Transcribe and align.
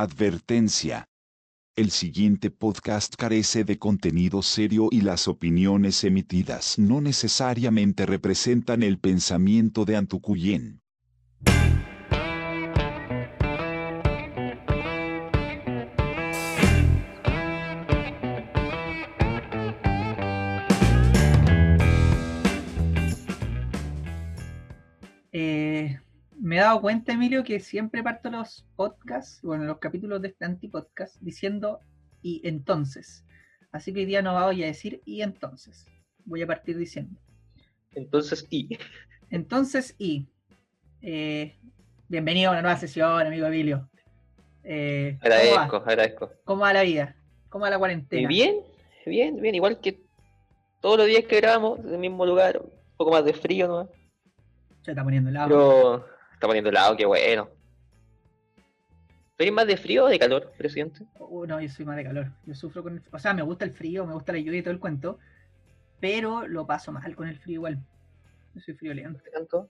Advertencia. 0.00 1.08
El 1.74 1.90
siguiente 1.90 2.52
podcast 2.52 3.16
carece 3.16 3.64
de 3.64 3.80
contenido 3.80 4.42
serio 4.42 4.86
y 4.92 5.00
las 5.00 5.26
opiniones 5.26 6.04
emitidas 6.04 6.78
no 6.78 7.00
necesariamente 7.00 8.06
representan 8.06 8.84
el 8.84 9.00
pensamiento 9.00 9.84
de 9.84 9.96
Antucuyen. 9.96 10.82
Me 26.58 26.62
he 26.62 26.66
dado 26.66 26.80
cuenta, 26.80 27.12
Emilio, 27.12 27.44
que 27.44 27.60
siempre 27.60 28.02
parto 28.02 28.30
los 28.30 28.66
podcasts, 28.74 29.40
bueno, 29.42 29.62
los 29.62 29.78
capítulos 29.78 30.20
de 30.20 30.26
este 30.26 30.44
antipodcast, 30.44 31.14
diciendo 31.20 31.78
y 32.20 32.40
entonces. 32.42 33.24
Así 33.70 33.92
que 33.92 34.00
hoy 34.00 34.06
día 34.06 34.22
no 34.22 34.32
voy 34.32 34.64
a 34.64 34.66
decir 34.66 35.00
y 35.04 35.22
entonces. 35.22 35.86
Voy 36.24 36.42
a 36.42 36.48
partir 36.48 36.76
diciendo. 36.76 37.16
Entonces, 37.94 38.44
y. 38.50 38.76
Entonces, 39.30 39.94
y. 39.98 40.26
Eh, 41.00 41.56
bienvenido 42.08 42.50
a 42.50 42.54
una 42.54 42.62
nueva 42.62 42.76
sesión, 42.76 43.24
amigo 43.24 43.46
Emilio. 43.46 43.88
Eh, 44.64 45.16
¿cómo 45.22 45.32
Agradezco, 45.32 45.78
va? 45.78 45.86
agradezco. 45.92 46.32
¿Cómo 46.42 46.62
va 46.62 46.72
la 46.72 46.82
vida? 46.82 47.14
¿Cómo 47.50 47.62
va 47.66 47.70
la 47.70 47.78
cuarentena? 47.78 48.28
bien, 48.28 48.56
bien, 49.06 49.40
bien. 49.40 49.54
Igual 49.54 49.78
que 49.78 50.00
todos 50.80 50.98
los 50.98 51.06
días 51.06 51.22
que 51.22 51.36
grabamos, 51.36 51.78
en 51.78 51.92
el 51.92 51.98
mismo 51.98 52.26
lugar, 52.26 52.58
un 52.60 52.96
poco 52.96 53.12
más 53.12 53.24
de 53.24 53.32
frío, 53.32 53.68
¿no? 53.68 53.88
Se 54.82 54.90
está 54.90 55.04
poniendo 55.04 55.30
helado. 55.30 55.48
Pero 55.48 56.17
está 56.38 56.46
poniendo 56.46 56.70
helado, 56.70 56.96
qué 56.96 57.04
bueno. 57.04 57.48
¿Tú 59.36 59.44
eres 59.44 59.52
más 59.52 59.66
de 59.66 59.76
frío 59.76 60.04
o 60.04 60.08
de 60.08 60.18
calor, 60.18 60.52
presidente? 60.56 61.04
Uh, 61.18 61.46
no, 61.46 61.60
yo 61.60 61.68
soy 61.68 61.84
más 61.84 61.96
de 61.96 62.04
calor. 62.04 62.32
Yo 62.46 62.54
sufro 62.54 62.82
con 62.82 62.94
el... 62.94 63.02
O 63.12 63.18
sea, 63.18 63.34
me 63.34 63.42
gusta 63.42 63.64
el 63.64 63.72
frío, 63.72 64.06
me 64.06 64.14
gusta 64.14 64.32
la 64.32 64.38
lluvia 64.38 64.60
y 64.60 64.62
todo 64.62 64.72
el 64.72 64.80
cuento, 64.80 65.18
pero 66.00 66.46
lo 66.46 66.66
paso 66.66 66.92
mal 66.92 67.14
con 67.16 67.28
el 67.28 67.38
frío 67.38 67.54
igual. 67.56 67.78
Yo 68.54 68.60
soy 68.60 68.74
friolento. 68.74 69.22
¿Qué 69.22 69.30
tanto? 69.30 69.68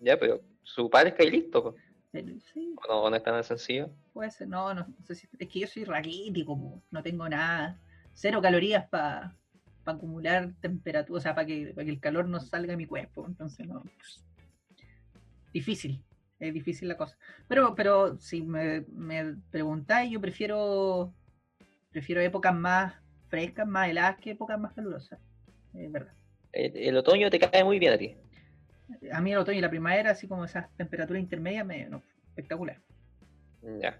Ya, 0.00 0.18
pero 0.18 0.40
su 0.62 0.90
padre 0.90 1.10
es 1.10 1.14
que 1.14 1.30
listo. 1.30 1.74
Pero 2.10 2.28
Sí, 2.52 2.74
¿O 2.88 3.04
no, 3.04 3.10
no 3.10 3.16
es 3.16 3.22
tan 3.22 3.42
sencillo? 3.44 3.90
puede 4.12 4.30
ser. 4.30 4.48
No, 4.48 4.74
no, 4.74 4.86
no 4.86 5.04
sé 5.06 5.14
si... 5.14 5.28
Es 5.38 5.48
que 5.48 5.60
yo 5.60 5.66
soy 5.68 5.84
raquítico, 5.84 6.56
po. 6.58 6.82
no 6.90 7.02
tengo 7.02 7.28
nada. 7.28 7.80
Cero 8.12 8.40
calorías 8.42 8.88
para 8.88 9.36
acumular 9.84 10.52
temperatura, 10.60 11.18
o 11.18 11.20
sea, 11.20 11.34
para 11.34 11.46
que, 11.46 11.72
pa' 11.74 11.84
que 11.84 11.90
el 11.90 12.00
calor 12.00 12.26
no 12.26 12.40
salga 12.40 12.72
de 12.72 12.76
mi 12.76 12.86
cuerpo. 12.86 13.24
Entonces, 13.26 13.66
no. 13.66 13.84
Difícil. 15.52 16.02
Es 16.38 16.52
difícil 16.52 16.88
la 16.88 16.96
cosa. 16.96 17.16
Pero, 17.48 17.74
pero 17.74 18.18
si 18.18 18.42
me, 18.42 18.82
me 18.92 19.36
preguntáis, 19.50 20.10
yo 20.10 20.20
prefiero 20.20 21.14
prefiero 21.90 22.20
épocas 22.20 22.54
más 22.54 22.94
frescas, 23.28 23.66
más 23.66 23.88
heladas 23.88 24.18
que 24.18 24.32
épocas 24.32 24.60
más 24.60 24.74
calurosas. 24.74 25.18
Es 25.72 25.90
verdad. 25.90 26.12
El, 26.52 26.76
el 26.76 26.96
otoño 26.98 27.30
te 27.30 27.38
cae 27.38 27.64
muy 27.64 27.78
bien 27.78 27.94
a 27.94 27.98
ti. 27.98 28.14
A 29.10 29.20
mí 29.22 29.32
el 29.32 29.38
otoño 29.38 29.58
y 29.58 29.62
la 29.62 29.70
primavera, 29.70 30.10
así 30.10 30.28
como 30.28 30.44
esas 30.44 30.68
temperaturas 30.76 31.22
intermedias, 31.22 31.64
me, 31.64 31.86
no, 31.86 32.02
espectacular. 32.28 32.80
Ya. 33.80 33.98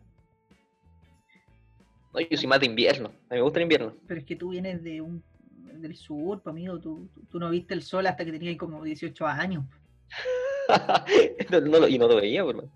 No, 2.12 2.20
yo 2.20 2.36
soy 2.36 2.46
más 2.46 2.60
de 2.60 2.66
invierno. 2.66 3.08
A 3.08 3.34
mí 3.34 3.36
me 3.36 3.40
gusta 3.40 3.58
el 3.60 3.62
invierno. 3.64 3.96
Pero 4.06 4.20
es 4.20 4.26
que 4.26 4.36
tú 4.36 4.50
vienes 4.50 4.82
de 4.82 5.00
un 5.00 5.22
del 5.80 5.96
sur, 5.96 6.42
amigo. 6.44 6.78
Tú, 6.78 7.08
tú, 7.14 7.22
tú 7.30 7.38
no 7.38 7.50
viste 7.50 7.72
el 7.72 7.82
sol 7.82 8.06
hasta 8.06 8.24
que 8.24 8.32
tenías 8.32 8.56
como 8.56 8.84
18 8.84 9.26
años. 9.26 9.64
no, 11.50 11.60
no 11.60 11.88
y 11.88 11.98
no 11.98 12.08
lo 12.08 12.16
veía, 12.16 12.44
por 12.44 12.56
más. 12.56 12.66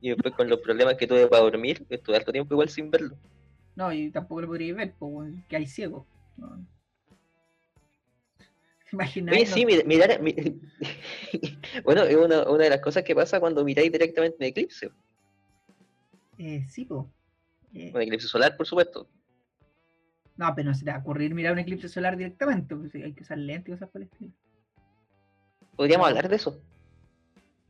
Y 0.00 0.08
después 0.10 0.34
con 0.34 0.48
los 0.48 0.60
problemas 0.60 0.94
que 0.94 1.06
tuve 1.06 1.26
para 1.28 1.42
dormir, 1.44 1.86
estuve 1.88 2.16
harto 2.16 2.32
tiempo 2.32 2.54
igual 2.54 2.68
sin 2.68 2.90
verlo. 2.90 3.16
No, 3.76 3.92
y 3.92 4.10
tampoco 4.10 4.40
lo 4.42 4.48
podrías 4.48 4.76
ver, 4.76 4.94
pues, 4.98 5.32
que 5.48 5.56
hay 5.56 5.66
ciego. 5.66 6.06
No. 6.36 6.64
Sí, 8.92 9.64
mir- 9.64 9.86
mirar. 9.86 10.20
mi- 10.20 10.34
bueno, 11.84 12.02
es 12.02 12.14
una, 12.14 12.42
una 12.50 12.64
de 12.64 12.70
las 12.70 12.80
cosas 12.80 13.02
que 13.02 13.14
pasa 13.14 13.40
cuando 13.40 13.64
miráis 13.64 13.90
directamente 13.90 14.36
un 14.38 14.44
eclipse. 14.44 14.90
Eh, 16.36 16.66
sí, 16.68 16.84
pues. 16.84 17.06
Eh, 17.72 17.90
Un 17.94 18.02
eclipse 18.02 18.28
solar, 18.28 18.54
por 18.54 18.66
supuesto. 18.66 19.08
no, 20.36 20.52
pero 20.54 20.68
no 20.68 20.74
se 20.74 20.84
te 20.84 20.90
va 20.90 20.98
a 20.98 21.00
ocurrir 21.00 21.34
mirar 21.34 21.54
un 21.54 21.60
eclipse 21.60 21.88
solar 21.88 22.18
directamente. 22.18 22.76
pues, 22.76 22.94
hay 22.94 23.14
que 23.14 23.22
usar 23.22 23.38
lentes 23.38 23.68
y 23.68 23.72
cosas 23.72 23.88
por 23.88 24.02
el 24.02 24.08
estilo. 24.08 24.32
Podríamos 25.82 26.06
hablar 26.06 26.28
de 26.28 26.36
eso. 26.36 26.60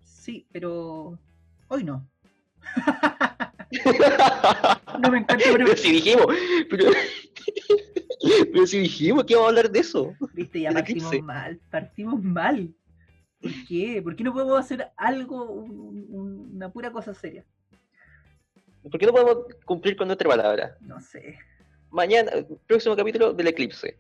Sí, 0.04 0.46
pero 0.52 1.18
hoy 1.68 1.82
no. 1.82 2.06
No 5.00 5.10
me 5.10 5.18
encuentro, 5.20 5.48
pero- 5.52 5.64
pero 5.64 5.76
si 5.78 5.92
dijimos. 5.92 6.26
Pero, 6.68 6.84
pero 8.52 8.66
si 8.66 8.78
dijimos 8.80 9.24
que 9.24 9.32
íbamos 9.32 9.46
a 9.46 9.48
hablar 9.48 9.70
de 9.70 9.78
eso. 9.78 10.14
Viste, 10.34 10.60
ya 10.60 10.72
partimos 10.72 11.22
mal, 11.22 11.58
partimos 11.70 12.22
mal. 12.22 12.68
¿Por 13.40 13.50
qué? 13.66 14.02
¿Por 14.02 14.14
qué 14.14 14.24
no 14.24 14.34
podemos 14.34 14.60
hacer 14.60 14.90
algo, 14.98 15.50
un- 15.50 16.06
un- 16.10 16.50
una 16.56 16.70
pura 16.70 16.92
cosa 16.92 17.14
seria? 17.14 17.46
¿Por 18.82 19.00
qué 19.00 19.06
no 19.06 19.12
podemos 19.12 19.38
cumplir 19.64 19.96
con 19.96 20.06
nuestra 20.06 20.28
palabra? 20.28 20.76
No 20.82 21.00
sé, 21.00 21.38
Mañana, 21.90 22.30
próximo 22.66 22.94
capítulo 22.94 23.32
del 23.32 23.46
eclipse. 23.46 23.96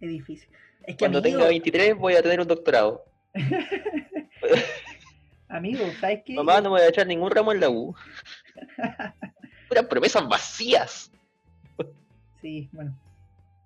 es 0.00 0.08
difícil. 0.08 0.48
Es 0.82 0.96
que 0.96 0.98
Cuando 0.98 1.18
amigo, 1.20 1.36
tenga 1.38 1.48
23 1.48 1.96
voy 1.96 2.14
a 2.16 2.22
tener 2.22 2.40
un 2.40 2.48
doctorado. 2.48 3.04
amigo, 5.48 5.84
¿sabes 6.00 6.22
qué? 6.24 6.34
Mamá, 6.34 6.60
no 6.60 6.70
me 6.70 6.78
voy 6.78 6.80
a 6.80 6.88
echar 6.88 7.06
ningún 7.06 7.30
ramo 7.30 7.52
en 7.52 7.60
la 7.60 7.70
U. 7.70 7.94
Puras 9.68 9.86
promesas 9.86 10.26
vacías. 10.28 11.12
Sí, 12.40 12.68
bueno, 12.72 12.96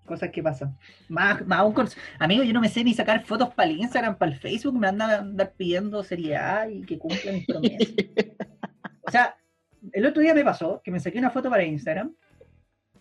cosas 0.07 0.31
que 0.31 0.43
pasan. 0.43 0.77
Más, 1.09 1.47
más 1.47 1.61
aún 1.61 1.73
con... 1.73 1.89
Amigo, 2.19 2.43
yo 2.43 2.53
no 2.53 2.61
me 2.61 2.69
sé 2.69 2.85
ni 2.85 2.95
sacar 2.95 3.25
fotos 3.25 3.53
para 3.55 3.69
el 3.69 3.79
Instagram, 3.79 4.17
para 4.17 4.33
el 4.33 4.39
Facebook, 4.39 4.79
me 4.79 4.89
andan 4.89 5.11
a 5.11 5.19
andar 5.19 5.53
pidiendo 5.53 6.03
seriedad 6.03 6.69
y 6.69 6.83
que 6.83 6.99
cumplan 6.99 7.35
mis 7.35 7.47
promesas. 7.47 7.89
O 9.03 9.11
sea, 9.11 9.35
el 9.93 10.07
otro 10.07 10.23
día 10.23 10.35
me 10.35 10.45
pasó 10.45 10.81
que 10.85 10.93
me 10.93 11.01
saqué 11.01 11.19
una 11.19 11.31
foto 11.31 11.51
para 11.51 11.65
Instagram 11.65 12.15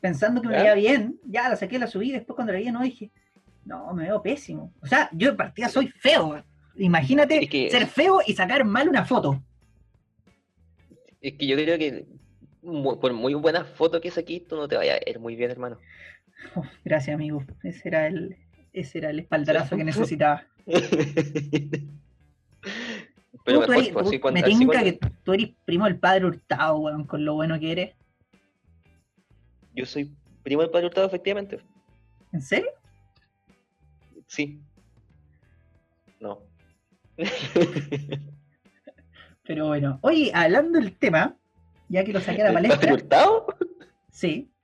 pensando 0.01 0.41
que 0.41 0.47
me 0.47 0.55
¿Ya? 0.55 0.73
veía 0.73 0.73
bien, 0.73 1.19
ya 1.23 1.49
la 1.49 1.55
saqué, 1.55 1.77
la 1.77 1.85
subí, 1.85 2.11
después 2.11 2.35
cuando 2.35 2.51
la 2.51 2.57
vi 2.57 2.71
no 2.71 2.81
dije, 2.81 3.11
no, 3.65 3.93
me 3.93 4.05
veo 4.05 4.21
pésimo. 4.21 4.73
O 4.81 4.87
sea, 4.87 5.09
yo 5.13 5.31
de 5.31 5.37
partida 5.37 5.69
soy 5.69 5.87
feo. 5.87 6.43
Imagínate 6.79 7.43
Es 7.43 7.49
que- 7.49 7.69
ser 7.69 7.87
feo 7.87 8.19
y 8.25 8.33
sacar 8.33 8.63
mal 8.65 8.87
una 8.89 9.05
foto. 9.05 9.43
Es 11.21 11.33
que 11.33 11.45
yo 11.47 11.55
creo 11.57 11.77
que 11.77 12.05
por 12.61 13.13
muy 13.13 13.33
buenas 13.33 13.67
fotos 13.69 14.01
que 14.01 14.09
saquís, 14.11 14.47
tú 14.47 14.55
no 14.55 14.67
te 14.67 14.75
vayas 14.77 14.97
a 15.01 15.05
ver 15.05 15.19
muy 15.19 15.35
bien, 15.35 15.51
hermano. 15.51 15.77
Uf, 16.55 16.65
gracias, 16.85 17.13
amigo. 17.13 17.43
Ese 17.63 17.89
era 17.89 18.07
el, 18.07 18.37
ese 18.73 18.99
era 18.99 19.09
el 19.09 19.19
espaldarazo 19.19 19.75
que 19.75 19.83
necesitaba. 20.17 20.45
Pero 23.45 23.65
Tú, 23.65 23.71
eres- 23.73 23.93
tú- 23.93 24.31
me 24.31 24.43
tinca 24.43 24.83
que 24.83 24.99
tú 25.23 25.33
eres 25.33 25.49
primo 25.65 25.85
del 25.85 25.97
padre 25.99 26.25
Hurtado, 26.25 26.77
weón, 26.77 27.05
con 27.05 27.23
lo 27.25 27.35
bueno 27.35 27.59
que 27.59 27.71
eres. 27.71 27.95
Yo 29.73 29.85
soy 29.85 30.11
primo 30.43 30.61
del 30.61 30.71
padre 30.71 30.87
Hurtado, 30.87 31.07
efectivamente. 31.07 31.59
¿En 32.31 32.41
serio? 32.41 32.69
Sí. 34.27 34.59
Pero 39.45 39.67
bueno. 39.67 39.99
Oye, 40.01 40.31
hablando 40.33 40.79
del 40.79 40.95
tema, 40.97 41.35
ya 41.87 42.03
que 42.03 42.13
lo 42.13 42.21
saqué 42.21 42.41
a 42.43 42.51
la 42.51 42.59
¿El 42.59 42.67
padre 42.67 42.69
palestra, 42.69 42.93
Hurtado? 42.93 43.47
sí. 44.09 44.49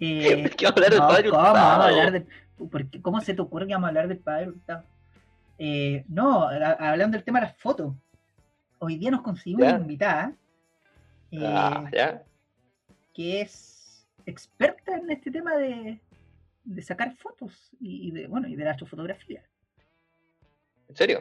Eh, 0.00 0.48
¿Qué 0.56 0.64
vamos 0.64 0.80
a 0.80 0.86
hablar 0.86 0.90
del 0.92 1.00
no, 1.00 1.08
padre 1.08 1.28
¿cómo 1.30 1.42
vamos 1.42 1.58
a 1.58 1.84
hablar 1.88 2.12
de- 2.12 2.26
por 2.70 2.88
qué- 2.88 3.02
¿Cómo 3.02 3.20
se 3.20 3.34
te 3.34 3.42
ocurre 3.42 3.66
que 3.66 3.72
vamos 3.72 3.86
a 3.86 3.88
hablar 3.88 4.06
del 4.06 4.18
padre 4.18 4.48
Hurtado? 4.50 4.84
Eh, 5.58 6.04
no, 6.06 6.44
a- 6.44 6.90
hablando 6.92 7.16
del 7.16 7.24
tema 7.24 7.40
de 7.40 7.46
las 7.46 7.56
fotos. 7.56 7.96
Hoy 8.78 8.96
día 8.96 9.10
nos 9.10 9.22
conseguimos 9.22 9.66
una 9.66 9.80
invitada 9.80 10.36
eh, 11.32 11.42
Ah, 11.44 11.90
ya. 11.92 12.22
que 13.12 13.40
es 13.40 14.06
experta 14.24 14.96
en 14.96 15.10
este 15.10 15.32
tema 15.32 15.56
de, 15.56 16.00
de 16.62 16.82
sacar 16.82 17.16
fotos 17.16 17.72
y, 17.80 18.06
y 18.06 18.10
de 18.12 18.28
bueno 18.28 18.46
y 18.46 18.54
de 18.54 18.62
la 18.64 18.70
astrofotografía. 18.70 19.42
¿En 20.88 20.94
serio? 20.94 21.20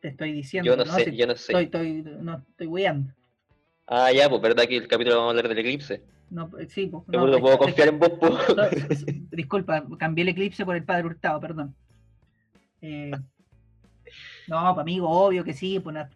Te 0.00 0.08
estoy 0.08 0.32
diciendo. 0.32 0.70
Yo 0.70 0.76
no 0.76 0.84
sé, 0.84 1.04
Si 1.06 1.16
yo 1.16 1.26
no 1.26 1.36
sé. 1.36 1.52
Estoy, 1.52 1.64
estoy, 1.64 2.02
no 2.20 2.38
estoy 2.50 2.66
weando. 2.66 3.12
Ah, 3.86 4.10
ya, 4.12 4.28
pues 4.28 4.42
verdad 4.42 4.64
que 4.64 4.76
el 4.76 4.88
capítulo 4.88 5.16
vamos 5.16 5.28
a 5.28 5.30
hablar 5.30 5.48
del 5.48 5.58
eclipse. 5.58 6.02
No, 6.28 6.50
eh, 6.58 6.66
sí, 6.68 6.88
pues, 6.88 7.04
no, 7.06 7.26
no 7.26 7.38
puedo 7.38 7.56
confiar 7.56 7.88
en 7.88 7.98
vos, 8.00 8.10
pues. 8.18 9.04
disculpa, 9.30 9.84
cambié 9.98 10.22
el 10.22 10.28
eclipse 10.30 10.64
por 10.64 10.74
el 10.74 10.82
padre 10.84 11.06
Hurtado, 11.06 11.38
perdón. 11.40 11.74
Eh, 12.82 13.12
no, 14.48 14.74
pues, 14.74 14.82
amigo, 14.82 15.08
obvio 15.08 15.44
que 15.44 15.52
sí, 15.54 15.78
pues 15.78 15.94
una- 15.94 16.10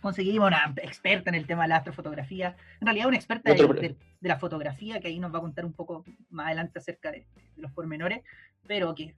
conseguimos 0.00 0.48
una 0.48 0.74
experta 0.82 1.30
en 1.30 1.36
el 1.36 1.46
tema 1.46 1.62
de 1.62 1.68
la 1.68 1.76
astrofotografía. 1.76 2.56
En 2.80 2.86
realidad, 2.86 3.06
una 3.08 3.16
experta 3.16 3.52
de 3.52 3.96
la 4.20 4.38
fotografía, 4.38 5.00
que 5.00 5.08
ahí 5.08 5.18
nos 5.20 5.32
va 5.32 5.38
a 5.38 5.42
contar 5.42 5.64
un 5.64 5.72
poco 5.72 6.04
más 6.30 6.46
adelante 6.46 6.78
acerca 6.80 7.12
de, 7.12 7.26
de 7.54 7.62
los 7.62 7.70
pormenores, 7.72 8.22
pero 8.66 8.94
que 8.94 9.14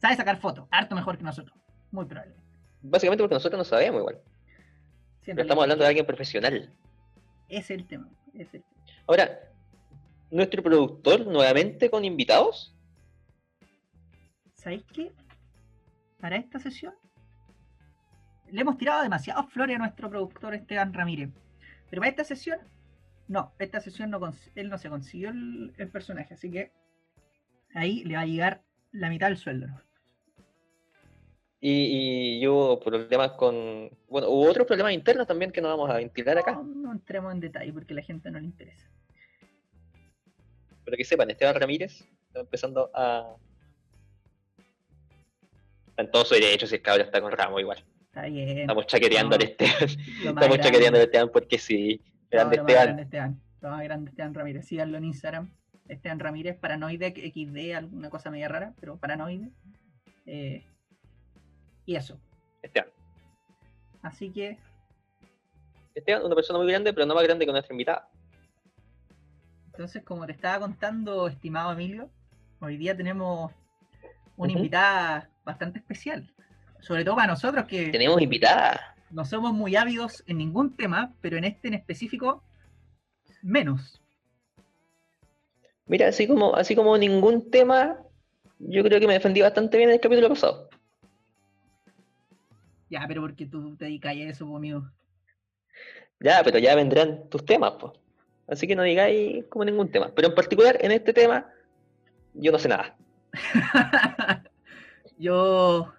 sabe 0.00 0.16
sacar 0.16 0.38
fotos, 0.38 0.66
harto 0.70 0.94
mejor 0.94 1.18
que 1.18 1.24
nosotros. 1.24 1.56
Muy 1.90 2.04
probable. 2.06 2.34
Básicamente 2.86 3.22
porque 3.22 3.34
nosotros 3.34 3.58
no 3.58 3.64
sabemos 3.64 4.00
igual. 4.00 4.20
Sí, 5.22 5.30
Pero 5.30 5.42
estamos 5.42 5.62
hablando 5.62 5.84
de 5.84 5.88
alguien 5.88 6.06
profesional. 6.06 6.70
Es 7.48 7.70
el 7.70 7.86
tema. 7.86 8.08
es 8.34 8.52
el 8.52 8.62
tema. 8.62 8.82
Ahora, 9.06 9.40
nuestro 10.30 10.62
productor 10.62 11.26
nuevamente 11.26 11.88
con 11.88 12.04
invitados. 12.04 12.76
¿Sabéis 14.52 14.84
qué? 14.92 15.12
Para 16.20 16.36
esta 16.36 16.58
sesión 16.58 16.94
le 18.50 18.60
hemos 18.60 18.76
tirado 18.76 19.02
demasiadas 19.02 19.50
flores 19.50 19.76
a 19.76 19.78
nuestro 19.78 20.10
productor 20.10 20.54
Esteban 20.54 20.92
Ramírez. 20.92 21.30
Pero 21.88 22.00
para 22.00 22.10
esta 22.10 22.24
sesión, 22.24 22.58
no, 23.28 23.52
esta 23.58 23.80
sesión 23.80 24.10
no 24.10 24.20
él 24.54 24.68
no 24.68 24.76
se 24.76 24.90
consiguió 24.90 25.30
el, 25.30 25.72
el 25.78 25.88
personaje, 25.88 26.34
así 26.34 26.50
que 26.50 26.70
ahí 27.74 28.04
le 28.04 28.16
va 28.16 28.22
a 28.22 28.26
llegar 28.26 28.62
la 28.92 29.08
mitad 29.08 29.28
del 29.28 29.38
sueldo. 29.38 29.68
¿no? 29.68 29.80
Y, 31.66 32.40
y 32.42 32.46
hubo 32.46 32.78
problemas 32.78 33.30
con. 33.32 33.88
Bueno, 34.06 34.28
hubo 34.28 34.50
otros 34.50 34.66
problemas 34.66 34.92
internos 34.92 35.26
también 35.26 35.50
que 35.50 35.62
no 35.62 35.68
vamos 35.68 35.88
a 35.88 35.94
ventilar 35.94 36.36
acá. 36.36 36.52
No, 36.52 36.62
no 36.62 36.92
entremos 36.92 37.32
en 37.32 37.40
detalle 37.40 37.72
porque 37.72 37.94
a 37.94 37.96
la 37.96 38.02
gente 38.02 38.30
no 38.30 38.38
le 38.38 38.44
interesa. 38.44 38.86
Pero 40.84 40.94
que 40.98 41.04
sepan, 41.06 41.30
Esteban 41.30 41.54
Ramírez 41.58 42.04
está 42.26 42.40
empezando 42.40 42.90
a. 42.92 43.34
Está 45.88 46.02
en 46.02 46.10
todo 46.10 46.26
su 46.26 46.34
derecho 46.34 46.66
si 46.66 46.74
el 46.74 46.82
cabrón 46.82 47.06
está 47.06 47.22
con 47.22 47.32
Ramos 47.32 47.58
igual. 47.62 47.82
Está 48.08 48.26
bien. 48.26 48.58
Estamos 48.58 48.86
chaqueteando 48.86 49.36
al 49.36 49.40
No, 49.42 49.48
Esteban. 49.48 49.74
lo 50.24 50.34
más 50.34 50.44
Estamos 50.44 50.58
chaqueteando 50.66 50.98
al 50.98 51.04
Esteban 51.06 51.30
porque 51.32 51.58
sí. 51.58 52.02
No, 52.04 52.28
Grande 52.30 52.56
más 52.58 52.66
Esteban. 52.68 52.84
grande 52.84 53.02
Esteban. 53.04 53.40
Grande 53.62 54.10
Esteban 54.10 54.34
Ramírez. 54.34 54.66
Síganlo 54.66 54.98
en 54.98 55.04
Instagram. 55.04 55.50
Esteban 55.88 56.18
Ramírez, 56.20 56.58
Paranoide 56.58 57.10
XD, 57.10 57.74
alguna 57.74 58.10
cosa 58.10 58.30
media 58.30 58.48
rara, 58.48 58.74
pero 58.80 58.98
Paranoide. 58.98 59.48
Eh, 60.26 60.66
y 61.86 61.96
eso. 61.96 62.18
Esteban. 62.62 62.90
Así 64.02 64.30
que, 64.30 64.58
Esteban, 65.94 66.24
una 66.24 66.34
persona 66.34 66.58
muy 66.58 66.68
grande, 66.68 66.92
pero 66.92 67.06
no 67.06 67.14
más 67.14 67.24
grande 67.24 67.46
que 67.46 67.52
nuestra 67.52 67.72
invitada. 67.72 68.08
entonces, 69.66 70.02
como 70.02 70.26
te 70.26 70.32
estaba 70.32 70.60
contando, 70.60 71.28
estimado 71.28 71.72
Emilio, 71.72 72.10
hoy 72.60 72.76
día 72.76 72.96
tenemos 72.96 73.52
una 74.36 74.52
invitada 74.52 75.30
bastante 75.44 75.78
especial. 75.78 76.30
Sobre 76.80 77.04
todo 77.04 77.16
para 77.16 77.28
nosotros 77.28 77.64
que 77.66 77.88
Tenemos 77.90 78.20
invitada. 78.20 78.94
no 79.10 79.24
somos 79.24 79.52
muy 79.52 79.76
ávidos 79.76 80.22
en 80.26 80.38
ningún 80.38 80.76
tema, 80.76 81.14
pero 81.20 81.36
en 81.36 81.44
este 81.44 81.68
en 81.68 81.74
específico, 81.74 82.42
menos. 83.42 84.00
Mira, 85.86 86.08
así 86.08 86.26
como, 86.26 86.54
así 86.56 86.74
como 86.74 86.96
ningún 86.98 87.50
tema, 87.50 87.98
yo 88.58 88.82
creo 88.82 89.00
que 89.00 89.06
me 89.06 89.14
defendí 89.14 89.40
bastante 89.40 89.76
bien 89.76 89.90
en 89.90 89.94
el 89.94 90.00
capítulo 90.00 90.28
pasado. 90.28 90.68
Ya, 92.94 93.04
pero 93.08 93.22
porque 93.22 93.44
tú 93.46 93.74
te 93.76 93.86
dedicas 93.86 94.12
a 94.12 94.14
eso, 94.14 94.46
pues, 94.46 94.56
amigo. 94.56 94.88
Ya, 96.20 96.42
pero 96.44 96.58
ya 96.60 96.76
vendrán 96.76 97.28
tus 97.28 97.44
temas, 97.44 97.72
pues. 97.80 97.92
Así 98.46 98.68
que 98.68 98.76
no 98.76 98.84
digáis 98.84 99.44
como 99.46 99.64
ningún 99.64 99.90
tema. 99.90 100.12
Pero 100.14 100.28
en 100.28 100.34
particular, 100.36 100.78
en 100.80 100.92
este 100.92 101.12
tema, 101.12 101.44
yo 102.34 102.52
no 102.52 102.58
sé 102.60 102.68
nada. 102.68 102.96
yo. 105.18 105.92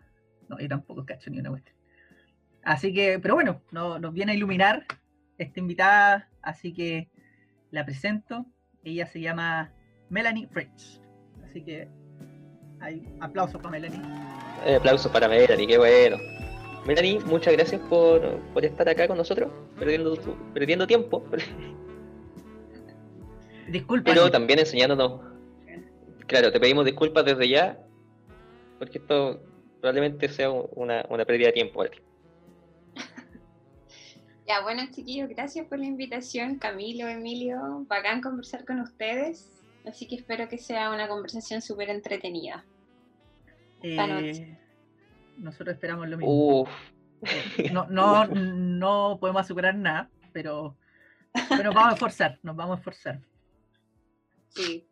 No, 0.48 0.58
yo 0.58 0.70
tampoco 0.70 1.06
cacho 1.06 1.30
ni 1.30 1.40
una 1.40 1.50
cuestión. 1.50 1.76
Así 2.64 2.94
que, 2.94 3.20
pero 3.20 3.36
bueno, 3.36 3.62
no- 3.72 4.00
nos 4.00 4.14
viene 4.14 4.32
a 4.32 4.36
iluminar 4.36 4.86
esta 5.38 5.60
invitada, 5.60 6.30
así 6.42 6.72
que 6.72 7.10
la 7.72 7.84
presento. 7.86 8.46
Ella 8.86 9.06
se 9.06 9.20
llama 9.20 9.74
Melanie 10.10 10.48
Fritz. 10.48 11.02
Así 11.44 11.62
que 11.62 11.90
hay 12.80 13.04
aplausos 13.20 13.58
para 13.60 13.72
Melanie. 13.72 14.00
Eh, 14.66 14.76
aplausos 14.78 15.12
para 15.12 15.28
Melanie, 15.28 15.68
qué 15.68 15.78
bueno. 15.78 16.18
Melanie, 16.86 17.20
muchas 17.26 17.54
gracias 17.54 17.82
por, 17.90 18.40
por 18.54 18.64
estar 18.64 18.88
acá 18.88 19.08
con 19.08 19.18
nosotros, 19.18 19.52
perdiendo, 19.80 20.16
tu- 20.16 20.36
perdiendo 20.54 20.86
tiempo, 20.86 21.24
Disculpa. 23.68 24.12
pero 24.12 24.30
también 24.30 24.60
enseñándonos. 24.60 25.22
Claro, 26.28 26.52
te 26.52 26.60
pedimos 26.60 26.86
disculpas 26.86 27.26
desde 27.26 27.50
ya, 27.50 27.80
porque 28.80 29.00
esto 29.00 29.42
probablemente 29.82 30.30
sea 30.30 30.52
un- 30.52 30.68
una, 30.76 31.04
una 31.10 31.26
pérdida 31.26 31.48
de 31.48 31.54
tiempo 31.54 31.80
para 31.80 31.90
ti. 31.90 31.98
Ya, 34.48 34.62
bueno, 34.62 34.84
chiquillos, 34.92 35.28
gracias 35.30 35.66
por 35.66 35.80
la 35.80 35.86
invitación, 35.88 36.60
Camilo, 36.60 37.08
Emilio, 37.08 37.84
bacán 37.88 38.22
conversar 38.22 38.64
con 38.64 38.80
ustedes, 38.80 39.50
así 39.88 40.08
que 40.08 40.14
espero 40.18 40.48
que 40.48 40.60
sea 40.60 40.92
una 40.92 41.08
conversación 41.08 41.64
súper 41.64 41.90
entretenida. 41.90 42.64
esta 43.82 44.06
noche. 44.06 44.44
Eh, 44.44 44.60
nosotros 45.38 45.76
esperamos 45.76 46.08
lo 46.10 46.18
mismo. 46.18 46.62
Uf, 46.62 46.70
No, 47.72 47.88
no, 47.90 48.26
no 48.28 49.18
podemos 49.20 49.42
asegurar 49.42 49.76
nada, 49.76 50.10
pero, 50.34 50.76
pero 51.50 51.64
nos 51.66 51.76
vamos 51.76 51.92
a 51.92 51.94
esforzar, 51.96 52.40
nos 52.44 52.56
vamos 52.56 52.76
a 52.76 52.80
esforzar. 52.80 53.22
Sí. 54.50 54.88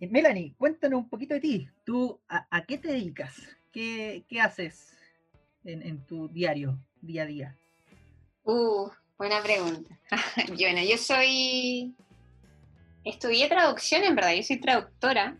Eh, 0.00 0.08
Melanie, 0.08 0.54
cuéntanos 0.56 1.00
un 1.00 1.08
poquito 1.08 1.34
de 1.34 1.40
ti. 1.40 1.68
¿Tú 1.84 2.20
a, 2.28 2.46
a 2.50 2.64
qué 2.64 2.78
te 2.78 2.88
dedicas? 2.88 3.36
¿Qué, 3.72 4.24
qué 4.28 4.40
haces 4.40 4.96
en, 5.64 5.82
en 5.82 6.06
tu 6.06 6.28
diario, 6.28 6.78
día 7.00 7.22
a 7.24 7.26
día? 7.26 7.56
Uh, 8.44 8.88
buena 9.18 9.42
pregunta. 9.42 9.98
Yo, 10.56 10.66
bueno, 10.70 10.80
yo 10.88 10.96
soy. 10.96 11.94
Estudié 13.04 13.48
traducción, 13.48 14.04
en 14.04 14.14
verdad, 14.14 14.34
yo 14.34 14.42
soy 14.42 14.60
traductora, 14.60 15.38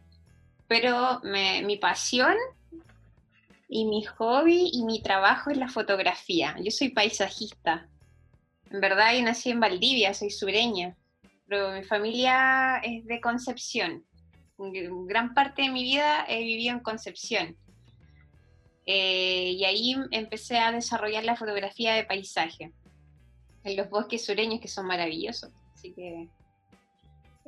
pero 0.66 1.20
me- 1.22 1.62
mi 1.62 1.76
pasión 1.76 2.34
y 3.68 3.84
mi 3.84 4.02
hobby 4.04 4.70
y 4.72 4.82
mi 4.84 5.02
trabajo 5.02 5.50
es 5.50 5.58
la 5.58 5.68
fotografía. 5.68 6.56
Yo 6.62 6.70
soy 6.70 6.88
paisajista. 6.88 7.88
En 8.70 8.80
verdad, 8.80 9.14
yo 9.14 9.22
nací 9.22 9.50
en 9.50 9.60
Valdivia, 9.60 10.14
soy 10.14 10.30
sureña, 10.30 10.96
pero 11.46 11.72
mi 11.72 11.82
familia 11.84 12.78
es 12.78 13.04
de 13.06 13.20
Concepción. 13.20 14.04
Gr- 14.56 15.06
Gran 15.06 15.34
parte 15.34 15.62
de 15.62 15.70
mi 15.70 15.82
vida 15.82 16.24
he 16.28 16.42
vivido 16.42 16.74
en 16.74 16.80
Concepción. 16.80 17.56
Eh, 18.86 19.52
y 19.52 19.64
ahí 19.64 19.94
empecé 20.12 20.58
a 20.58 20.72
desarrollar 20.72 21.24
la 21.24 21.36
fotografía 21.36 21.92
de 21.94 22.04
paisaje 22.04 22.72
en 23.64 23.76
los 23.76 23.90
bosques 23.90 24.24
sureños 24.24 24.60
que 24.60 24.68
son 24.68 24.86
maravillosos. 24.86 25.50
Así 25.74 25.92
que 25.92 26.28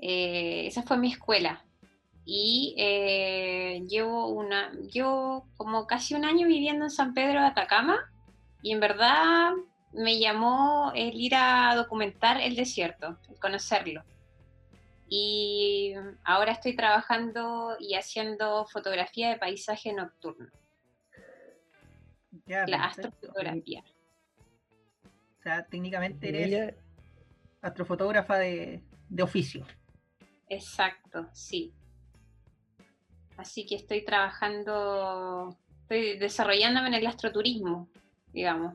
eh, 0.03 0.67
esa 0.67 0.83
fue 0.83 0.99
mi 0.99 1.13
escuela. 1.13 1.65
Y 2.25 2.75
eh, 2.79 3.83
llevo 3.89 4.29
una, 4.29 4.73
llevo 4.73 5.49
como 5.57 5.87
casi 5.87 6.15
un 6.15 6.25
año 6.25 6.47
viviendo 6.47 6.85
en 6.85 6.91
San 6.91 7.15
Pedro 7.15 7.41
de 7.41 7.47
Atacama 7.47 7.99
y 8.63 8.73
en 8.73 8.81
verdad 8.81 9.53
me 9.93 10.19
llamó 10.21 10.93
el 10.95 11.19
ir 11.21 11.35
a 11.35 11.75
documentar 11.75 12.41
el 12.41 12.55
desierto, 12.55 13.19
el 13.29 13.39
conocerlo. 13.41 14.05
Y 15.09 15.93
ahora 16.23 16.53
estoy 16.53 16.77
trabajando 16.77 17.77
y 17.81 17.95
haciendo 17.95 18.65
fotografía 18.67 19.31
de 19.31 19.39
paisaje 19.39 19.93
nocturno, 19.93 20.49
Ya, 22.47 22.65
la 22.67 22.79
perfecto. 22.83 23.09
astrofotografía. 23.09 23.83
O 25.39 25.43
sea, 25.43 25.67
técnicamente 25.67 26.29
eres 26.29 26.49
mira, 26.49 26.75
astrofotógrafa 27.63 28.37
de, 28.39 28.83
de 29.09 29.23
oficio. 29.23 29.67
Exacto, 30.49 31.29
sí. 31.33 31.73
Así 33.41 33.65
que 33.65 33.75
estoy 33.77 34.05
trabajando, 34.05 35.57
estoy 35.83 36.19
desarrollándome 36.19 36.89
en 36.89 36.95
el 36.95 37.07
astroturismo, 37.07 37.89
digamos. 38.35 38.75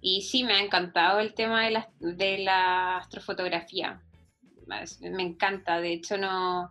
Y 0.00 0.22
sí, 0.22 0.44
me 0.44 0.52
ha 0.54 0.62
encantado 0.62 1.18
el 1.18 1.34
tema 1.34 1.68
de 1.98 2.38
la, 2.38 2.98
astrofotografía. 2.98 4.00
Me 5.00 5.22
encanta, 5.22 5.80
de 5.80 5.92
hecho 5.92 6.16
no, 6.16 6.70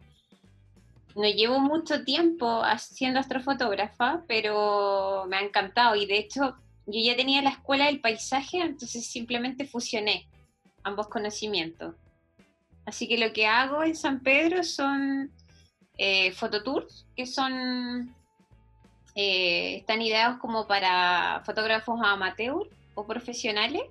no 1.16 1.24
llevo 1.24 1.60
mucho 1.60 2.06
tiempo 2.06 2.64
siendo 2.78 3.20
astrofotógrafa, 3.20 4.24
pero 4.26 5.26
me 5.28 5.36
ha 5.36 5.42
encantado. 5.42 5.98
Y 5.98 6.06
de 6.06 6.20
hecho, 6.20 6.56
yo 6.86 7.02
ya 7.04 7.18
tenía 7.18 7.42
la 7.42 7.50
escuela 7.50 7.88
del 7.88 8.00
paisaje, 8.00 8.62
entonces 8.62 9.06
simplemente 9.06 9.68
fusioné 9.68 10.26
ambos 10.84 11.10
conocimientos. 11.10 11.96
Así 12.86 13.10
que 13.10 13.18
lo 13.18 13.34
que 13.34 13.46
hago 13.46 13.84
en 13.84 13.96
San 13.96 14.22
Pedro 14.22 14.64
son 14.64 15.32
eh, 16.00 16.32
fototours, 16.32 17.06
que 17.16 17.26
son 17.26 18.16
eh, 19.16 19.76
están 19.78 20.02
ideados 20.02 20.38
como 20.40 20.66
para 20.66 21.42
fotógrafos 21.46 22.00
amateur 22.04 22.68
o 22.96 23.06
profesionales, 23.06 23.82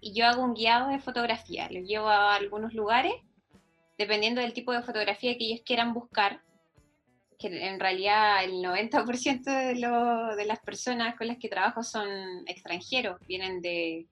y 0.00 0.12
yo 0.14 0.26
hago 0.26 0.42
un 0.42 0.54
guiado 0.54 0.88
de 0.90 1.00
fotografía. 1.00 1.68
Los 1.70 1.84
llevo 1.88 2.08
a 2.08 2.36
algunos 2.36 2.72
lugares, 2.72 3.14
dependiendo 3.98 4.40
del 4.40 4.52
tipo 4.52 4.72
de 4.72 4.82
fotografía 4.82 5.36
que 5.36 5.44
ellos 5.44 5.62
quieran 5.64 5.92
buscar, 5.92 6.40
que 7.38 7.48
en 7.48 7.80
realidad 7.80 8.44
el 8.44 8.62
90% 8.62 9.42
de, 9.50 9.74
lo- 9.76 10.36
de 10.36 10.44
las 10.46 10.60
personas 10.60 11.16
con 11.16 11.26
las 11.26 11.38
que 11.38 11.48
trabajo 11.48 11.82
son 11.82 12.06
extranjeros, 12.46 13.18
vienen 13.26 13.60
de 13.60 14.06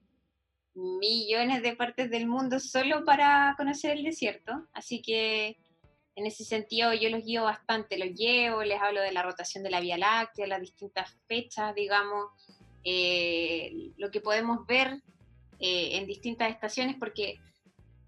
millones 0.73 1.63
de 1.63 1.75
partes 1.75 2.09
del 2.09 2.27
mundo 2.27 2.59
solo 2.59 3.05
para 3.05 3.53
conocer 3.57 3.91
el 3.97 4.03
desierto, 4.03 4.67
así 4.73 5.01
que 5.01 5.57
en 6.15 6.25
ese 6.25 6.45
sentido 6.45 6.93
yo 6.93 7.09
los 7.09 7.23
guío 7.23 7.43
bastante, 7.43 7.97
los 7.97 8.17
llevo, 8.17 8.63
les 8.63 8.81
hablo 8.81 9.01
de 9.01 9.11
la 9.11 9.21
rotación 9.21 9.63
de 9.63 9.69
la 9.69 9.81
Vía 9.81 9.97
Láctea, 9.97 10.47
las 10.47 10.61
distintas 10.61 11.13
fechas, 11.27 11.75
digamos, 11.75 12.29
eh, 12.85 13.91
lo 13.97 14.11
que 14.11 14.21
podemos 14.21 14.65
ver 14.65 15.01
eh, 15.59 15.97
en 15.97 16.07
distintas 16.07 16.49
estaciones, 16.51 16.95
porque 16.97 17.37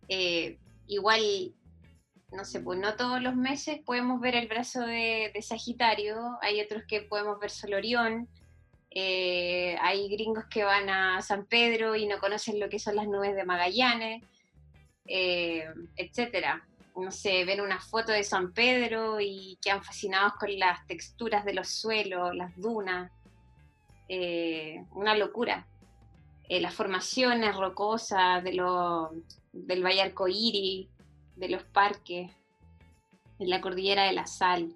eh, 0.08 0.58
igual, 0.88 1.54
no 2.32 2.46
sé, 2.46 2.62
pues 2.62 2.80
no 2.80 2.96
todos 2.96 3.22
los 3.22 3.36
meses 3.36 3.80
podemos 3.86 4.22
ver 4.22 4.36
el 4.36 4.48
brazo 4.48 4.82
de, 4.82 5.34
Sagitario, 5.42 6.38
hay 6.42 6.62
otros 6.62 6.84
que 6.88 7.02
podemos 7.02 7.40
ver 7.40 7.50
solo 7.50 7.76
Orión, 7.78 8.30
hay 8.90 10.10
gringos 10.10 10.46
que 10.50 10.64
van 10.64 10.90
a 10.90 11.22
San 11.22 11.46
Pedro 11.46 11.96
y 11.96 12.08
no 12.08 12.20
conocen 12.20 12.60
lo 12.60 12.68
que 12.68 12.80
son 12.80 12.96
las 12.96 13.08
nubes 13.08 13.36
de 13.36 13.44
Magallanes, 13.44 14.24
etcétera. 15.06 16.66
No 16.98 17.12
sé, 17.12 17.46
ven 17.46 17.62
una 17.62 17.80
foto 17.80 18.12
de 18.12 18.24
San 18.24 18.54
Pedro 18.54 19.20
y 19.22 19.58
quedan 19.62 19.84
fascinados 19.84 20.34
con 20.34 20.58
las 20.58 20.86
texturas 20.88 21.46
de 21.46 21.54
los 21.54 21.70
suelos, 21.70 22.36
las 22.36 22.56
dunas. 22.58 23.12
Eh, 24.10 24.84
una 24.92 25.16
locura. 25.16 25.68
las 26.50 26.74
formaciones 26.74 27.56
rocosas 27.56 28.44
de 28.44 28.52
del 29.52 29.86
Valle 29.86 30.02
Arcoíris, 30.02 30.88
de 31.36 31.50
los 31.50 31.64
parques, 31.64 32.32
en 33.40 33.50
la 33.50 33.62
cordillera 33.62 34.04
de 34.06 34.14
la 34.14 34.26
sal. 34.26 34.74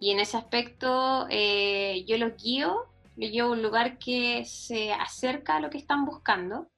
Y 0.00 0.12
en 0.12 0.20
ese 0.20 0.36
aspecto 0.36 1.28
yo 1.28 2.16
los 2.16 2.36
guío 2.42 2.86
lo 3.18 3.26
llevo 3.26 3.48
a 3.48 3.52
un 3.52 3.62
lugar 3.62 3.98
que 3.98 4.44
se 4.44 4.92
acerca 4.92 5.56
a 5.56 5.60
lo 5.60 5.70
que 5.70 5.78
están 5.78 6.04
buscando 6.04 6.68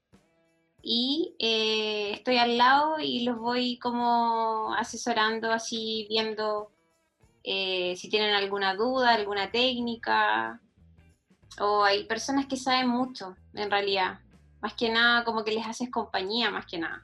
y 0.82 1.37
eh, 1.38 2.12
estoy 2.12 2.38
al 2.38 2.56
lado 2.56 2.99
y 3.00 3.25
los 3.25 3.38
voy 3.38 3.78
como 3.78 4.75
asesorando, 4.75 5.52
así 5.52 6.06
viendo 6.08 6.72
eh, 7.42 7.94
si 7.96 8.08
tienen 8.08 8.34
alguna 8.34 8.75
duda, 8.75 9.14
alguna 9.14 9.50
técnica. 9.50 10.60
O 11.58 11.84
hay 11.84 12.04
personas 12.04 12.46
que 12.46 12.56
saben 12.56 12.88
mucho, 12.88 13.37
en 13.54 13.70
realidad. 13.70 14.20
Más 14.60 14.75
que 14.75 14.90
nada, 14.90 15.25
como 15.25 15.44
que 15.44 15.52
les 15.52 15.66
haces 15.66 15.90
compañía, 15.90 16.50
más 16.50 16.66
que 16.66 16.78
nada. 16.78 17.02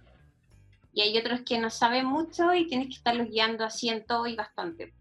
Y 0.92 1.02
hay 1.02 1.18
otros 1.18 1.40
que 1.42 1.58
no 1.58 1.68
saben 1.68 2.06
mucho 2.06 2.54
y 2.54 2.66
tienes 2.66 2.88
que 2.88 2.94
estarlos 2.94 3.28
guiando 3.28 3.64
así 3.64 3.88
en 3.88 4.06
todo 4.06 4.26
y 4.26 4.36
bastante. 4.36 4.94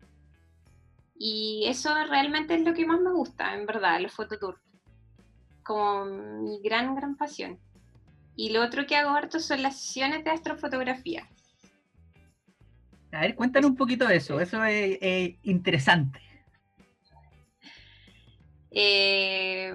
Y 1.17 1.65
eso 1.67 1.93
realmente 2.09 2.55
es 2.55 2.61
lo 2.61 2.73
que 2.73 2.85
más 2.85 2.99
me 2.99 3.11
gusta, 3.11 3.53
en 3.53 3.65
verdad, 3.65 4.01
los 4.01 4.11
fototours. 4.11 4.59
Como 5.63 6.05
mi 6.05 6.61
gran, 6.61 6.95
gran 6.95 7.15
pasión. 7.15 7.59
Y 8.35 8.49
lo 8.49 8.63
otro 8.63 8.85
que 8.85 8.95
hago 8.95 9.11
harto 9.11 9.39
son 9.39 9.61
las 9.61 9.79
sesiones 9.79 10.23
de 10.23 10.31
astrofotografía. 10.31 11.27
A 13.11 13.21
ver, 13.21 13.35
cuéntanos 13.35 13.69
un 13.71 13.77
poquito 13.77 14.05
de 14.05 14.17
eso, 14.17 14.41
eso 14.41 14.63
es, 14.65 15.35
interesante. 15.43 16.19
Eh, 18.71 19.73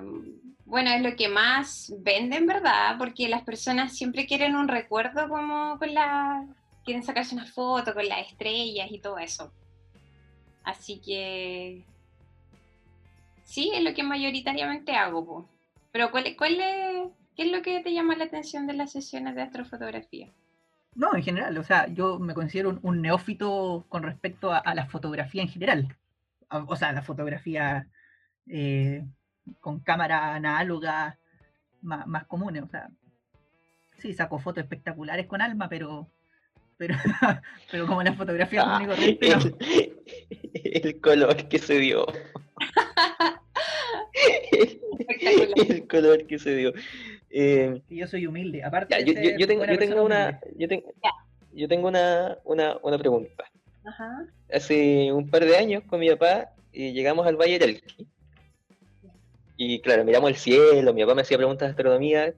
bueno, 0.66 0.90
es 0.90 1.02
lo 1.02 1.16
que 1.16 1.28
más 1.28 1.92
vende 2.00 2.36
en 2.36 2.46
verdad, 2.46 2.96
porque 2.98 3.28
las 3.28 3.42
personas 3.42 3.96
siempre 3.96 4.26
quieren 4.26 4.54
un 4.54 4.68
recuerdo 4.68 5.26
como 5.28 5.78
con 5.78 5.94
la... 5.94 6.46
quieren 6.84 7.02
sacarse 7.02 7.34
una 7.34 7.46
foto 7.46 7.94
con 7.94 8.06
las 8.06 8.28
estrellas 8.28 8.88
y 8.90 9.00
todo 9.00 9.18
eso. 9.18 9.52
Así 10.62 11.00
que 11.00 11.82
sí, 13.42 13.72
es 13.74 13.82
lo 13.82 13.94
que 13.94 14.02
mayoritariamente 14.02 14.92
hago. 14.92 15.48
Pero 15.92 16.10
¿cuál, 16.10 16.36
cuál 16.36 16.60
es, 16.60 17.08
¿qué 17.40 17.46
es 17.46 17.52
lo 17.52 17.62
que 17.62 17.80
te 17.80 17.94
llama 17.94 18.16
la 18.16 18.24
atención 18.24 18.66
de 18.66 18.74
las 18.74 18.92
sesiones 18.92 19.34
de 19.34 19.40
astrofotografía? 19.40 20.28
No, 20.94 21.14
en 21.14 21.22
general, 21.22 21.56
o 21.56 21.64
sea, 21.64 21.86
yo 21.86 22.18
me 22.18 22.34
considero 22.34 22.78
un, 22.82 23.00
neófito 23.00 23.86
con 23.88 24.02
respecto 24.02 24.52
a, 24.52 24.74
la 24.74 24.84
fotografía 24.84 25.40
en 25.40 25.48
general. 25.48 25.96
O, 26.50 26.76
sea, 26.76 26.92
la 26.92 27.00
fotografía 27.00 27.88
eh, 28.46 29.06
con 29.58 29.80
cámara 29.80 30.34
análoga 30.34 31.16
más, 31.80 32.06
más 32.06 32.26
comunes. 32.26 32.62
O 32.62 32.68
sea, 32.68 32.90
sí, 33.96 34.12
saco 34.12 34.38
fotos 34.38 34.62
espectaculares 34.64 35.26
con 35.26 35.40
alma, 35.40 35.66
pero 35.70 36.10
pero, 36.76 36.94
pero 37.70 37.86
como 37.86 38.02
la 38.02 38.12
fotografía 38.12 38.64
ah, 38.66 38.82
el, 40.52 41.00
color 41.00 41.48
que 41.48 41.58
se 41.58 41.78
dio. 41.78 42.06
el, 45.68 45.86
color 45.88 46.26
que 46.26 46.38
se 46.38 46.54
dio. 46.56 46.74
Eh, 47.30 47.80
yo 47.88 48.06
soy 48.06 48.26
humilde. 48.26 48.62
Aparte, 48.62 49.04
yo, 49.04 49.14
tengo, 49.46 49.64
yo, 49.64 49.78
tengo 49.78 50.02
una, 50.02 50.40
yo, 50.56 50.68
tengo, 50.68 50.92
yo 51.52 51.68
tengo 51.68 51.88
una, 51.88 52.38
una, 52.44 52.76
una 52.82 52.98
pregunta. 52.98 53.44
Hace 54.52 55.12
un 55.12 55.30
par 55.30 55.44
de 55.44 55.56
años 55.56 55.82
con 55.84 56.00
mi 56.00 56.10
papá 56.10 56.50
eh, 56.72 56.92
llegamos 56.92 57.26
al 57.26 57.36
Valle 57.36 57.58
del 57.58 57.82
Y 59.56 59.80
claro, 59.80 60.04
miramos 60.04 60.30
el 60.30 60.36
cielo, 60.36 60.92
mi 60.92 61.02
papá 61.02 61.14
me 61.14 61.22
hacía 61.22 61.38
preguntas 61.38 61.68
de 61.68 61.70
astronomía 61.70 62.34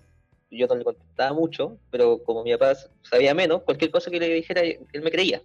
yo 0.52 0.66
no 0.66 0.74
le 0.74 0.84
contestaba 0.84 1.32
mucho, 1.32 1.78
pero 1.90 2.22
como 2.22 2.44
mi 2.44 2.52
papá 2.52 2.74
sabía 3.02 3.34
menos, 3.34 3.62
cualquier 3.62 3.90
cosa 3.90 4.10
que 4.10 4.20
le 4.20 4.28
dijera, 4.28 4.60
él 4.62 5.02
me 5.02 5.10
creía. 5.10 5.42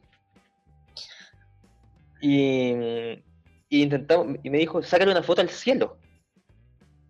Y, 2.22 2.74
y 3.70 3.84
intentamos, 3.84 4.38
y 4.44 4.50
me 4.50 4.58
dijo, 4.58 4.82
sácale 4.84 5.12
una 5.12 5.24
foto 5.24 5.42
al 5.42 5.50
cielo. 5.50 5.98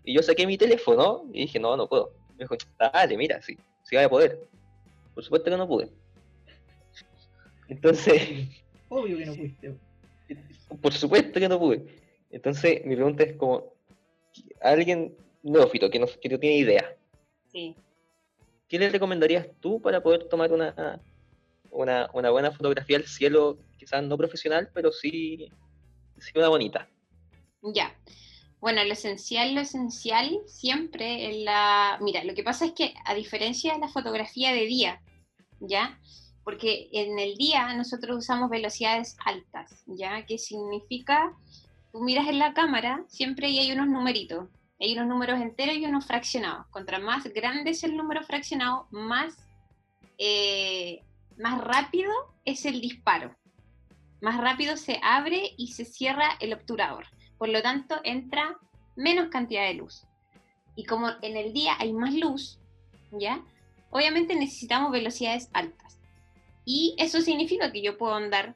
Y 0.04 0.14
yo 0.14 0.22
saqué 0.22 0.46
mi 0.46 0.58
teléfono 0.58 1.24
y 1.34 1.42
dije, 1.42 1.60
no, 1.60 1.76
no 1.76 1.88
puedo. 1.88 2.12
Me 2.38 2.44
dijo, 2.44 2.56
dale, 2.78 3.18
mira, 3.18 3.42
sí, 3.42 3.58
sí 3.84 3.96
voy 3.96 4.06
a 4.06 4.10
poder. 4.10 4.40
Por 5.14 5.24
supuesto 5.24 5.50
que 5.50 5.58
no 5.58 5.68
pude. 5.68 5.90
Entonces... 7.68 8.48
Obvio 8.90 9.18
que 9.18 9.26
no 9.26 9.36
pudiste. 9.36 9.76
Por 10.82 10.94
supuesto 10.94 11.40
que 11.40 11.50
no 11.50 11.60
pude. 11.60 11.86
Entonces, 12.32 12.86
mi 12.86 12.96
pregunta 12.96 13.24
es 13.24 13.36
como, 13.36 13.74
alguien 14.62 15.16
neófito 15.44 15.90
que 15.90 16.00
no, 16.00 16.08
que 16.08 16.30
no 16.30 16.40
tiene 16.40 16.58
idea. 16.58 16.96
Sí. 17.52 17.76
¿qué 18.68 18.80
le 18.80 18.90
recomendarías 18.90 19.48
tú 19.60 19.82
para 19.82 20.02
poder 20.02 20.26
tomar 20.26 20.52
una, 20.52 21.00
una, 21.72 22.30
buena 22.30 22.52
fotografía 22.52 22.98
del 22.98 23.08
cielo, 23.08 23.58
quizás 23.78 24.04
no 24.04 24.18
profesional, 24.18 24.70
pero 24.74 24.92
sí, 24.92 25.50
sí 26.18 26.32
una 26.36 26.50
bonita? 26.50 26.88
Ya. 27.62 27.96
Bueno, 28.60 28.84
lo 28.84 28.94
esencial, 28.94 29.54
lo 29.54 29.62
esencial 29.62 30.40
siempre 30.48 31.30
en 31.30 31.46
la... 31.46 32.00
Mira, 32.02 32.24
lo 32.24 32.34
que 32.34 32.44
pasa 32.44 32.66
es 32.66 32.72
que 32.72 32.94
a 33.06 33.14
diferencia 33.14 33.74
de 33.74 33.80
la 33.80 33.88
fotografía 33.88 34.52
de 34.52 34.66
día, 34.66 35.02
¿ya? 35.60 36.00
Porque 36.44 36.90
en 36.92 37.20
el 37.20 37.36
día 37.36 37.74
nosotros 37.76 38.18
usamos 38.18 38.50
velocidades 38.50 39.16
altas, 39.24 39.84
¿ya? 39.86 40.26
Que 40.26 40.40
significa, 40.40 41.34
tú 41.92 42.00
miras 42.00 42.28
en 42.28 42.40
la 42.40 42.54
cámara 42.54 43.04
siempre 43.08 43.50
y 43.50 43.60
hay 43.60 43.72
unos 43.72 43.88
numeritos, 43.88 44.50
hay 44.80 44.94
unos 44.94 45.08
números 45.08 45.40
enteros 45.40 45.78
y 45.78 45.86
unos 45.86 46.06
fraccionados. 46.06 46.66
Contra 46.72 46.98
más 47.00 47.26
grande 47.26 47.72
es 47.72 47.84
el 47.84 47.96
número 47.96 48.24
fraccionado, 48.24 48.88
más, 48.90 49.38
eh, 50.18 51.04
más 51.38 51.62
rápido 51.64 52.12
es 52.44 52.66
el 52.66 52.82
disparo. 52.82 53.36
Más 54.20 54.38
rápido 54.38 54.78
se 54.78 55.00
abre 55.04 55.54
y 55.58 55.74
se 55.74 55.86
cierra 55.86 56.30
el 56.40 56.54
obturador. 56.54 57.06
Por 57.38 57.50
lo 57.50 57.62
tanto, 57.62 58.00
entra 58.04 58.58
menos 58.96 59.30
cantidad 59.30 59.68
de 59.68 59.76
luz. 59.76 60.06
Y 60.76 60.86
como 60.86 61.10
en 61.22 61.38
el 61.38 61.54
día 61.54 61.74
hay 61.80 61.94
más 61.94 62.14
luz, 62.14 62.60
¿ya? 63.12 63.44
Obviamente 63.90 64.36
necesitamos 64.36 64.92
velocidades 64.92 65.50
altas. 65.54 66.00
Y 66.66 66.96
eso 66.98 67.22
significa 67.22 67.72
que 67.72 67.82
yo 67.82 67.98
puedo 67.98 68.14
andar 68.16 68.56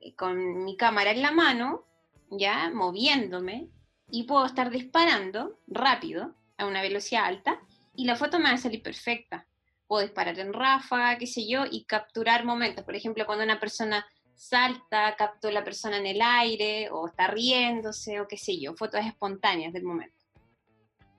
eh, 0.00 0.14
con 0.14 0.64
mi 0.64 0.76
cámara 0.76 1.10
en 1.10 1.22
la 1.22 1.32
mano, 1.32 1.84
ya, 2.30 2.70
moviéndome, 2.72 3.68
y 4.10 4.24
puedo 4.24 4.46
estar 4.46 4.70
disparando 4.70 5.58
rápido 5.66 6.34
a 6.56 6.66
una 6.66 6.82
velocidad 6.82 7.24
alta 7.24 7.60
y 7.94 8.04
la 8.04 8.16
foto 8.16 8.38
me 8.38 8.44
va 8.44 8.52
a 8.52 8.58
salir 8.58 8.82
perfecta. 8.82 9.46
Puedo 9.86 10.02
disparar 10.02 10.38
en 10.38 10.52
ráfaga, 10.52 11.18
qué 11.18 11.26
sé 11.26 11.48
yo, 11.48 11.64
y 11.68 11.84
capturar 11.84 12.44
momentos. 12.44 12.84
Por 12.84 12.94
ejemplo, 12.94 13.26
cuando 13.26 13.44
una 13.44 13.58
persona 13.58 14.06
salta, 14.40 15.14
capto 15.16 15.48
a 15.48 15.52
la 15.52 15.62
persona 15.62 15.98
en 15.98 16.06
el 16.06 16.22
aire, 16.22 16.88
o 16.90 17.06
está 17.06 17.26
riéndose, 17.26 18.20
o 18.20 18.26
qué 18.26 18.38
sé 18.38 18.58
yo, 18.58 18.74
fotos 18.74 19.04
espontáneas 19.04 19.70
del 19.74 19.84
momento. 19.84 20.24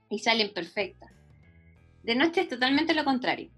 Y 0.09 0.17
salen 0.17 0.51
perfectas. 0.51 1.11
De 2.01 2.15
noche 2.15 2.41
es 2.41 2.49
totalmente 2.49 2.95
lo 2.95 3.05
contrario. 3.05 3.51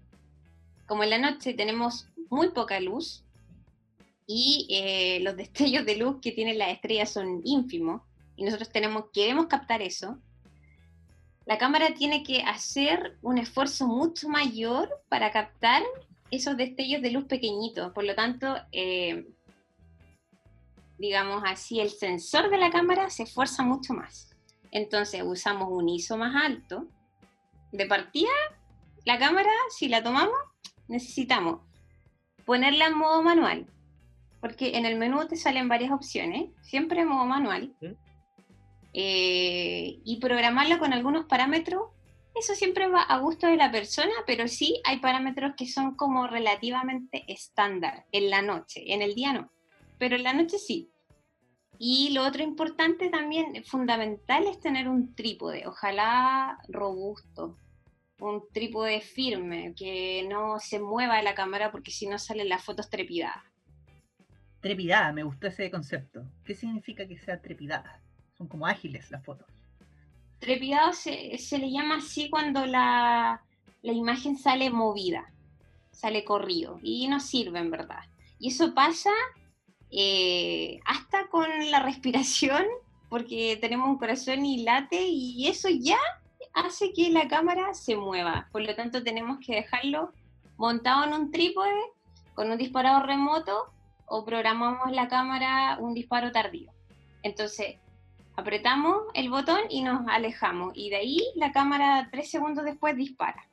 Como 0.86 1.02
en 1.02 1.10
la 1.10 1.18
noche 1.18 1.54
tenemos 1.54 2.08
muy 2.28 2.50
poca 2.50 2.78
luz 2.78 3.24
y 4.26 4.66
eh, 4.68 5.20
los 5.20 5.34
destellos 5.42 5.86
de 5.86 5.96
luz 5.96 6.18
que 6.20 6.32
tienen 6.32 6.58
las 6.58 6.68
estrellas 6.68 7.10
son 7.10 7.40
ínfimos, 7.42 8.02
y 8.36 8.44
nosotros 8.44 8.68
tenemos, 8.68 9.06
queremos 9.14 9.46
captar 9.46 9.80
eso, 9.80 10.18
la 11.46 11.56
cámara 11.56 11.94
tiene 11.94 12.22
que 12.22 12.42
hacer 12.42 13.16
un 13.22 13.38
esfuerzo 13.38 13.86
mucho 13.86 14.28
mayor 14.28 14.90
para 15.08 15.30
captar 15.30 15.82
esos 16.30 16.56
destellos 16.56 17.00
de 17.00 17.12
luz 17.12 17.24
pequeñitos. 17.24 17.92
Por 17.92 18.04
lo 18.04 18.14
tanto, 18.14 18.56
eh, 18.72 19.26
digamos 20.98 21.42
así, 21.46 21.80
el 21.80 21.90
sensor 21.90 22.50
de 22.50 22.58
la 22.58 22.70
cámara 22.70 23.10
se 23.10 23.24
esfuerza 23.24 23.62
mucho 23.62 23.94
más. 23.94 24.34
Entonces 24.70 25.22
usamos 25.24 25.68
un 25.70 25.88
ISO 25.88 26.16
más 26.16 26.34
alto. 26.34 26.86
De 27.72 27.86
partida, 27.86 28.30
la 29.04 29.18
cámara, 29.18 29.50
si 29.70 29.88
la 29.88 30.02
tomamos, 30.02 30.36
necesitamos 30.88 31.60
ponerla 32.44 32.86
en 32.86 32.98
modo 32.98 33.22
manual. 33.22 33.66
Porque 34.40 34.76
en 34.76 34.86
el 34.86 34.96
menú 34.96 35.26
te 35.26 35.36
salen 35.36 35.68
varias 35.68 35.90
opciones, 35.90 36.50
siempre 36.62 37.00
en 37.00 37.08
modo 37.08 37.24
manual. 37.24 37.74
Eh, 38.92 40.00
y 40.04 40.18
programarlo 40.20 40.78
con 40.78 40.92
algunos 40.92 41.24
parámetros 41.24 41.94
eso 42.34 42.54
siempre 42.54 42.88
va 42.88 43.02
a 43.02 43.18
gusto 43.18 43.46
de 43.46 43.56
la 43.56 43.70
persona, 43.70 44.12
pero 44.26 44.48
sí 44.48 44.80
hay 44.84 44.98
parámetros 44.98 45.52
que 45.56 45.68
son 45.68 45.94
como 45.94 46.26
relativamente 46.26 47.24
estándar 47.28 48.06
en 48.10 48.28
la 48.28 48.42
noche, 48.42 48.92
en 48.92 49.02
el 49.02 49.14
día 49.14 49.32
no, 49.32 49.50
pero 50.04 50.16
en 50.16 50.22
la 50.22 50.34
noche 50.34 50.58
sí. 50.58 50.90
Y 51.78 52.10
lo 52.10 52.26
otro 52.26 52.42
importante 52.42 53.08
también, 53.08 53.64
fundamental, 53.64 54.46
es 54.46 54.60
tener 54.60 54.86
un 54.86 55.14
trípode, 55.14 55.66
ojalá 55.66 56.58
robusto, 56.68 57.56
un 58.18 58.42
trípode 58.52 59.00
firme, 59.00 59.72
que 59.74 60.26
no 60.28 60.60
se 60.60 60.78
mueva 60.78 61.22
la 61.22 61.34
cámara 61.34 61.72
porque 61.72 61.90
si 61.90 62.06
no 62.06 62.18
salen 62.18 62.50
las 62.50 62.62
fotos 62.62 62.90
trepidadas. 62.90 63.42
Trepidada, 64.60 65.10
me 65.14 65.22
gustó 65.22 65.46
ese 65.46 65.70
concepto. 65.70 66.22
¿Qué 66.44 66.54
significa 66.54 67.08
que 67.08 67.16
sea 67.16 67.40
trepidada? 67.40 68.02
Son 68.36 68.46
como 68.46 68.66
ágiles 68.66 69.10
las 69.10 69.24
fotos. 69.24 69.48
Trepidado 70.38 70.92
se, 70.92 71.38
le 71.58 71.70
llama 71.70 71.96
así 71.96 72.28
cuando 72.28 72.66
la, 72.66 73.40
imagen 73.80 74.36
sale 74.36 74.68
movida, 74.68 75.32
sale 75.92 76.24
corrido, 76.24 76.78
y 76.82 77.08
no 77.08 77.20
sirve 77.20 77.58
en 77.58 77.70
verdad. 77.70 78.04
Y 78.38 78.48
eso 78.48 78.74
pasa 78.74 79.08
eh, 79.96 80.80
hasta 80.84 81.28
con 81.28 81.48
la 81.70 81.80
respiración, 81.80 82.64
porque 83.08 83.56
tenemos 83.60 83.88
un 83.88 83.98
corazón 83.98 84.44
y 84.44 84.64
late, 84.64 85.06
y 85.06 85.46
eso 85.48 85.68
ya 85.68 85.98
hace 86.52 86.92
que 86.92 87.10
la 87.10 87.28
cámara 87.28 87.74
se 87.74 87.96
mueva. 87.96 88.48
Por 88.52 88.62
lo 88.62 88.74
tanto, 88.74 89.02
tenemos 89.02 89.38
que 89.44 89.54
dejarlo 89.54 90.12
montado 90.56 91.04
en 91.04 91.12
un 91.12 91.30
trípode 91.30 91.80
con 92.34 92.50
un 92.50 92.58
disparador 92.58 93.06
remoto 93.06 93.72
o 94.06 94.24
programamos 94.24 94.90
la 94.92 95.08
cámara 95.08 95.78
un 95.80 95.94
disparo 95.94 96.32
tardío. 96.32 96.70
Entonces, 97.22 97.76
apretamos 98.36 99.04
el 99.14 99.30
botón 99.30 99.60
y 99.70 99.82
nos 99.82 100.06
alejamos 100.08 100.72
y 100.74 100.90
de 100.90 100.96
ahí 100.96 101.20
la 101.36 101.52
cámara 101.52 102.08
tres 102.10 102.30
segundos 102.30 102.64
después 102.64 102.96
dispara 102.96 103.48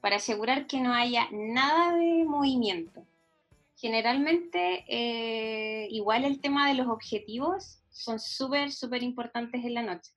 para 0.00 0.16
asegurar 0.16 0.66
que 0.66 0.80
no 0.80 0.92
haya 0.92 1.28
nada 1.32 1.94
de 1.96 2.24
movimiento. 2.24 3.02
Generalmente, 3.80 4.84
eh, 4.88 5.86
igual 5.90 6.24
el 6.24 6.40
tema 6.40 6.68
de 6.68 6.74
los 6.74 6.88
objetivos 6.88 7.78
son 7.90 8.18
súper, 8.18 8.72
súper 8.72 9.04
importantes 9.04 9.64
en 9.64 9.74
la 9.74 9.82
noche. 9.82 10.12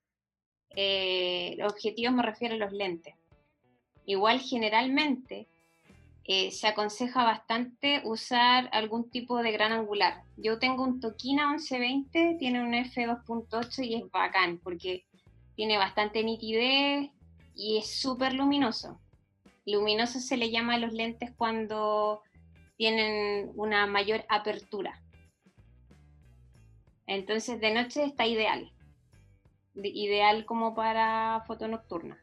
Eh, 0.75 1.57
objetivos 1.63 2.15
me 2.15 2.23
refiero 2.23 2.55
a 2.55 2.57
los 2.57 2.71
lentes. 2.71 3.13
Igual 4.07 4.39
generalmente 4.39 5.47
eh, 6.23 6.49
se 6.49 6.67
aconseja 6.67 7.23
bastante 7.23 8.01
usar 8.03 8.67
algún 8.71 9.11
tipo 9.11 9.43
de 9.43 9.51
gran 9.51 9.73
angular. 9.73 10.23
Yo 10.37 10.57
tengo 10.57 10.83
un 10.83 10.99
Tokina 10.99 11.51
1120, 11.51 12.37
tiene 12.39 12.63
un 12.63 12.73
f2.8 12.73 13.85
y 13.85 13.93
es 13.93 14.09
bacán 14.09 14.59
porque 14.63 15.05
tiene 15.55 15.77
bastante 15.77 16.23
nitidez 16.23 17.11
y 17.55 17.77
es 17.77 18.01
súper 18.01 18.33
luminoso. 18.33 18.99
Luminoso 19.67 20.19
se 20.19 20.37
le 20.37 20.49
llama 20.49 20.73
a 20.75 20.79
los 20.79 20.93
lentes 20.93 21.31
cuando 21.37 22.23
tienen 22.77 23.51
una 23.55 23.87
mayor 23.87 24.25
apertura. 24.29 25.01
Entonces 27.07 27.59
de 27.59 27.73
noche 27.73 28.03
está 28.03 28.25
ideal 28.25 28.71
ideal 29.75 30.45
como 30.45 30.75
para 30.75 31.43
foto 31.47 31.67
nocturna. 31.67 32.17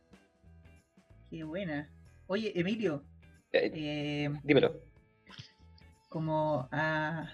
Qué 1.31 1.45
buena. 1.45 1.90
Oye, 2.26 2.52
Emilio. 2.59 3.05
Eh, 3.52 3.71
eh, 3.75 4.31
dímelo. 4.43 4.81
Como 6.09 6.69
a, 6.71 7.31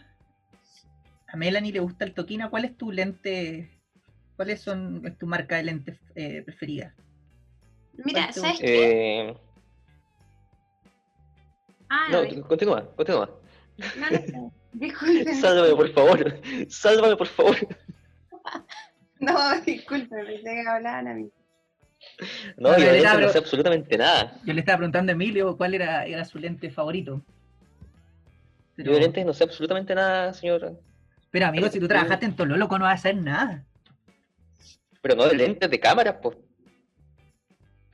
a 1.29 1.37
Melanie 1.37 1.73
le 1.73 1.81
gusta 1.81 2.05
el 2.05 2.15
Tokina, 2.15 2.51
¿cuál 2.51 2.65
es 2.65 2.77
tu 2.77 2.91
lente? 2.91 3.71
¿Cuáles 4.37 4.61
son 4.61 5.17
tu 5.19 5.27
marca 5.27 5.57
de 5.57 5.63
lentes 5.65 6.01
eh, 6.15 6.43
preferida? 6.43 6.95
Mira, 8.05 8.33
¿sabes 8.33 8.59
qué? 8.59 9.37
Ah, 11.95 12.09
no, 12.11 12.49
continúa, 12.49 12.83
continúa. 12.97 13.31
No, 13.79 14.11
no, 14.33 14.53
disculpe. 14.73 15.33
Sálvame, 15.35 15.77
por 15.77 15.89
favor. 15.93 16.41
Sálvame, 16.69 17.17
por 17.17 17.29
favor. 17.29 17.57
No, 19.21 19.61
disculpe, 19.61 20.17
pensé 20.25 20.43
que 20.43 20.69
hablaban 20.69 21.09
a 21.09 21.15
mí. 21.15 21.31
No, 22.57 22.77
yo, 22.77 23.21
no 23.21 23.29
sé 23.29 23.39
absolutamente 23.39 23.97
nada. 23.97 24.41
Yo 24.45 24.53
le 24.53 24.61
estaba 24.61 24.79
preguntando 24.79 25.13
a 25.13 25.15
Emilio 25.15 25.57
cuál 25.57 25.75
era, 25.75 26.05
era 26.05 26.25
su 26.25 26.39
lente 26.39 26.69
favorito. 26.71 27.23
Yo 28.77 28.93
de 28.93 29.01
lentes 29.01 29.25
no 29.25 29.33
sé 29.33 29.45
absolutamente 29.45 29.95
nada, 29.95 30.35
señor. 30.35 30.77
Pero 31.31 31.47
amigo, 31.47 31.69
si 31.69 31.79
tú 31.79 31.87
trabajaste 31.87 32.27
en 32.27 32.35
Tololoco 32.35 32.77
no 32.77 32.87
vas 32.87 32.93
a 32.93 32.95
hacer 32.95 33.17
nada. 33.17 33.65
Pero 35.01 35.15
no 35.15 35.27
de 35.27 35.37
lentes 35.37 35.71
de 35.71 35.81
cámara, 35.81 36.21
pues. 36.21 36.37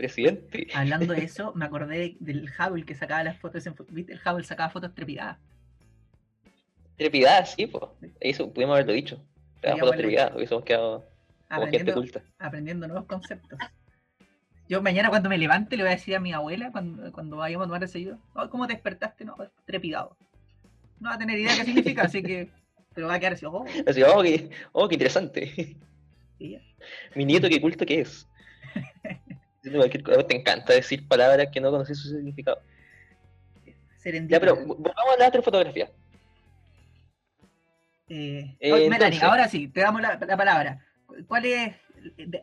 Presidente. 0.01 0.67
Hablando 0.75 1.13
de 1.13 1.25
eso, 1.25 1.53
me 1.55 1.67
acordé 1.67 2.17
del 2.21 2.49
Hubble 2.59 2.87
que 2.87 2.95
sacaba 2.95 3.23
las 3.23 3.39
fotos 3.39 3.67
en 3.67 3.75
¿Viste? 3.91 4.15
El 4.15 4.21
Hubble 4.25 4.45
sacaba 4.45 4.71
fotos 4.71 4.95
trepidadas. 4.95 5.37
Trepidadas, 6.97 7.53
sí, 7.55 7.67
pues. 7.67 7.85
Eso 8.19 8.51
pudimos 8.51 8.77
haberlo 8.77 8.95
dicho. 8.95 9.23
Fotos 9.61 9.97
trepidadas, 9.97 10.35
hubiésemos 10.35 10.65
quedado 10.65 11.05
aprendiendo, 11.51 12.87
nuevos 12.87 13.07
conceptos. 13.07 13.59
Yo 14.69 14.81
mañana 14.81 15.11
cuando 15.11 15.29
me 15.29 15.37
levante 15.37 15.77
le 15.77 15.83
voy 15.83 15.93
a 15.93 15.97
decir 15.97 16.17
a 16.17 16.21
mi 16.21 16.33
abuela, 16.33 16.73
cuando, 16.73 17.13
cuando 17.13 17.37
vayamos 17.37 17.67
a 17.67 17.69
tomar 17.69 17.89
seguido, 17.89 18.19
¿cómo 18.51 18.67
te 18.67 18.73
despertaste? 18.73 19.27
No, 19.27 19.37
trepidado. 19.67 20.17
No 20.99 21.11
va 21.11 21.17
a 21.17 21.19
tener 21.19 21.39
idea 21.39 21.57
qué 21.57 21.65
significa, 21.65 22.05
así 22.05 22.23
que... 22.23 22.49
Pero 22.95 23.09
va 23.09 23.15
a 23.15 23.19
quedar 23.19 23.35
así, 23.35 23.45
oh. 23.45 23.65
Así, 23.87 24.03
oh, 24.03 24.23
qué, 24.23 24.51
oh, 24.73 24.89
qué 24.89 24.95
interesante. 24.95 25.77
Mi 27.15 27.25
nieto, 27.25 27.49
qué 27.49 27.61
culto 27.61 27.85
que 27.85 28.01
es. 28.01 28.27
Te 29.63 30.37
encanta 30.37 30.73
decir 30.73 31.07
palabras 31.07 31.49
que 31.53 31.61
no 31.61 31.71
conoces 31.71 31.99
su 31.99 32.09
significado. 32.09 32.61
Ya, 34.29 34.41
pero 34.41 34.57
vamos 34.57 34.95
a 34.97 35.13
hablar 35.13 35.33
de 35.33 35.43
fotografía. 35.43 35.91
Eh, 38.09 38.57
eh 38.59 39.21
ahora 39.23 39.49
sí, 39.49 39.69
te 39.69 39.81
damos 39.81 40.01
la 40.01 40.19
palabra. 40.19 40.85
¿cuál 41.27 41.45
es 41.45 41.77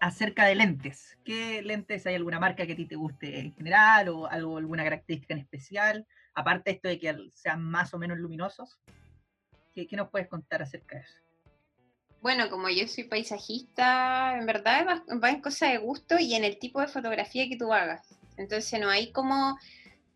acerca 0.01 0.45
de 0.45 0.55
lentes? 0.55 1.17
¿Qué 1.23 1.61
lentes 1.61 2.05
hay 2.05 2.15
alguna 2.15 2.39
marca 2.39 2.65
que 2.65 2.73
a 2.73 2.75
ti 2.75 2.85
te 2.85 2.95
guste 2.95 3.39
en 3.39 3.53
general 3.53 4.09
o 4.09 4.27
algo, 4.27 4.57
alguna 4.57 4.83
característica 4.83 5.33
en 5.33 5.41
especial? 5.41 6.07
Aparte 6.33 6.69
de 6.69 6.75
esto 6.75 6.87
de 6.87 6.99
que 6.99 7.31
sean 7.33 7.63
más 7.63 7.93
o 7.93 7.97
menos 7.97 8.17
luminosos, 8.17 8.79
¿qué, 9.73 9.87
nos 9.93 10.09
puedes 10.09 10.27
contar 10.27 10.61
acerca 10.61 10.97
de 10.97 11.03
eso? 11.03 11.17
Bueno, 12.21 12.49
como 12.49 12.69
yo 12.69 12.87
soy 12.87 13.03
paisajista, 13.03 14.37
en 14.37 14.45
verdad 14.45 15.03
va, 15.21 15.29
en 15.29 15.41
cosa 15.41 15.67
de 15.67 15.77
gusto 15.77 16.17
y 16.19 16.33
en 16.33 16.43
el 16.43 16.57
tipo 16.57 16.81
de 16.81 16.87
fotografía 16.87 17.47
que 17.47 17.57
tú 17.57 17.71
hagas. 17.71 18.07
Entonces 18.37 18.79
no 18.79 18.89
hay 18.89 19.11
como, 19.11 19.57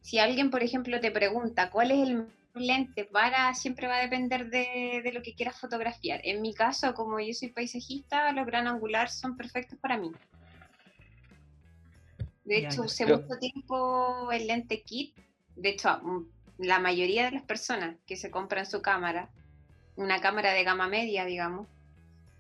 si 0.01 0.19
alguien, 0.19 0.49
por 0.49 0.63
ejemplo, 0.63 0.99
te 0.99 1.11
pregunta 1.11 1.69
cuál 1.69 1.91
es 1.91 2.09
el 2.09 2.27
lente 2.53 3.05
para 3.05 3.53
siempre 3.53 3.87
va 3.87 3.97
a 3.97 4.01
depender 4.01 4.49
de, 4.49 5.09
lo 5.13 5.21
que 5.21 5.35
quieras 5.35 5.59
fotografiar. 5.59 6.21
En 6.23 6.41
mi 6.41 6.53
caso, 6.53 6.93
como 6.93 7.19
yo 7.19 7.33
soy 7.33 7.49
paisajista, 7.49 8.31
los 8.33 8.45
gran 8.45 8.67
angular 8.67 9.09
son 9.09 9.37
perfectos 9.37 9.77
para 9.79 9.97
mí. 9.97 10.11
De 12.43 12.57
hecho, 12.57 12.81
usé 12.81 13.05
mucho 13.05 13.37
tiempo 13.39 14.31
el 14.31 14.47
lente 14.47 14.81
kit. 14.81 15.15
De 15.55 15.69
hecho, 15.69 15.99
mm, 16.01 16.25
la 16.57 16.79
mayoría 16.79 17.25
de 17.25 17.31
las 17.31 17.43
personas 17.43 17.95
que 18.05 18.17
se 18.17 18.31
compran 18.31 18.65
su 18.65 18.81
cámara, 18.81 19.29
una 19.95 20.19
cámara 20.19 20.51
de 20.51 20.63
gama 20.63 20.87
media, 20.87 21.23
digamos, 21.25 21.67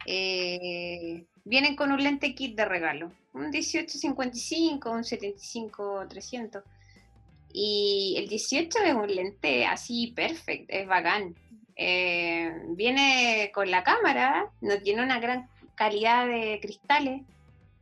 eh, 0.05 1.25
vienen 1.45 1.75
con 1.75 1.91
un 1.91 2.03
lente 2.03 2.33
kit 2.35 2.55
de 2.55 2.65
regalo. 2.65 3.11
Un 3.33 3.49
1855, 3.49 4.91
un 4.91 5.03
75-300 5.03 6.63
y 7.53 8.15
el 8.17 8.27
18 8.27 8.79
es 8.79 8.93
un 8.93 9.13
lente 9.13 9.65
así 9.65 10.13
perfecto, 10.15 10.73
es 10.73 10.87
bacán. 10.87 11.35
Eh, 11.75 12.51
viene 12.69 13.51
con 13.53 13.71
la 13.71 13.83
cámara, 13.83 14.51
no 14.61 14.77
tiene 14.79 15.03
una 15.03 15.19
gran 15.19 15.49
calidad 15.75 16.27
de 16.27 16.59
cristales, 16.61 17.21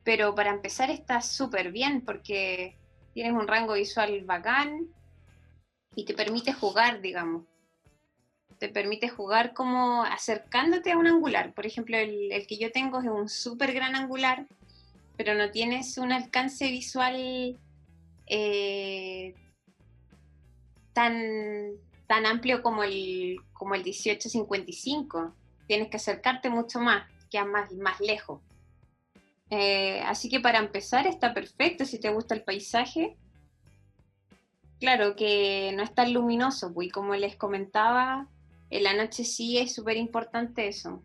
pero 0.04 0.34
para 0.36 0.52
empezar 0.52 0.90
está 0.90 1.22
súper 1.22 1.72
bien 1.72 2.02
porque 2.02 2.76
tienes 3.14 3.34
un 3.34 3.48
rango 3.48 3.74
visual 3.74 4.22
bacán 4.22 4.88
y 5.96 6.06
te 6.06 6.14
permite 6.14 6.54
jugar, 6.54 7.02
digamos. 7.02 7.44
Te 8.60 8.70
permite 8.70 9.08
jugar 9.08 9.54
como 9.54 10.04
acercándote 10.04 10.92
a 10.92 10.98
un 10.98 11.08
angular. 11.08 11.54
Por 11.54 11.66
ejemplo, 11.66 11.98
el, 11.98 12.46
que 12.48 12.58
yo 12.58 12.72
tengo 12.72 13.00
es 13.00 13.08
un 13.08 13.30
súper 13.30 13.74
gran 13.74 13.96
angular, 13.96 14.46
pero 15.18 15.34
no 15.34 15.50
tienes 15.50 15.98
un 15.98 16.12
alcance 16.12 16.70
visual 16.70 17.58
eh, 18.28 19.34
tan, 20.94 21.72
tan 22.08 22.26
amplio 22.26 22.62
como 22.62 22.84
el, 22.84 23.38
como 23.54 23.76
el 23.76 23.84
1855. 23.84 25.34
Tienes 25.68 25.88
que 25.88 25.98
acercarte 25.98 26.50
mucho 26.50 26.80
más, 26.80 27.08
que 27.32 27.42
más, 27.44 27.72
más 27.72 28.00
lejos. 28.02 28.42
Eh, 29.52 30.02
así 30.06 30.30
que 30.30 30.40
para 30.40 30.60
empezar 30.60 31.08
está 31.08 31.34
perfecto 31.34 31.86
si 31.86 32.00
te 32.00 32.10
gusta 32.10 32.36
el 32.36 32.44
paisaje. 32.44 33.16
Claro 34.80 35.16
que 35.16 35.72
no 35.76 35.84
es 35.84 35.94
tan 35.94 36.14
luminoso, 36.14 36.74
pues, 36.74 36.88
y 36.88 36.92
como 36.92 37.16
les 37.16 37.36
comentaba, 37.36 38.28
en 38.70 38.84
la 38.84 38.94
noche 38.94 39.24
sí 39.24 39.58
es 39.58 39.74
súper 39.74 39.98
importante 39.98 40.68
eso. 40.68 41.04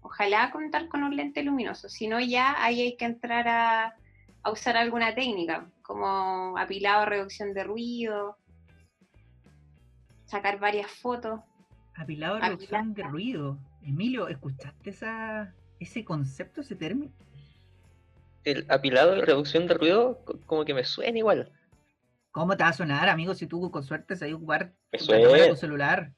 Ojalá 0.00 0.50
contar 0.50 0.88
con 0.88 1.02
un 1.02 1.16
lente 1.16 1.42
luminoso, 1.42 1.88
si 1.88 2.06
no 2.06 2.20
ya 2.20 2.62
ahí 2.62 2.80
hay 2.80 2.96
que 2.96 3.04
entrar 3.04 3.48
a, 3.48 3.96
a 4.42 4.50
usar 4.50 4.76
alguna 4.76 5.14
técnica, 5.14 5.68
como 5.82 6.56
apilado, 6.56 7.06
reducción 7.06 7.52
de 7.54 7.64
ruido, 7.64 8.38
sacar 10.26 10.60
varias 10.60 10.90
fotos. 10.90 11.40
Apilado, 11.94 12.38
reducción 12.38 12.94
de 12.94 13.02
ruido. 13.02 13.58
Emilio, 13.82 14.28
¿escuchaste 14.28 14.90
esa, 14.90 15.54
ese 15.80 16.04
concepto, 16.04 16.60
ese 16.60 16.76
término? 16.76 17.10
El 18.44 18.66
apilado 18.68 19.16
y 19.16 19.22
reducción 19.22 19.66
de 19.66 19.74
ruido, 19.74 20.24
como 20.46 20.64
que 20.64 20.74
me 20.74 20.84
suena 20.84 21.18
igual. 21.18 21.50
¿Cómo 22.30 22.56
te 22.56 22.62
va 22.62 22.68
a 22.68 22.74
sonar, 22.74 23.08
amigo, 23.08 23.34
si 23.34 23.46
tú 23.46 23.70
con 23.70 23.82
suerte 23.82 24.14
sabes 24.14 24.34
ocupar 24.34 24.72
tu 24.90 25.56
celular? 25.56 26.12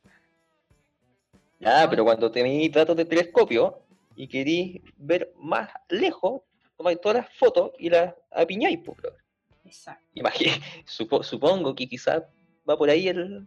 Ya, 1.60 1.88
pero 1.90 2.04
cuando 2.04 2.30
tenéis 2.30 2.72
datos 2.72 2.96
de 2.96 3.04
telescopio 3.04 3.80
y 4.14 4.28
queréis 4.28 4.80
ver 4.96 5.32
más 5.36 5.68
lejos, 5.88 6.42
tomáis 6.76 7.00
todas 7.00 7.18
las 7.18 7.34
fotos 7.36 7.72
y 7.78 7.90
las 7.90 8.14
apiñáis, 8.30 8.78
pues, 8.84 8.98
Exacto. 9.64 10.04
supongo 11.22 11.74
que 11.74 11.88
quizás 11.88 12.22
va 12.68 12.76
por 12.76 12.88
ahí 12.88 13.08
el, 13.08 13.46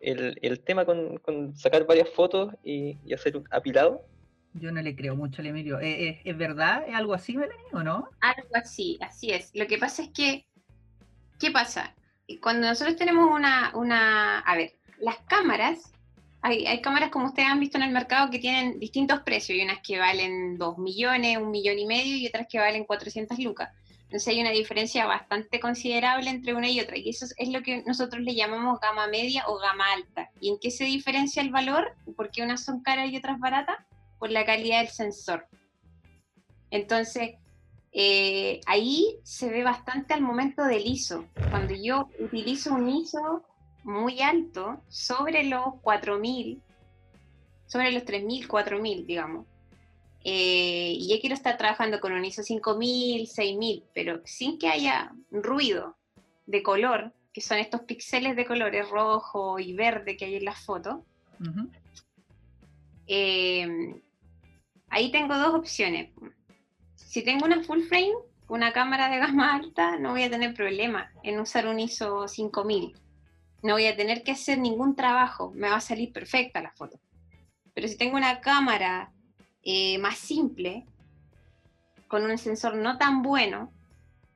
el, 0.00 0.60
tema 0.60 0.84
con, 0.84 1.54
sacar 1.56 1.86
varias 1.86 2.08
fotos 2.10 2.54
y, 2.64 2.96
hacer 3.12 3.36
un 3.36 3.44
apilado. 3.50 4.04
Yo 4.54 4.72
no 4.72 4.82
le 4.82 4.96
creo 4.96 5.14
mucho 5.14 5.42
al 5.42 5.48
Emilio. 5.48 5.78
¿Es, 5.78 6.18
es, 6.24 6.36
verdad? 6.36 6.84
¿Es 6.88 6.94
algo 6.94 7.14
así, 7.14 7.36
Melanie, 7.36 7.66
o 7.72 7.82
no? 7.82 8.08
Algo 8.20 8.48
así, 8.54 8.98
así 9.00 9.30
es. 9.30 9.50
Lo 9.54 9.66
que 9.66 9.78
pasa 9.78 10.02
es 10.02 10.10
que, 10.10 10.46
¿qué 11.38 11.50
pasa? 11.50 11.94
Cuando 12.40 12.66
nosotros 12.66 12.96
tenemos 12.96 13.30
una, 13.30 13.72
una 13.74 14.40
a 14.40 14.56
ver, 14.56 14.72
las 14.98 15.18
cámaras, 15.28 15.92
hay, 16.42 16.66
hay 16.66 16.80
cámaras 16.80 17.10
como 17.10 17.26
ustedes 17.26 17.48
han 17.48 17.60
visto 17.60 17.78
en 17.78 17.84
el 17.84 17.90
mercado 17.90 18.30
que 18.30 18.38
tienen 18.38 18.78
distintos 18.78 19.20
precios. 19.20 19.56
Hay 19.58 19.64
unas 19.64 19.80
que 19.80 19.98
valen 19.98 20.56
2 20.56 20.78
millones, 20.78 21.38
un 21.38 21.50
millón 21.50 21.78
y 21.78 21.86
medio 21.86 22.16
y 22.16 22.26
otras 22.26 22.46
que 22.48 22.58
valen 22.58 22.84
400 22.84 23.38
lucas. 23.38 23.70
Entonces 24.10 24.34
hay 24.34 24.40
una 24.40 24.50
diferencia 24.50 25.06
bastante 25.06 25.60
considerable 25.60 26.30
entre 26.30 26.52
una 26.52 26.68
y 26.68 26.80
otra, 26.80 26.98
y 26.98 27.10
eso 27.10 27.26
es 27.36 27.48
lo 27.48 27.62
que 27.62 27.84
nosotros 27.84 28.22
le 28.22 28.34
llamamos 28.34 28.80
gama 28.80 29.06
media 29.06 29.44
o 29.46 29.56
gama 29.56 29.84
alta. 29.92 30.30
¿Y 30.40 30.48
en 30.48 30.58
qué 30.58 30.72
se 30.72 30.82
diferencia 30.82 31.40
el 31.40 31.52
valor? 31.52 31.94
¿Por 32.16 32.32
qué 32.32 32.42
unas 32.42 32.64
son 32.64 32.82
caras 32.82 33.08
y 33.08 33.16
otras 33.16 33.38
baratas? 33.38 33.76
Por 34.18 34.32
la 34.32 34.44
calidad 34.44 34.80
del 34.80 34.88
sensor. 34.88 35.46
Entonces, 36.72 37.36
eh, 37.92 38.60
ahí 38.66 39.20
se 39.22 39.48
ve 39.48 39.62
bastante 39.62 40.12
al 40.12 40.22
momento 40.22 40.64
del 40.64 40.86
ISO. 40.86 41.26
Cuando 41.50 41.74
yo 41.74 42.08
utilizo 42.18 42.74
un 42.74 42.88
ISO 42.88 43.44
muy 43.84 44.20
alto, 44.20 44.82
sobre 44.88 45.44
los 45.44 45.74
4000, 45.82 46.60
sobre 47.66 47.92
los 47.92 48.04
3000, 48.04 48.48
4000, 48.48 49.06
digamos, 49.06 49.46
eh, 50.22 50.92
y 50.98 51.08
ya 51.08 51.20
quiero 51.20 51.34
estar 51.34 51.56
trabajando 51.56 51.98
con 51.98 52.12
un 52.12 52.24
ISO 52.24 52.42
5000, 52.42 53.26
6000, 53.26 53.84
pero 53.94 54.20
sin 54.24 54.58
que 54.58 54.68
haya 54.68 55.12
ruido 55.30 55.96
de 56.46 56.62
color, 56.62 57.12
que 57.32 57.40
son 57.40 57.58
estos 57.58 57.82
píxeles 57.82 58.36
de 58.36 58.44
colores 58.44 58.88
rojo 58.90 59.58
y 59.58 59.72
verde 59.72 60.16
que 60.16 60.26
hay 60.26 60.36
en 60.36 60.44
las 60.44 60.62
fotos. 60.64 60.98
Eh, 63.06 63.94
ahí 64.90 65.10
tengo 65.10 65.36
dos 65.38 65.54
opciones. 65.54 66.10
Si 66.96 67.22
tengo 67.22 67.46
una 67.46 67.62
full 67.62 67.82
frame, 67.82 68.12
una 68.48 68.72
cámara 68.72 69.08
de 69.08 69.18
gama 69.18 69.54
alta, 69.54 69.96
no 69.96 70.10
voy 70.10 70.24
a 70.24 70.30
tener 70.30 70.54
problema 70.54 71.10
en 71.22 71.40
usar 71.40 71.66
un 71.66 71.80
ISO 71.80 72.28
5000. 72.28 72.94
No 73.62 73.74
voy 73.74 73.86
a 73.86 73.96
tener 73.96 74.22
que 74.22 74.32
hacer 74.32 74.58
ningún 74.58 74.96
trabajo, 74.96 75.52
me 75.54 75.68
va 75.68 75.76
a 75.76 75.80
salir 75.80 76.12
perfecta 76.12 76.62
la 76.62 76.72
foto. 76.72 76.98
Pero 77.74 77.88
si 77.88 77.96
tengo 77.96 78.16
una 78.16 78.40
cámara 78.40 79.12
eh, 79.62 79.98
más 79.98 80.18
simple, 80.18 80.86
con 82.08 82.24
un 82.24 82.38
sensor 82.38 82.74
no 82.74 82.98
tan 82.98 83.22
bueno, 83.22 83.70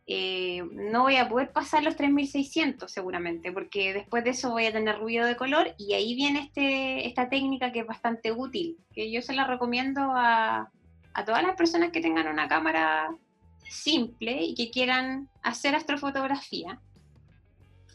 eh, 0.06 0.62
no 0.72 1.02
voy 1.02 1.16
a 1.16 1.28
poder 1.28 1.50
pasar 1.50 1.82
los 1.82 1.96
3600 1.96 2.90
seguramente, 2.92 3.52
porque 3.52 3.94
después 3.94 4.22
de 4.22 4.30
eso 4.30 4.50
voy 4.50 4.66
a 4.66 4.72
tener 4.72 4.98
ruido 4.98 5.26
de 5.26 5.36
color 5.36 5.74
y 5.78 5.94
ahí 5.94 6.14
viene 6.14 6.40
este, 6.40 7.06
esta 7.06 7.28
técnica 7.30 7.72
que 7.72 7.80
es 7.80 7.86
bastante 7.86 8.30
útil, 8.30 8.76
que 8.92 9.10
yo 9.10 9.22
se 9.22 9.34
la 9.34 9.46
recomiendo 9.46 10.02
a, 10.14 10.70
a 11.14 11.24
todas 11.24 11.42
las 11.42 11.56
personas 11.56 11.90
que 11.90 12.02
tengan 12.02 12.28
una 12.28 12.48
cámara 12.48 13.16
simple 13.70 14.42
y 14.44 14.54
que 14.54 14.70
quieran 14.70 15.30
hacer 15.42 15.74
astrofotografía, 15.74 16.80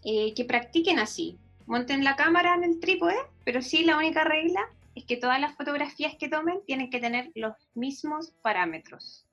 eh, 0.04 0.34
que 0.34 0.46
practiquen 0.46 1.00
así. 1.00 1.38
Monten 1.66 2.04
la 2.04 2.16
cámara 2.16 2.56
en 2.56 2.64
el 2.64 2.80
trípode, 2.80 3.16
pero 3.46 3.62
sí 3.62 3.84
la 3.84 3.98
única 3.98 4.24
regla 4.24 4.62
es 4.96 5.06
que 5.06 5.18
todas 5.18 5.40
las 5.40 5.56
fotografías 5.56 6.16
que 6.16 6.30
tomen 6.30 6.62
tienen 6.66 6.90
que 6.90 7.00
tener 7.00 7.32
los 7.36 7.54
mismos 7.76 8.32
parámetros. 8.42 9.28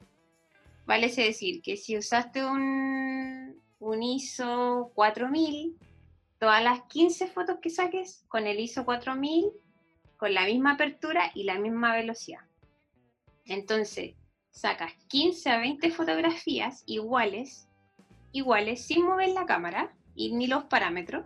Vale 0.87 1.07
es 1.07 1.17
decir, 1.17 1.63
que 1.63 1.77
si 1.77 1.97
usaste 1.97 2.45
un, 2.45 3.61
un 3.79 4.03
ISO 4.03 4.93
4000, 4.95 5.77
todas 6.39 6.63
las 6.63 6.83
15 6.83 7.27
fotos 7.29 7.57
que 7.61 7.71
saques 7.71 8.25
con 8.29 8.47
el 8.47 8.61
ISO 8.61 8.85
4000, 8.85 9.51
con 10.17 10.35
la 10.35 10.45
misma 10.45 10.73
apertura 10.73 11.31
y 11.35 11.45
la 11.45 11.59
misma 11.59 11.95
velocidad. 11.95 12.41
Entonces, 13.45 14.15
sacas 14.51 14.93
15 15.09 15.51
a 15.51 15.59
20 15.59 15.91
fotografías 15.91 16.83
iguales, 16.87 17.69
iguales, 18.33 18.87
sin 18.87 19.05
mover 19.05 19.31
la 19.31 19.47
cámara 19.47 19.95
y 20.17 20.33
ni 20.33 20.47
los 20.47 20.65
parámetros, 20.65 21.25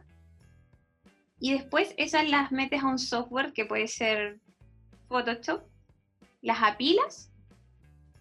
y 1.38 1.55
después 1.55 1.94
esas 1.96 2.29
las 2.29 2.53
metes 2.53 2.83
a 2.83 2.88
un 2.88 2.98
software 2.98 3.53
que 3.55 3.64
puede 3.64 3.88
ser 3.88 4.38
Photoshop, 5.09 5.62
las 6.42 6.62
apilas 6.62 7.33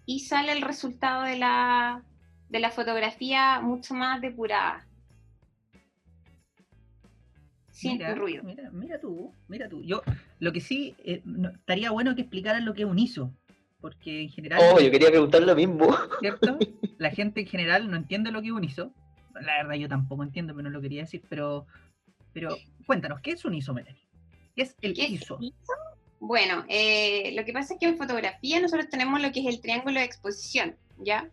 y 0.05 0.21
sale 0.21 0.53
el 0.53 0.62
resultado 0.62 1.23
de 1.23 1.38
la, 1.38 2.01
de 2.49 2.60
la 2.60 2.71
fotografía 2.71 3.60
mucho 3.60 3.93
más 3.93 4.21
depurada. 4.21 4.86
Sin 7.71 7.99
ruido. 8.15 8.43
Mira, 8.73 8.99
tú, 8.99 9.34
mira 9.47 9.69
tú. 9.69 9.82
Yo, 9.84 10.01
lo 10.39 10.51
que 10.51 10.60
sí, 10.60 10.95
eh, 11.05 11.21
estaría 11.53 11.91
bueno 11.91 12.15
que 12.15 12.21
explicaran 12.21 12.65
lo 12.65 12.73
que 12.73 12.82
es 12.82 12.88
un 12.88 12.99
ISO. 12.99 13.32
Porque 13.79 14.23
en 14.23 14.29
general. 14.29 14.60
Oh, 14.62 14.82
yo 14.82 14.91
quería 14.91 15.10
preguntar 15.10 15.41
lo 15.43 15.55
mismo. 15.55 15.95
¿Cierto? 16.19 16.58
La 16.97 17.12
gente 17.12 17.41
en 17.41 17.47
general 17.47 17.89
no 17.89 17.95
entiende 17.95 18.32
lo 18.32 18.41
que 18.41 18.47
es 18.47 18.53
un 18.53 18.65
ISO. 18.65 18.91
La 19.34 19.63
verdad, 19.63 19.76
yo 19.76 19.88
tampoco 19.88 20.24
entiendo, 20.24 20.54
pero 20.54 20.63
no 20.63 20.70
lo 20.70 20.82
quería 20.82 21.02
decir. 21.02 21.24
Pero 21.30 21.65
pero 22.34 22.58
cuéntanos, 22.86 23.20
¿qué 23.22 23.32
es 23.32 23.46
un 23.46 23.56
ISO, 23.56 23.74
Melanie? 23.74 24.08
¿Qué 24.56 24.63
es 24.63 24.76
el 24.82 24.98
ISO? 24.98 25.39
Bueno, 26.20 26.65
eh, 26.68 27.32
lo 27.36 27.46
que 27.46 27.54
pasa 27.54 27.74
es 27.74 27.80
que 27.80 27.88
en 27.88 27.98
fotografía 27.98 28.60
nosotros 28.60 28.89
tenemos 28.89 29.22
lo 29.22 29.32
que 29.32 29.39
es 29.42 29.46
el 29.46 29.62
triángulo 29.62 30.00
de 30.00 30.06
exposición, 30.06 30.76
¿ya? 30.98 31.30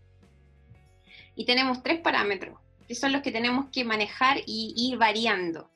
Y 1.35 1.45
tenemos 1.45 1.83
tres 1.83 2.01
parámetros, 2.01 2.59
que 2.87 2.95
son 2.95 3.13
los 3.13 3.23
que 3.23 3.33
tenemos 3.33 3.67
que 3.71 3.85
manejar 3.85 4.39
y 4.47 4.75
ir 4.77 4.97
variando. 4.97 5.71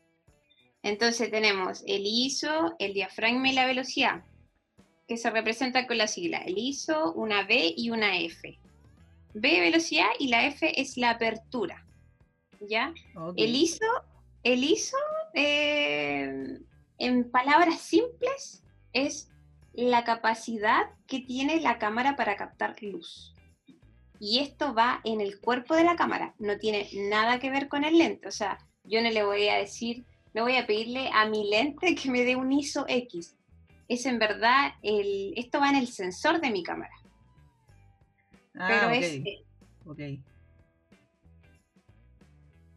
Entonces 0.83 1.31
tenemos 1.31 1.83
el 1.87 2.03
ISO, 2.07 2.77
el 2.79 2.95
diafragma 2.95 3.49
y 3.49 3.53
la 3.53 3.67
velocidad, 3.67 4.25
que 5.07 5.17
se 5.17 5.29
representa 5.29 5.87
con 5.87 5.99
la 5.99 6.07
sigla, 6.07 6.39
el 6.39 6.57
ISO, 6.57 7.13
una 7.13 7.45
B 7.45 7.75
y 7.77 7.91
una 7.91 8.17
F. 8.19 8.59
B 9.35 9.61
velocidad 9.61 10.09
y 10.19 10.29
la 10.29 10.47
F 10.47 10.81
es 10.81 10.97
la 10.97 11.11
apertura, 11.11 11.85
¿ya? 12.61 12.93
El 13.37 13.55
ISO 13.55 13.87
el 14.43 14.65
ISO, 14.65 14.97
eh, 15.35 16.59
en 16.99 17.31
palabras 17.31 17.81
simples, 17.81 18.65
es 18.93 19.31
la 19.75 20.05
capacidad 20.05 20.91
que 21.07 21.21
tiene 21.21 21.61
la 21.61 21.79
cámara 21.79 22.17
para 22.17 22.37
captar 22.37 22.83
luz. 22.83 23.35
Y 24.19 24.41
esto 24.41 24.75
va 24.75 25.01
en 25.05 25.21
el 25.21 25.41
cuerpo 25.41 25.75
de 25.75 25.85
la 25.85 25.97
cámara, 25.97 26.35
no 26.39 26.59
tiene 26.59 26.89
nada 26.95 27.39
que 27.39 27.51
ver 27.51 27.69
con 27.69 27.85
el 27.85 27.99
lente. 27.99 28.29
O 28.29 28.31
sea, 28.31 28.59
yo 28.85 29.03
no 29.03 29.11
le 29.11 29.25
voy 29.25 29.49
a 29.49 29.57
decir, 29.57 30.05
no 30.35 30.43
voy 30.43 30.57
a 30.57 30.67
pedirle 30.67 31.11
a 31.13 31.27
mi 31.27 31.49
lente 31.49 31.95
que 31.95 32.11
me 32.11 32.25
dé 32.25 32.37
un 32.37 32.53
ISO 32.53 32.85
X. 32.89 33.37
Es 33.89 34.07
en 34.07 34.19
verdad, 34.19 34.75
el, 34.83 35.35
esto 35.37 35.61
va 35.61 35.71
en 35.71 35.77
el 35.77 35.89
sensor 35.89 36.41
de 36.41 36.51
mi 36.51 36.63
cámara. 36.63 36.95
Ah, 38.55 38.67
Pero 38.69 38.91
es, 38.91 39.23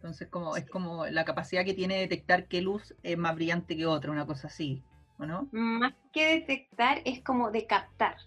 entonces 0.03 0.27
como, 0.27 0.57
es 0.57 0.69
como 0.69 1.05
la 1.05 1.23
capacidad 1.23 1.63
que 1.63 1.73
tiene 1.73 1.93
de 1.93 2.01
detectar 2.01 2.49
qué 2.49 2.61
luz 2.61 2.93
es 3.03 3.17
más 3.17 3.35
brillante 3.35 3.77
que 3.77 3.85
otra, 3.85 4.11
una 4.11 4.27
cosa 4.27 4.47
así, 4.47 4.83
¿o 5.17 5.25
no? 5.25 5.47
Más 5.53 5.93
que 6.11 6.25
detectar 6.25 7.01
es 7.05 7.21
como 7.23 7.51
de 7.51 7.65
captar. 7.65 8.17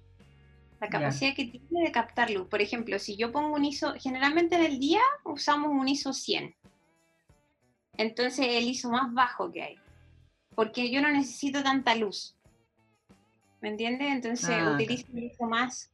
La 0.80 0.88
capacidad 0.88 1.34
que 1.34 1.44
tiene 1.44 1.84
de 1.84 1.92
captar 1.92 2.30
luz. 2.30 2.48
Por 2.48 2.62
ejemplo, 2.62 2.98
si 2.98 3.16
yo 3.16 3.30
pongo 3.30 3.54
un 3.56 3.66
ISO, 3.66 3.92
generalmente 3.98 4.56
en 4.56 4.64
el 4.64 4.78
día 4.78 5.02
usamos 5.22 5.70
un 5.70 5.86
ISO 5.86 6.14
100. 6.14 6.54
Entonces 7.98 8.46
el 8.48 8.64
ISO 8.64 8.88
más 8.88 9.12
bajo 9.12 9.52
que 9.52 9.62
hay. 9.62 9.76
Porque 10.54 10.90
yo 10.90 11.02
no 11.02 11.10
necesito 11.10 11.62
tanta 11.62 11.94
luz. 11.94 12.38
¿Me 13.60 13.68
entiendes? 13.68 14.08
Entonces 14.08 14.48
ah, 14.50 14.72
utilizo 14.74 15.06
el 15.12 15.24
ISO 15.24 15.44
más 15.44 15.92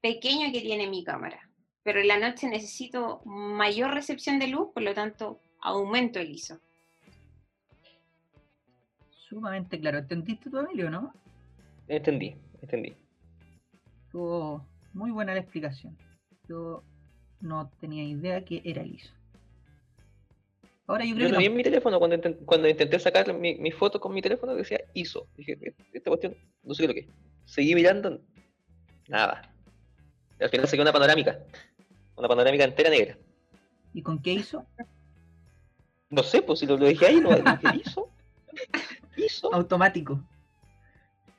pequeño 0.00 0.50
que 0.50 0.62
tiene 0.62 0.86
mi 0.86 1.04
cámara 1.04 1.49
pero 1.82 2.00
en 2.00 2.08
la 2.08 2.18
noche 2.18 2.48
necesito 2.48 3.22
mayor 3.24 3.94
recepción 3.94 4.38
de 4.38 4.48
luz, 4.48 4.68
por 4.72 4.82
lo 4.82 4.94
tanto 4.94 5.40
aumento 5.60 6.18
el 6.18 6.30
ISO. 6.30 6.58
Sumamente 9.10 9.78
claro. 9.78 9.98
¿Entendiste 9.98 10.50
tú, 10.50 10.58
Emilio, 10.58 10.90
no? 10.90 11.12
Entendí, 11.88 12.36
entendí. 12.60 12.94
Estuvo 14.06 14.66
muy 14.92 15.10
buena 15.10 15.34
la 15.34 15.40
explicación. 15.40 15.96
Yo 16.48 16.82
no 17.40 17.70
tenía 17.80 18.02
idea 18.02 18.44
que 18.44 18.60
era 18.64 18.82
el 18.82 18.94
ISO. 18.94 19.12
Ahora 20.86 21.04
yo 21.04 21.14
creo 21.14 21.28
yo 21.28 21.34
que. 21.34 21.38
vi 21.38 21.46
en 21.46 21.54
mi 21.54 21.62
teléfono 21.62 21.98
cuando, 22.00 22.16
intenté, 22.16 22.44
cuando 22.44 22.68
intenté 22.68 22.98
sacar 22.98 23.32
mi, 23.32 23.54
mi, 23.54 23.70
foto 23.70 24.00
con 24.00 24.12
mi 24.12 24.20
teléfono 24.20 24.56
decía 24.56 24.80
ISO. 24.94 25.28
Dije, 25.36 25.56
e-, 25.62 25.74
esta 25.92 26.10
cuestión, 26.10 26.36
no 26.64 26.74
sé 26.74 26.82
qué 26.82 26.88
lo 26.88 26.94
que 26.94 27.00
es. 27.00 27.06
Seguí 27.44 27.76
mirando, 27.76 28.20
nada. 29.08 29.42
al 30.40 30.50
final 30.50 30.66
seguí 30.66 30.82
una 30.82 30.92
panorámica. 30.92 31.38
Una 32.20 32.28
panorámica 32.28 32.64
entera 32.64 32.90
negra. 32.90 33.16
¿Y 33.94 34.02
con 34.02 34.20
qué 34.20 34.34
hizo? 34.34 34.66
No 36.10 36.22
sé, 36.22 36.42
pues 36.42 36.58
si 36.58 36.66
lo, 36.66 36.76
dije 36.76 37.06
ahí, 37.06 37.18
no 37.18 37.30
dije 37.30 37.80
ISO. 37.82 38.10
ISO. 39.16 39.54
Automático. 39.54 40.20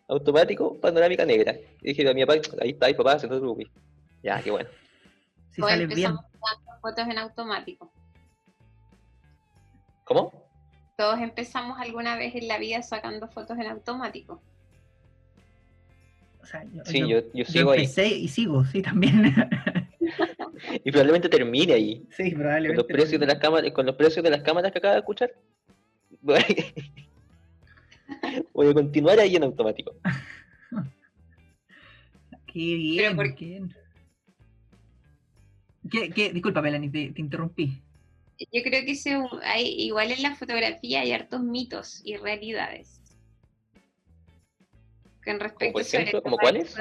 Automático, 0.08 0.80
panorámica 0.80 1.24
negra. 1.24 1.56
Y 1.84 1.94
dije 1.94 2.10
a 2.10 2.16
mi 2.16 2.26
papá, 2.26 2.42
ahí 2.62 2.72
está, 2.72 2.88
ahí 2.88 2.96
papá, 2.96 3.20
se 3.20 3.28
no 3.28 3.40
te 3.40 3.68
Ya, 4.24 4.42
qué 4.42 4.50
bueno. 4.50 4.70
Si 5.52 5.62
sale 5.62 5.86
bien. 5.86 6.18
fotos 6.82 7.08
en 7.08 7.20
automático. 7.20 7.92
¿Cómo? 10.06 10.34
Todos 10.98 11.20
empezamos 11.20 11.80
alguna 11.80 12.18
vez 12.18 12.34
en 12.34 12.48
la 12.48 12.58
vida 12.58 12.82
sacando 12.82 13.28
fotos 13.28 13.56
en 13.60 13.68
automático. 13.68 14.42
O 16.42 16.46
sea, 16.48 16.64
yo, 16.74 16.84
sí, 16.86 17.08
yo, 17.08 17.20
yo, 17.36 17.46
sigo 17.46 17.72
empecé 17.76 18.08
y 18.08 18.28
sigo, 18.28 18.66
sí, 18.66 18.82
también. 18.82 19.32
y 20.84 20.92
probablemente 20.92 21.30
termine 21.30 21.74
ahí. 21.74 22.06
Sí, 22.16 22.32
probablemente. 22.32 22.68
Con 22.68 22.78
los 22.78 22.98
precios 22.98 23.20
de 23.20 23.28
las 23.28 23.40
cámaras, 23.40 23.72
con 23.72 23.86
los 23.86 23.96
precios 23.96 24.24
de 24.24 24.30
las 24.30 24.42
cámaras 24.42 24.72
que 24.72 24.80
acaba 24.80 24.96
de 24.96 25.00
escuchar. 25.00 25.34
Voy 28.54 28.70
a 28.70 28.74
continuar 28.74 29.20
ahí 29.20 29.36
en 29.36 29.44
automático. 29.44 29.96
Qué 32.48 32.76
bien, 32.76 33.16
por... 33.16 33.36
qué 33.36 33.62
¿Qué, 35.90 36.32
Disculpa, 36.32 36.62
Melanie, 36.62 36.90
te, 36.90 37.22
interrumpí. 37.22 37.82
Yo 38.38 38.64
creo 38.64 38.86
que 38.86 38.96
hay, 39.44 39.66
igual 39.82 40.12
en 40.12 40.22
la 40.22 40.36
fotografía 40.36 41.02
hay 41.02 41.12
hartos 41.12 41.42
mitos 41.42 42.02
y 42.04 42.18
realidades. 42.18 43.02
Con 45.24 45.40
respecto 45.40 45.74
por 45.74 45.82
ejemplo, 45.82 46.22
¿como 46.22 46.38
cuáles? 46.38 46.76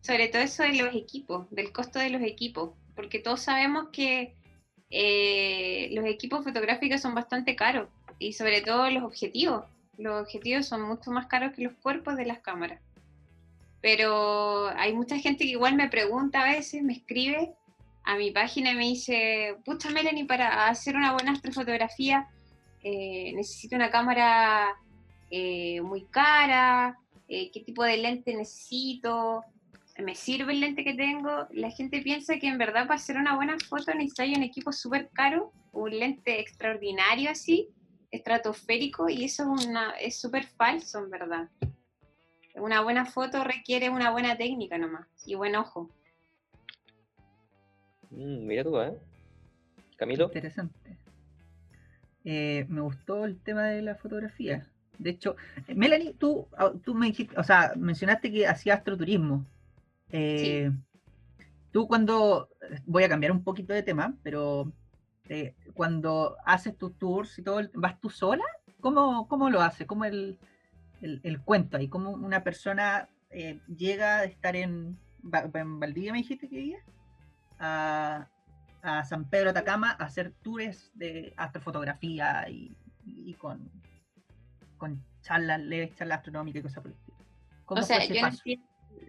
Sobre 0.00 0.28
todo 0.28 0.42
eso 0.42 0.62
de 0.62 0.74
los 0.74 0.94
equipos, 0.94 1.50
del 1.50 1.72
costo 1.72 1.98
de 1.98 2.10
los 2.10 2.22
equipos, 2.22 2.72
porque 2.94 3.18
todos 3.18 3.42
sabemos 3.42 3.88
que 3.92 4.34
eh, 4.90 5.88
los 5.92 6.04
equipos 6.06 6.44
fotográficos 6.44 7.00
son 7.00 7.14
bastante 7.14 7.56
caros 7.56 7.88
y 8.18 8.32
sobre 8.32 8.60
todo 8.60 8.90
los 8.90 9.02
objetivos. 9.02 9.64
Los 9.98 10.22
objetivos 10.22 10.66
son 10.66 10.82
mucho 10.82 11.10
más 11.10 11.26
caros 11.26 11.52
que 11.52 11.62
los 11.62 11.74
cuerpos 11.74 12.16
de 12.16 12.26
las 12.26 12.40
cámaras. 12.40 12.80
Pero 13.80 14.68
hay 14.76 14.92
mucha 14.92 15.18
gente 15.18 15.44
que 15.44 15.50
igual 15.50 15.76
me 15.76 15.88
pregunta 15.88 16.42
a 16.42 16.52
veces, 16.52 16.82
me 16.82 16.94
escribe 16.94 17.52
a 18.04 18.16
mi 18.16 18.30
página 18.30 18.72
y 18.72 18.74
me 18.74 18.84
dice, 18.84 19.56
pucha 19.64 19.90
Melanie, 19.90 20.26
para 20.26 20.68
hacer 20.68 20.96
una 20.96 21.12
buena 21.12 21.32
astrofotografía 21.32 22.28
eh, 22.84 23.32
necesito 23.34 23.76
una 23.76 23.90
cámara 23.90 24.76
eh, 25.30 25.80
muy 25.80 26.02
cara, 26.04 26.98
qué 27.26 27.62
tipo 27.64 27.82
de 27.82 27.96
lente 27.96 28.36
necesito, 28.36 29.42
me 30.02 30.14
sirve 30.14 30.52
el 30.52 30.60
lente 30.60 30.84
que 30.84 30.94
tengo. 30.94 31.46
La 31.50 31.70
gente 31.70 32.02
piensa 32.02 32.38
que 32.38 32.48
en 32.48 32.58
verdad 32.58 32.86
para 32.86 32.96
hacer 32.96 33.16
una 33.16 33.36
buena 33.36 33.56
foto 33.58 33.94
necesito 33.94 34.22
un 34.36 34.42
equipo 34.42 34.72
súper 34.72 35.10
caro, 35.12 35.52
un 35.72 35.96
lente 35.96 36.40
extraordinario 36.40 37.30
así, 37.30 37.68
estratosférico, 38.10 39.08
y 39.08 39.24
eso 39.24 39.54
es 39.54 39.66
una 39.66 39.90
es 39.92 40.20
súper 40.20 40.44
falso 40.44 40.98
en 40.98 41.10
verdad. 41.10 41.48
Una 42.56 42.82
buena 42.82 43.04
foto 43.04 43.42
requiere 43.44 43.90
una 43.90 44.10
buena 44.10 44.36
técnica 44.36 44.78
nomás 44.78 45.06
y 45.26 45.34
buen 45.34 45.56
ojo. 45.56 45.90
Mm, 48.10 48.46
mira 48.46 48.62
tú, 48.62 48.80
¿eh? 48.80 48.96
Camilo. 49.96 50.26
Interesante. 50.26 50.96
Eh, 52.24 52.64
me 52.68 52.80
gustó 52.80 53.24
el 53.24 53.38
tema 53.40 53.64
de 53.64 53.82
la 53.82 53.96
fotografía. 53.96 54.66
De 54.98 55.10
hecho, 55.10 55.36
Melanie, 55.74 56.14
tú, 56.14 56.48
tú 56.84 56.94
me 56.94 57.06
dijiste, 57.06 57.38
o 57.38 57.42
sea, 57.42 57.72
mencionaste 57.76 58.30
que 58.30 58.46
hacías 58.46 58.78
astroturismo. 58.78 59.44
Eh, 60.16 60.70
Tú 61.74 61.88
cuando, 61.88 62.50
voy 62.86 63.02
a 63.02 63.08
cambiar 63.08 63.32
un 63.32 63.42
poquito 63.42 63.72
de 63.72 63.82
tema, 63.82 64.14
pero 64.22 64.72
eh, 65.28 65.56
cuando 65.74 66.36
haces 66.46 66.78
tus 66.78 66.96
tours 67.00 67.36
y 67.36 67.42
todo, 67.42 67.60
¿vas 67.74 68.00
tú 68.00 68.10
sola? 68.10 68.44
¿Cómo, 68.78 69.26
cómo 69.26 69.50
lo 69.50 69.60
haces? 69.60 69.84
¿Cómo 69.84 70.04
el, 70.04 70.38
el, 71.00 71.40
cuento 71.40 71.76
ahí? 71.76 71.88
¿Cómo 71.88 72.10
una 72.10 72.44
persona 72.44 73.08
eh, 73.30 73.58
llega 73.66 74.18
a 74.18 74.24
estar 74.24 74.54
en, 74.54 74.96
en 75.52 75.80
Valdivia, 75.80 76.12
me 76.12 76.18
dijiste 76.18 76.48
que 76.48 76.58
vivía? 76.58 76.78
a, 77.58 78.28
San 79.08 79.24
Pedro 79.28 79.50
Atacama 79.50 79.96
a 79.98 80.04
hacer 80.04 80.32
tours 80.44 80.92
de 80.94 81.34
astrofotografía 81.36 82.48
y, 82.48 83.34
con, 83.34 83.68
con 84.78 85.02
charlas, 85.22 85.60
leves 85.60 85.96
charlas 85.96 86.18
astronómicas 86.18 86.60
y 86.60 86.62
cosas 86.62 86.82
por 86.82 86.92
el 86.92 86.98
estilo. 86.98 87.16
o 87.66 87.82
sea, 87.82 88.06
yo 88.06 88.14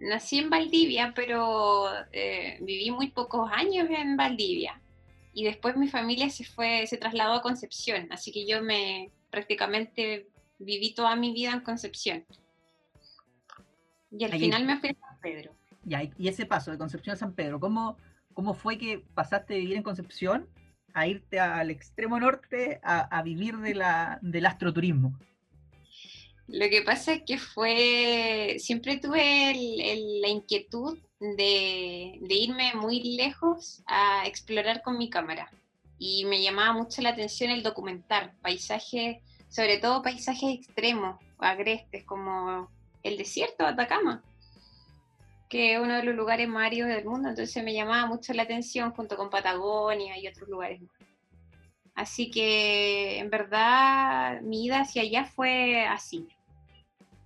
nací, 0.02 0.40
en 0.40 0.50
Valdivia, 0.50 1.14
pero 1.16 1.88
eh, 2.12 2.58
viví 2.62 2.92
muy 2.92 3.10
pocos 3.12 3.50
años 3.52 3.88
en 3.90 4.18
Valdivia. 4.18 4.80
Y 5.34 5.44
después 5.44 5.76
mi 5.76 5.88
familia 5.88 6.30
se 6.30 6.46
fue, 6.46 6.88
se 6.88 6.98
trasladó 6.98 7.34
a 7.34 7.42
Concepción, 7.42 8.08
así 8.12 8.32
que 8.32 8.48
yo 8.48 8.62
me 8.62 9.12
prácticamente 9.30 10.28
viví 10.60 10.94
toda 10.94 11.16
mi 11.16 11.34
vida 11.34 11.52
en 11.52 11.60
Concepción. 11.60 12.26
Y 14.12 14.24
al 14.24 14.32
final 14.32 14.66
me 14.66 14.80
fui 14.80 14.90
a 14.90 14.94
San 14.94 15.20
Pedro. 15.20 15.56
y 16.18 16.28
ese 16.28 16.46
paso 16.46 16.72
de 16.72 16.78
Concepción 16.78 17.16
a 17.16 17.18
San 17.18 17.34
Pedro, 17.34 17.60
¿cómo, 17.60 17.98
¿Cómo 18.36 18.54
fue 18.54 18.78
que 18.78 19.02
pasaste 19.14 19.54
de 19.54 19.62
vivir 19.62 19.78
en 19.78 19.84
Concepción 19.84 20.48
a 20.94 21.08
irte 21.08 21.40
al 21.40 21.72
extremo 21.72 22.20
norte 22.20 22.82
a, 22.84 23.22
vivir 23.24 23.58
de 23.58 23.74
la, 23.74 24.20
del 24.22 24.46
astroturismo? 24.46 25.18
Lo 26.48 26.70
que 26.70 26.84
pasa 26.84 27.14
es 27.14 27.24
que 27.24 27.38
fue, 27.38 28.58
siempre 28.60 28.98
tuve 28.98 29.54
la 30.22 30.28
inquietud 30.28 30.98
de, 31.20 32.20
irme 32.30 32.74
muy 32.76 33.16
lejos 33.16 33.84
a 33.88 34.28
explorar 34.28 34.82
con 34.84 34.98
mi 34.98 35.10
cámara. 35.10 35.50
Y 35.98 36.26
me 36.26 36.42
llamaba 36.42 36.74
mucho 36.74 37.02
la 37.02 37.10
atención 37.10 37.50
el 37.52 37.64
documentar 37.64 38.34
paisajes, 38.42 39.18
sobre 39.50 39.78
todo 39.78 40.04
paisajes 40.04 40.60
extremos, 40.60 41.20
agrestes, 41.40 42.04
como 42.04 42.70
el 43.04 43.18
desierto 43.18 43.64
de 43.64 43.72
Atacama 43.72 44.24
que 45.50 45.74
es 45.74 45.80
uno 45.80 45.96
de 45.96 46.04
los 46.04 46.16
lugares 46.16 46.48
más 46.48 46.66
áridos 46.68 46.90
del 46.90 47.06
mundo, 47.06 47.30
entonces 47.30 47.64
me 47.64 47.74
llamaba 47.74 48.08
mucho 48.08 48.34
la 48.34 48.44
atención 48.44 48.92
junto 48.92 49.16
con 49.16 49.30
Patagonia 49.30 50.18
y 50.18 50.28
otros 50.28 50.50
lugares 50.50 50.82
más. 50.82 50.92
Así 51.94 52.30
que 52.30 53.20
en 53.20 53.30
verdad 53.30 54.42
mi 54.42 54.66
ida 54.66 54.82
hacia 54.82 55.04
allá 55.04 55.26
fue 55.26 55.86
así, 55.86 56.28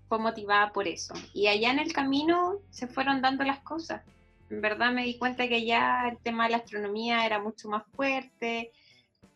fue 0.10 0.20
motivada 0.20 0.74
por 0.74 0.88
eso. 0.88 1.14
Y 1.34 1.48
allá 1.48 1.72
en 1.72 1.80
el 1.80 1.94
camino 1.94 2.60
se 2.72 2.88
fueron 2.88 3.22
dando 3.22 3.44
las 3.46 3.60
cosas. 3.60 4.02
En 4.50 4.60
verdad 4.60 4.92
me 4.92 5.06
di 5.06 5.18
cuenta 5.18 5.48
que 5.48 5.56
allá 5.56 6.10
el 6.10 6.18
tema 6.18 6.46
de 6.46 6.52
la 6.52 6.58
astronomía 6.58 7.26
era 7.26 7.40
mucho 7.40 7.70
más 7.70 7.84
fuerte, 7.96 8.72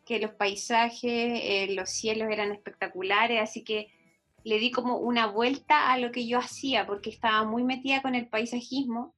que 0.05 0.19
los 0.19 0.31
paisajes, 0.31 1.39
eh, 1.43 1.67
los 1.75 1.89
cielos 1.89 2.29
eran 2.31 2.51
espectaculares, 2.51 3.39
así 3.39 3.63
que 3.63 3.89
le 4.43 4.57
di 4.57 4.71
como 4.71 4.97
una 4.97 5.27
vuelta 5.27 5.93
a 5.93 5.97
lo 5.99 6.11
que 6.11 6.27
yo 6.27 6.39
hacía, 6.39 6.85
porque 6.85 7.11
estaba 7.11 7.45
muy 7.45 7.63
metida 7.63 8.01
con 8.01 8.15
el 8.15 8.27
paisajismo 8.27 9.13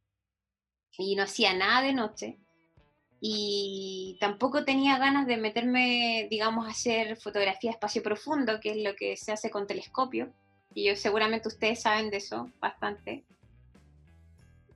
y 0.97 1.15
no 1.15 1.23
hacía 1.23 1.53
nada 1.53 1.81
de 1.81 1.93
noche. 1.93 2.37
Y 3.21 4.17
tampoco 4.19 4.65
tenía 4.65 4.99
ganas 4.99 5.25
de 5.25 5.37
meterme, 5.37 6.27
digamos, 6.29 6.67
a 6.67 6.71
hacer 6.71 7.15
fotografía 7.17 7.71
de 7.71 7.75
espacio 7.75 8.03
profundo, 8.03 8.59
que 8.59 8.71
es 8.71 8.83
lo 8.83 8.95
que 8.95 9.17
se 9.17 9.31
hace 9.31 9.49
con 9.49 9.65
telescopio. 9.65 10.31
Y 10.75 10.89
yo 10.89 10.95
seguramente 10.97 11.47
ustedes 11.47 11.81
saben 11.81 12.11
de 12.11 12.17
eso 12.17 12.51
bastante. 12.59 13.23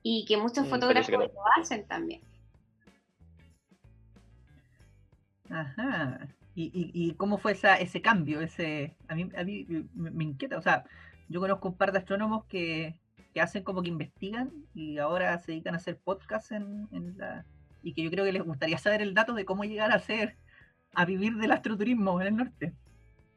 Y 0.02 0.24
que 0.24 0.38
muchos 0.38 0.66
mm, 0.66 0.70
fotógrafos 0.70 1.12
lo 1.12 1.30
hacen 1.58 1.86
también. 1.86 2.22
Ajá. 5.50 6.26
¿Y, 6.54 7.14
cómo 7.14 7.38
fue 7.38 7.52
esa, 7.52 7.76
ese 7.76 8.02
cambio? 8.02 8.40
Ese, 8.40 8.96
a, 9.08 9.14
mí, 9.14 9.30
a 9.36 9.44
mí 9.44 9.66
me 9.94 10.24
inquieta. 10.24 10.58
O 10.58 10.62
sea, 10.62 10.84
yo 11.28 11.40
conozco 11.40 11.68
un 11.68 11.76
par 11.76 11.92
de 11.92 11.98
astrónomos 11.98 12.44
que, 12.46 12.98
hacen 13.40 13.62
como 13.62 13.82
que 13.82 13.88
investigan 13.88 14.50
y 14.74 14.98
ahora 14.98 15.38
se 15.38 15.52
dedican 15.52 15.74
a 15.74 15.78
hacer 15.78 15.96
podcasts 15.98 16.50
en, 16.50 16.88
la, 17.16 17.44
y 17.82 17.92
que 17.94 18.02
yo 18.02 18.10
creo 18.10 18.24
que 18.24 18.32
les 18.32 18.42
gustaría 18.42 18.76
saber 18.76 19.02
el 19.02 19.14
dato 19.14 19.34
de 19.34 19.44
cómo 19.44 19.64
llegar 19.64 19.92
a 19.92 19.96
hacer, 19.96 20.36
a 20.94 21.04
vivir 21.04 21.36
del 21.36 21.52
astroturismo 21.52 22.20
en 22.20 22.26
el 22.26 22.36
norte. 22.36 22.74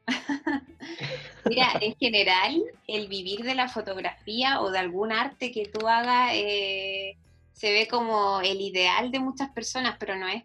Mira, 1.46 1.72
en 1.80 1.94
general, 1.96 2.62
el 2.86 3.08
vivir 3.08 3.42
de 3.42 3.54
la 3.54 3.68
fotografía 3.68 4.60
o 4.60 4.70
de 4.70 4.78
algún 4.78 5.12
arte 5.12 5.52
que 5.52 5.66
tú 5.66 5.86
hagas 5.86 6.32
eh, 6.34 7.16
se 7.52 7.72
ve 7.72 7.88
como 7.88 8.40
el 8.40 8.60
ideal 8.60 9.10
de 9.10 9.20
muchas 9.20 9.50
personas, 9.50 9.96
pero 9.98 10.16
no 10.16 10.28
es 10.28 10.44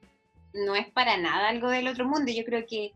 no 0.53 0.75
es 0.75 0.87
para 0.91 1.17
nada 1.17 1.49
algo 1.49 1.69
del 1.69 1.87
otro 1.87 2.07
mundo. 2.07 2.31
Yo 2.31 2.43
creo 2.43 2.65
que 2.65 2.91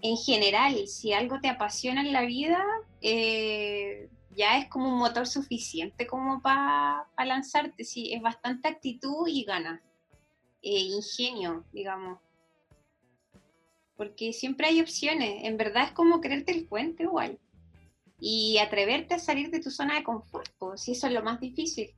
en 0.00 0.16
general, 0.16 0.86
si 0.86 1.12
algo 1.12 1.40
te 1.40 1.48
apasiona 1.48 2.00
en 2.00 2.12
la 2.12 2.22
vida, 2.22 2.62
eh, 3.00 4.08
ya 4.36 4.58
es 4.58 4.68
como 4.68 4.88
un 4.88 4.98
motor 4.98 5.26
suficiente 5.26 6.06
como 6.06 6.40
para 6.40 7.06
lanzarte. 7.24 7.84
Sí, 7.84 8.12
es 8.12 8.20
bastante 8.20 8.68
actitud 8.68 9.26
y 9.28 9.44
ganas. 9.44 9.80
ingenio, 10.62 11.64
digamos. 11.72 12.18
Porque 13.96 14.32
siempre 14.32 14.66
hay 14.66 14.80
opciones. 14.80 15.44
En 15.44 15.56
verdad 15.56 15.84
es 15.84 15.92
como 15.92 16.20
creerte 16.20 16.52
el 16.52 16.66
cuento 16.66 17.02
igual. 17.02 17.38
Y 18.20 18.58
atreverte 18.58 19.14
a 19.14 19.18
salir 19.18 19.50
de 19.50 19.60
tu 19.60 19.70
zona 19.70 19.96
de 19.96 20.04
confort, 20.04 20.48
si 20.76 20.92
eso 20.92 21.06
es 21.06 21.12
lo 21.12 21.22
más 21.22 21.40
difícil. 21.40 21.90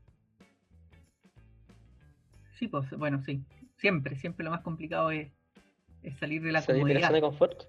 Sí, 2.59 2.69
pues 2.69 2.89
bueno, 2.91 3.23
sí. 3.25 3.43
Siempre, 3.79 4.17
siempre 4.17 4.45
lo 4.45 4.51
más 4.51 4.63
complicado 4.63 5.11
es, 5.11 5.31
salir 6.19 6.43
de 6.43 6.53
la 6.53 6.63
salir 6.63 6.83
comodidad. 6.83 6.97
de 6.97 7.01
la 7.01 7.07
zona 7.09 7.17
de 7.17 7.23
confort. 7.23 7.63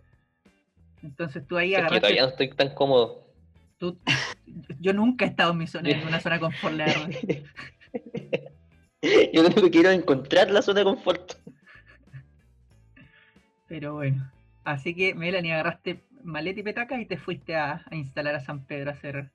Entonces 1.03 1.47
tú 1.47 1.57
ahí 1.57 1.75
agarraste... 1.75 1.99
todavía 1.99 2.21
no 2.23 2.29
estoy 2.29 2.49
tan 2.51 2.73
cómodo. 2.73 3.27
Yo 4.79 4.93
nunca 4.93 5.25
he 5.25 5.27
estado 5.27 5.51
en 5.51 5.57
mi 5.57 5.67
zona, 5.67 5.89
en 5.89 6.07
una 6.07 6.19
zona 6.19 6.35
de 6.35 6.41
confort, 6.41 6.75
la 6.75 6.87
Yo 9.31 9.45
creo 9.45 9.63
que 9.63 9.71
quiero 9.71 9.91
encontrar 9.91 10.49
la 10.49 10.61
zona 10.61 10.79
de 10.79 10.85
confort. 10.85 11.33
Pero 13.67 13.95
bueno. 13.95 14.31
Así 14.63 14.93
que, 14.93 15.13
Melanie, 15.13 15.53
agarraste 15.53 16.03
maleta 16.23 16.59
y 16.59 16.63
petaca 16.63 16.99
y 16.99 17.05
te 17.05 17.17
fuiste 17.17 17.55
a, 17.55 17.85
instalar 17.91 18.35
a 18.35 18.39
San 18.39 18.65
Pedro 18.65 18.91
a 18.91 18.93
hacer. 18.93 19.31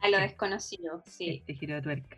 A 0.00 0.08
lo 0.08 0.18
desconocido, 0.18 1.02
sí. 1.06 1.30
Este 1.30 1.54
giro 1.54 1.74
de 1.74 1.82
tuerca. 1.82 2.16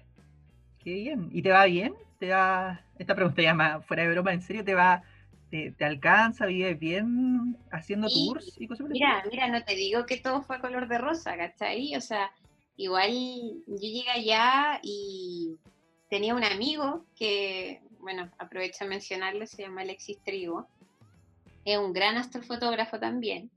Qué 0.79 0.95
bien. 0.95 1.29
¿Y 1.33 1.43
te 1.43 1.51
va 1.51 1.65
bien? 1.65 1.95
¿Te 2.19 2.31
va... 2.31 2.81
Esta 2.99 3.15
pregunta 3.15 3.43
ya 3.43 3.55
más 3.55 3.85
fuera 3.85 4.05
de 4.05 4.11
broma, 4.11 4.33
¿en 4.33 4.43
serio 4.43 4.65
te 4.65 4.75
va 4.75 5.03
te, 5.51 5.85
alcanza, 5.85 6.47
vives 6.47 6.79
bien 6.79 7.57
haciendo 7.71 8.09
tours 8.09 8.55
y 8.59 8.67
cosas 8.67 8.89
Mira, 8.89 9.23
mira, 9.31 9.49
no 9.49 9.63
te 9.65 9.75
digo 9.75 10.07
que 10.07 10.17
todo 10.17 10.43
fue 10.43 10.61
color 10.61 10.89
de 10.89 10.99
rosa, 10.99 11.37
¿cachai? 11.37 11.95
O 11.97 12.01
sea, 12.01 12.31
igual 12.77 13.13
yo 13.67 13.77
llegué 13.77 14.11
allá 14.11 14.81
y 14.83 15.57
tenía 16.09 16.35
un 16.35 16.45
amigo 16.45 17.07
que, 17.17 17.81
bueno, 18.01 18.31
aprovecho 18.39 18.85
a 18.85 18.89
mencionarlo, 18.89 19.47
se 19.47 19.63
llama 19.63 19.83
Alexis 19.83 20.23
Trigo. 20.23 20.69
Es 21.67 21.77
un 21.77 21.93
gran 21.93 22.17
astrofotógrafo 22.17 22.99
también. 22.99 23.51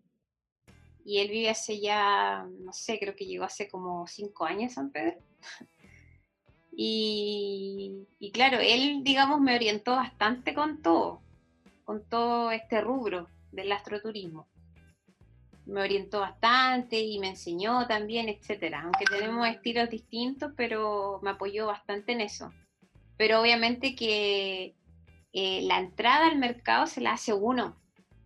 Y 1.05 1.19
él 1.19 1.29
vive 1.29 1.49
hace 1.49 1.79
ya, 1.79 2.45
no 2.59 2.73
sé, 2.73 2.99
creo 2.99 3.15
que 3.15 3.25
llegó 3.25 3.45
hace 3.45 3.69
como 3.69 4.05
cinco 4.07 4.45
años 4.45 4.71
a 4.71 4.75
San 4.75 4.91
Pedro. 4.91 5.17
y, 6.71 8.05
claro, 8.33 8.57
él, 8.59 9.03
digamos, 9.03 9.39
me 9.39 9.55
orientó 9.55 9.95
bastante 9.95 10.53
con 10.53 10.81
todo 10.81 11.21
con 11.89 12.07
todo 12.07 12.51
este 12.51 12.81
rubro 12.81 13.29
del 13.51 13.71
astroturismo. 13.71 14.47
Me 15.65 15.81
orientó 15.81 16.19
bastante 16.19 16.99
y 16.99 17.17
me 17.17 17.29
enseñó 17.29 17.87
también, 17.87 18.29
etcétera. 18.29 18.83
Aunque 18.83 19.05
tenemos 19.05 19.47
estilos 19.47 19.89
distintos, 19.89 20.51
pero 20.55 21.19
me 21.23 21.31
apoyó 21.31 21.65
bastante 21.65 22.11
en 22.11 22.21
eso. 22.21 22.53
Pero 23.17 23.41
obviamente 23.41 23.95
que 23.95 24.75
eh, 25.33 25.61
la 25.63 25.79
entrada 25.79 26.27
al 26.27 26.37
mercado 26.37 26.85
se 26.85 27.01
la 27.01 27.13
hace 27.13 27.33
uno, 27.33 27.75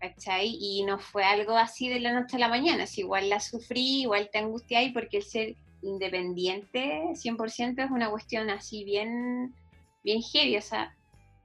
¿cachai? 0.03 0.57
Y 0.59 0.83
no 0.83 0.99
fue 0.99 1.23
algo 1.23 1.55
así 1.55 1.87
de 1.87 2.01
la 2.01 2.11
noche 2.11 2.35
a 2.35 2.39
la 2.39 2.49
mañana. 2.49 2.85
Si 2.85 3.01
igual 3.01 3.29
la 3.29 3.39
sufrí, 3.39 4.01
igual 4.01 4.29
te 4.31 4.39
angustiáis, 4.39 4.91
porque 4.91 5.17
el 5.17 5.23
ser 5.23 5.55
independiente 5.81 7.13
100% 7.13 7.85
es 7.85 7.91
una 7.91 8.09
cuestión 8.09 8.49
así 8.49 8.83
bien, 8.83 9.55
bien 10.03 10.21
heavy. 10.21 10.57
O 10.57 10.61
sea, 10.61 10.93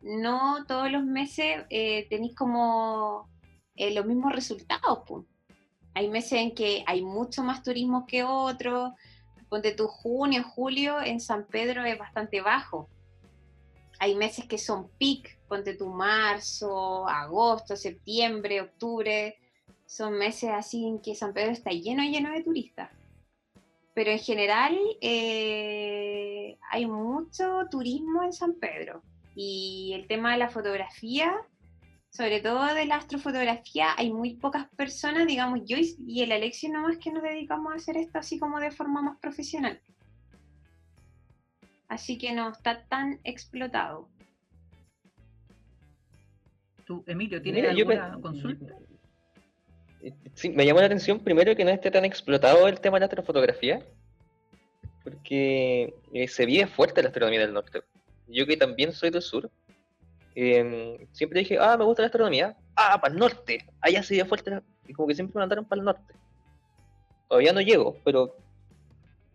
no 0.01 0.65
todos 0.67 0.91
los 0.91 1.05
meses 1.05 1.65
eh, 1.71 2.09
tenéis 2.11 2.35
como 2.35 3.29
eh, 3.77 3.95
los 3.95 4.05
mismos 4.07 4.33
resultados. 4.33 5.25
Hay 5.95 6.09
meses 6.09 6.33
en 6.33 6.53
que 6.53 6.83
hay 6.87 7.03
mucho 7.03 7.45
más 7.45 7.63
turismo 7.63 8.07
que 8.07 8.25
otros. 8.25 8.93
Ponte 9.49 9.73
tu 9.73 9.87
junio, 9.87 10.43
julio 10.43 11.01
en 11.01 11.21
San 11.21 11.47
Pedro 11.47 11.85
es 11.85 11.97
bastante 11.97 12.41
bajo. 12.41 12.89
Hay 13.99 14.15
meses 14.15 14.47
que 14.47 14.59
son 14.59 14.89
peak, 14.99 15.39
ponte 15.49 15.75
tu 15.75 15.89
marzo, 15.89 17.09
agosto, 17.09 17.77
septiembre, 17.77 18.61
octubre. 18.61 19.37
Son 19.87 20.13
meses 20.13 20.51
así 20.51 20.87
en 20.87 21.01
que 21.01 21.15
San 21.15 21.33
Pedro 21.33 21.53
está 21.53 21.71
lleno, 21.71 22.03
lleno 22.03 22.31
de 22.31 22.43
turistas. 22.43 22.91
Pero 23.95 24.11
en 24.11 24.19
general 24.19 24.79
eh, 25.01 26.57
hay 26.71 26.87
mucho 26.87 27.67
turismo 27.71 28.23
en 28.23 28.33
San 28.33 28.55
Pedro 28.55 29.03
y 29.35 29.93
el 29.95 30.07
tema 30.07 30.33
de 30.33 30.39
la 30.39 30.49
fotografía, 30.49 31.33
sobre 32.11 32.41
todo 32.41 32.75
de 32.75 32.87
la 32.87 32.97
astrofotografía, 32.97 33.95
hay 33.97 34.13
muy 34.13 34.35
pocas 34.35 34.69
personas, 34.71 35.27
digamos 35.27 35.61
yo 35.65 35.77
y 35.79 36.23
el 36.23 36.33
Alexio 36.33 36.73
nomás 36.73 36.99
que 36.99 37.13
nos 37.13 37.23
dedicamos 37.23 37.73
a 37.73 37.77
hacer 37.77 37.97
esto 37.97 38.19
así 38.19 38.39
como 38.39 38.59
de 38.59 38.73
forma 38.73 39.01
más 39.01 39.19
profesional. 39.19 39.81
Así 41.89 42.19
que 42.19 42.33
no 42.33 42.51
está 42.51 42.85
tan 42.85 43.21
explotado. 43.25 44.09
¿Tú, 46.85 47.03
Emilio, 47.07 47.41
tienes 47.43 47.69
alguna 47.69 48.19
consulta? 48.21 48.75
Sí, 50.35 50.51
me 50.51 50.65
llamó 50.65 50.81
la 50.81 50.87
atención 50.87 51.19
primero 51.19 51.57
que 51.57 51.65
no 51.65 51.71
esté 51.71 51.91
tan 51.91 52.05
explotado 52.05 52.69
el 52.69 52.81
tema 52.81 52.97
de 52.97 53.01
la 53.01 53.07
astrofotografía, 53.07 53.83
porque 55.03 55.93
eh, 56.13 56.29
se 56.29 56.47
vive 56.47 56.67
fuerte 56.67 57.03
la 57.03 57.09
astronomía 57.09 57.41
del 57.41 57.53
norte 57.53 57.83
yo 58.29 58.47
que 58.47 58.57
también 58.57 58.93
soy 58.93 59.11
del 59.11 59.23
sur, 59.23 59.51
em, 60.35 60.99
siempre 61.13 61.41
dije, 61.41 61.59
ah, 61.59 61.77
me 61.77 61.85
gusta 61.85 62.03
la 62.03 62.07
astronomía, 62.07 62.57
ah, 62.77 63.01
para 63.01 63.13
el 63.13 63.19
norte, 63.19 63.67
allá 63.81 64.03
se 64.03 64.25
fuerte, 64.25 64.61
y 64.87 64.93
como 64.93 65.09
que 65.09 65.15
siempre 65.15 65.35
me 65.35 65.41
mandaron 65.41 65.65
para 65.65 65.81
el 65.81 65.87
norte. 65.87 66.15
Todavía 67.29 67.53
no 67.53 67.61
llego, 67.61 67.97
pero, 68.05 68.37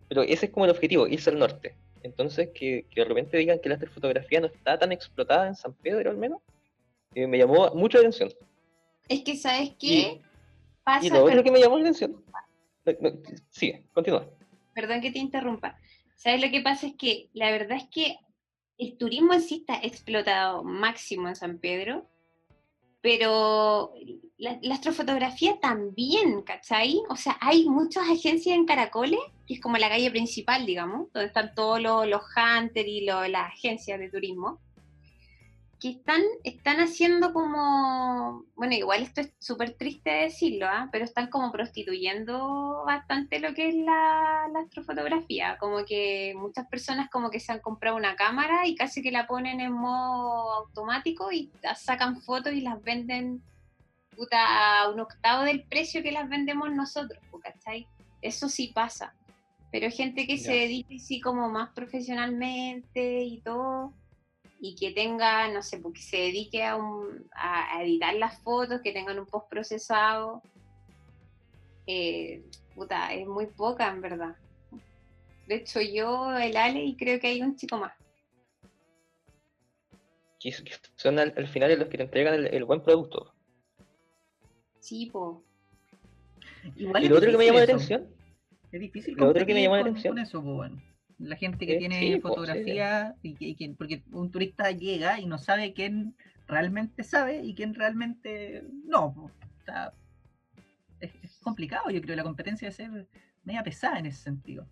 pero 0.08 0.22
ese 0.22 0.46
es 0.46 0.52
como 0.52 0.64
el 0.64 0.70
objetivo, 0.70 1.06
irse 1.06 1.30
al 1.30 1.38
norte. 1.38 1.74
Entonces, 2.04 2.50
que, 2.54 2.86
de 2.94 3.04
repente 3.04 3.38
digan 3.38 3.58
que 3.58 3.68
la 3.70 3.76
astrofotografía 3.76 4.38
no 4.38 4.46
está 4.46 4.78
tan 4.78 4.92
explotada 4.92 5.48
en 5.48 5.56
San 5.56 5.72
Pedro 5.72 6.10
al 6.10 6.18
menos, 6.18 6.42
eh, 7.14 7.26
me 7.26 7.38
llamó 7.38 7.74
mucho 7.74 7.96
la 7.96 8.02
atención. 8.02 8.30
Es 9.08 9.22
que, 9.22 9.36
¿sabes 9.36 9.72
qué? 9.80 10.20
Pasa, 10.84 11.06
y 11.06 11.08
lo 11.08 11.24
otro 11.24 11.42
que 11.42 11.50
me 11.50 11.60
llamó 11.60 11.78
la 11.78 11.88
atención. 11.88 12.22
sigue, 13.48 13.86
continúa. 13.94 14.28
Perdón 14.74 15.00
que 15.00 15.12
te 15.12 15.18
interrumpa. 15.18 15.78
¿Sabes 16.14 16.42
lo 16.42 16.50
que 16.50 16.60
pasa? 16.60 16.88
Es 16.88 16.94
que 16.94 17.30
la 17.32 17.50
verdad 17.50 17.78
es 17.78 17.88
que 17.90 18.18
el 18.76 18.98
turismo 18.98 19.32
en 19.32 19.40
sí 19.40 19.64
está 19.66 19.76
explotado 19.82 20.62
máximo 20.62 21.28
en 21.28 21.36
San 21.36 21.58
Pedro, 21.58 22.06
pero 23.04 23.92
la, 24.38 24.58
astrofotografía 24.72 25.60
también, 25.60 26.40
¿cachai? 26.40 27.02
O 27.10 27.16
sea, 27.16 27.36
hay 27.38 27.68
muchas 27.68 28.04
agencias 28.04 28.56
en 28.56 28.64
Caracoles, 28.64 29.20
que 29.46 29.52
es 29.52 29.60
como 29.60 29.76
la 29.76 29.90
calle 29.90 30.10
principal, 30.10 30.64
digamos, 30.64 31.12
donde 31.12 31.26
están 31.26 31.54
todos 31.54 31.82
los, 31.82 32.08
los 32.08 32.22
hunters 32.34 32.88
y 32.88 33.02
las 33.02 33.52
agencias 33.52 34.00
de 34.00 34.08
turismo 34.08 34.58
que 35.84 35.90
están, 35.90 36.22
están 36.44 36.80
haciendo 36.80 37.34
como, 37.34 38.46
bueno, 38.56 38.72
igual 38.72 39.02
esto 39.02 39.20
es 39.20 39.34
súper 39.38 39.74
triste 39.74 40.08
decirlo, 40.08 40.64
¿ah? 40.66 40.88
pero 40.90 41.04
están 41.04 41.28
como 41.28 41.52
prostituyendo 41.52 42.84
bastante 42.86 43.38
lo 43.38 43.52
que 43.52 43.68
es 43.68 43.74
la, 43.74 44.48
la, 44.50 44.60
astrofotografía, 44.60 45.58
como 45.60 45.84
que 45.84 46.32
muchas 46.38 46.66
personas 46.68 47.10
como 47.10 47.30
que 47.30 47.38
se 47.38 47.52
han 47.52 47.60
comprado 47.60 47.98
una 47.98 48.16
cámara 48.16 48.66
y 48.66 48.76
casi 48.76 49.02
que 49.02 49.10
la 49.10 49.26
ponen 49.26 49.60
en 49.60 49.72
modo 49.72 50.52
automático 50.54 51.30
y 51.30 51.52
sacan 51.76 52.22
fotos 52.22 52.54
y 52.54 52.62
las 52.62 52.82
venden 52.82 53.42
puta, 54.16 54.84
a 54.84 54.88
un 54.88 55.00
octavo 55.00 55.42
del 55.42 55.64
precio 55.64 56.02
que 56.02 56.12
las 56.12 56.30
vendemos 56.30 56.72
nosotros, 56.72 57.22
¿cachai? 57.42 57.86
Eso 58.22 58.48
sí 58.48 58.72
pasa, 58.74 59.14
pero 59.70 59.90
gente 59.90 60.26
que 60.26 60.38
se 60.38 60.52
dedica 60.52 60.94
así 60.94 61.20
como 61.20 61.50
más 61.50 61.74
profesionalmente 61.74 63.22
y 63.22 63.42
todo 63.42 63.92
y 64.66 64.74
que 64.76 64.92
tenga, 64.92 65.46
no 65.52 65.62
sé, 65.62 65.78
porque 65.78 66.00
se 66.00 66.16
dedique 66.16 66.62
a, 66.62 67.82
editar 67.82 68.14
las 68.14 68.40
fotos, 68.40 68.80
que 68.80 68.92
tengan 68.92 69.18
un 69.18 69.26
post 69.26 69.46
procesado. 69.50 70.42
Eh, 71.86 72.42
puta, 72.74 73.12
es 73.12 73.26
muy 73.26 73.44
poca 73.44 73.90
en 73.90 74.00
verdad. 74.00 74.34
De 75.46 75.56
hecho, 75.56 75.82
yo, 75.82 76.34
el 76.38 76.56
Ale, 76.56 76.82
y 76.82 76.96
creo 76.96 77.20
que 77.20 77.26
hay 77.26 77.42
un 77.42 77.56
chico 77.56 77.76
más. 77.76 77.92
son 80.96 81.18
al, 81.18 81.46
final 81.46 81.78
los 81.78 81.88
que 81.88 81.98
te 81.98 82.04
entregan 82.04 82.46
el, 82.46 82.64
buen 82.64 82.82
producto. 82.82 83.34
Sí, 84.80 85.10
po. 85.12 85.44
y 86.74 86.84
lo 86.84 87.18
otro 87.18 87.32
que 87.32 87.36
me 87.36 87.44
llama 87.44 87.58
la 87.58 87.64
atención. 87.64 88.08
Es 88.72 88.80
difícil. 88.80 89.14
Lo 89.14 89.28
otro 89.28 89.44
que 89.44 89.52
me 89.52 89.62
llama 89.62 89.76
la 89.76 89.82
atención. 89.82 90.18
eso, 90.18 90.40
bueno 90.40 90.93
la 91.24 91.36
gente 91.36 91.66
que 91.66 91.76
tiene 91.76 92.20
fotografía 92.20 93.14
y, 93.22 93.54
que, 93.54 93.70
porque 93.70 94.02
un 94.12 94.30
turista 94.30 94.70
llega 94.70 95.20
y 95.20 95.26
no 95.26 95.38
sabe 95.38 95.72
quién 95.72 96.14
realmente 96.46 97.02
sabe 97.02 97.42
y 97.42 97.54
quién 97.54 97.74
realmente 97.74 98.64
no. 98.86 99.30
es, 101.00 101.38
complicado, 101.42 101.90
yo 101.90 102.00
creo, 102.00 102.16
la 102.16 102.22
competencia 102.22 102.70
debe 102.70 102.76
ser 102.76 103.08
media 103.44 103.62
pesada 103.62 103.98
en 103.98 104.06
ese 104.06 104.22
sentido. 104.22 104.66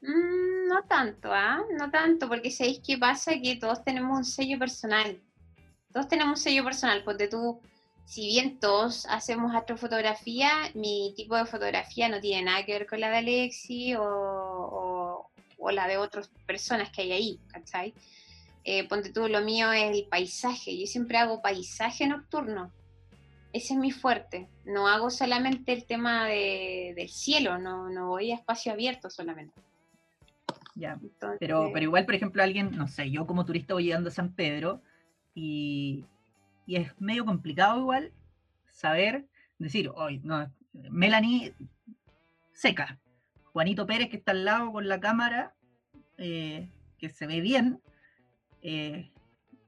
Mm, 0.00 0.68
no 0.68 0.82
tanto, 0.84 1.32
¿ah? 1.32 1.62
No 1.78 1.90
tanto, 1.90 2.28
porque 2.28 2.50
sabéis 2.50 2.80
qué 2.86 2.96
pasa, 2.96 3.32
que 3.42 3.56
todos 3.56 3.84
tenemos 3.84 4.16
un 4.16 4.24
sello 4.24 4.58
personal. 4.58 5.20
Todos 5.92 6.08
tenemos 6.08 6.38
un 6.38 6.42
sello 6.42 6.64
personal, 6.64 7.02
porque 7.04 7.28
tú, 7.28 7.60
si 8.06 8.26
bien 8.26 8.58
todos 8.58 9.06
hacemos 9.10 9.54
astrofotografía, 9.54 10.50
mi 10.74 11.12
tipo 11.16 11.36
de 11.36 11.44
fotografía 11.44 12.08
no 12.08 12.20
tiene 12.20 12.44
nada 12.44 12.64
que 12.64 12.72
ver 12.72 12.86
con 12.86 13.00
la 13.00 13.10
de 13.10 13.18
Alexi 13.18 13.94
o, 13.96 14.02
o 15.60 15.70
la 15.70 15.86
de 15.86 15.98
otras 15.98 16.30
personas 16.46 16.90
que 16.90 17.02
hay 17.02 17.12
ahí, 17.12 17.40
¿cachai? 17.48 17.94
eh, 18.64 18.86
ponte 18.88 19.12
tú, 19.12 19.28
lo 19.28 19.40
mío 19.42 19.72
es 19.72 19.96
el 19.96 20.06
paisaje. 20.08 20.78
Yo 20.78 20.86
siempre 20.86 21.18
hago 21.18 21.42
paisaje 21.42 22.06
nocturno. 22.06 22.72
Ese 23.52 23.74
es 23.74 23.80
mi 23.80 23.90
fuerte. 23.90 24.48
No 24.64 24.86
hago 24.86 25.10
solamente 25.10 25.72
el 25.72 25.84
tema 25.84 26.26
del 26.26 27.08
cielo, 27.08 27.58
no, 27.58 27.88
no 27.90 28.08
voy 28.08 28.30
a 28.30 28.36
espacio 28.36 28.72
abierto 28.72 29.10
solamente. 29.10 29.60
Ya, 30.76 30.98
pero, 31.40 31.70
pero 31.72 31.84
igual, 31.84 32.06
por 32.06 32.14
ejemplo, 32.14 32.42
alguien, 32.42 32.70
no 32.70 32.86
sé, 32.86 33.10
yo 33.10 33.26
como 33.26 33.44
turista 33.44 33.74
voy 33.74 33.84
llegando 33.84 34.08
a 34.08 34.12
San 34.12 34.32
Pedro 34.34 34.80
y, 35.34 36.04
y 36.64 36.76
es 36.76 36.98
medio 37.00 37.24
complicado 37.24 37.80
igual 37.80 38.12
saber, 38.68 39.26
decir, 39.58 39.90
hoy, 39.94 40.20
no, 40.22 40.50
Melanie 40.72 41.54
seca, 42.52 42.98
Juanito 43.52 43.86
Pérez 43.86 44.08
que 44.08 44.16
está 44.16 44.32
al 44.32 44.44
lado 44.44 44.72
con 44.72 44.88
la 44.88 45.00
cámara, 45.00 45.54
eh, 46.18 46.70
que 46.98 47.08
se 47.08 47.26
ve 47.26 47.40
bien, 47.40 47.80
eh, 48.62 49.10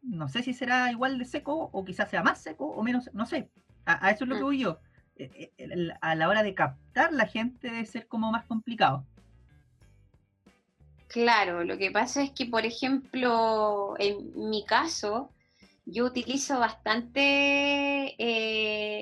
no 0.02 0.28
sé 0.28 0.42
si 0.42 0.52
será 0.52 0.90
igual 0.90 1.18
de 1.18 1.24
seco 1.24 1.70
o 1.72 1.84
quizás 1.84 2.10
sea 2.10 2.22
más 2.22 2.40
seco 2.40 2.66
o 2.66 2.82
menos, 2.82 3.10
no 3.12 3.26
sé, 3.26 3.48
a, 3.86 4.10
eso 4.10 4.24
es 4.24 4.28
lo 4.28 4.36
que 4.36 4.42
mm. 4.42 4.44
voy 4.44 4.58
yo. 4.58 4.78
Eh, 5.16 5.52
a 6.00 6.14
la 6.14 6.28
hora 6.28 6.42
de 6.42 6.54
captar 6.54 7.12
la 7.12 7.26
gente 7.26 7.70
debe 7.70 7.86
ser 7.86 8.08
como 8.08 8.30
más 8.30 8.44
complicado. 8.46 9.04
Claro, 11.08 11.62
lo 11.64 11.76
que 11.76 11.90
pasa 11.90 12.22
es 12.22 12.30
que, 12.30 12.46
por 12.46 12.64
ejemplo, 12.64 13.94
en 13.98 14.48
mi 14.48 14.64
caso, 14.64 15.30
yo 15.84 16.06
utilizo 16.06 16.58
bastante 16.58 18.16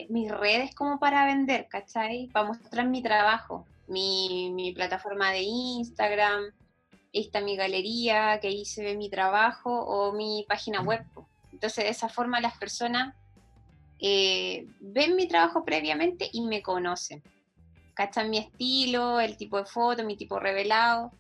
mis 0.09 0.31
redes 0.33 0.75
como 0.75 0.99
para 0.99 1.27
vender, 1.27 1.69
¿cachai? 1.69 2.29
Para 2.33 2.49
mostrar 2.49 2.89
mi 2.89 3.01
trabajo 3.03 3.65
mi, 3.91 4.73
plataforma 4.75 5.33
de 5.33 5.43
Instagram, 5.43 6.45
está 7.13 7.41
mi 7.41 7.57
galería, 7.57 8.39
que 8.41 8.49
ahí 8.49 8.65
se 8.65 8.83
ve 8.83 8.97
mi 8.97 9.11
trabajo, 9.11 9.71
o 9.71 10.13
mi 10.13 10.45
página 10.49 10.81
web. 10.81 11.05
Entonces, 11.53 11.85
de 11.85 11.91
esa 11.91 12.09
forma 12.09 12.41
las 12.41 12.57
personas 12.57 13.15
eh, 13.99 14.67
ven 14.81 15.17
mi 15.17 15.27
trabajo 15.29 15.65
previamente 15.65 16.29
y 16.33 16.43
me 16.43 16.63
conocen. 16.63 17.23
Cachan 17.95 18.31
mi 18.31 18.39
estilo, 18.39 19.21
el 19.21 19.37
tipo 19.37 19.59
de 19.59 19.67
foto, 19.67 20.05
mi 20.05 20.17
tipo 20.17 20.39
revelado. 20.39 21.13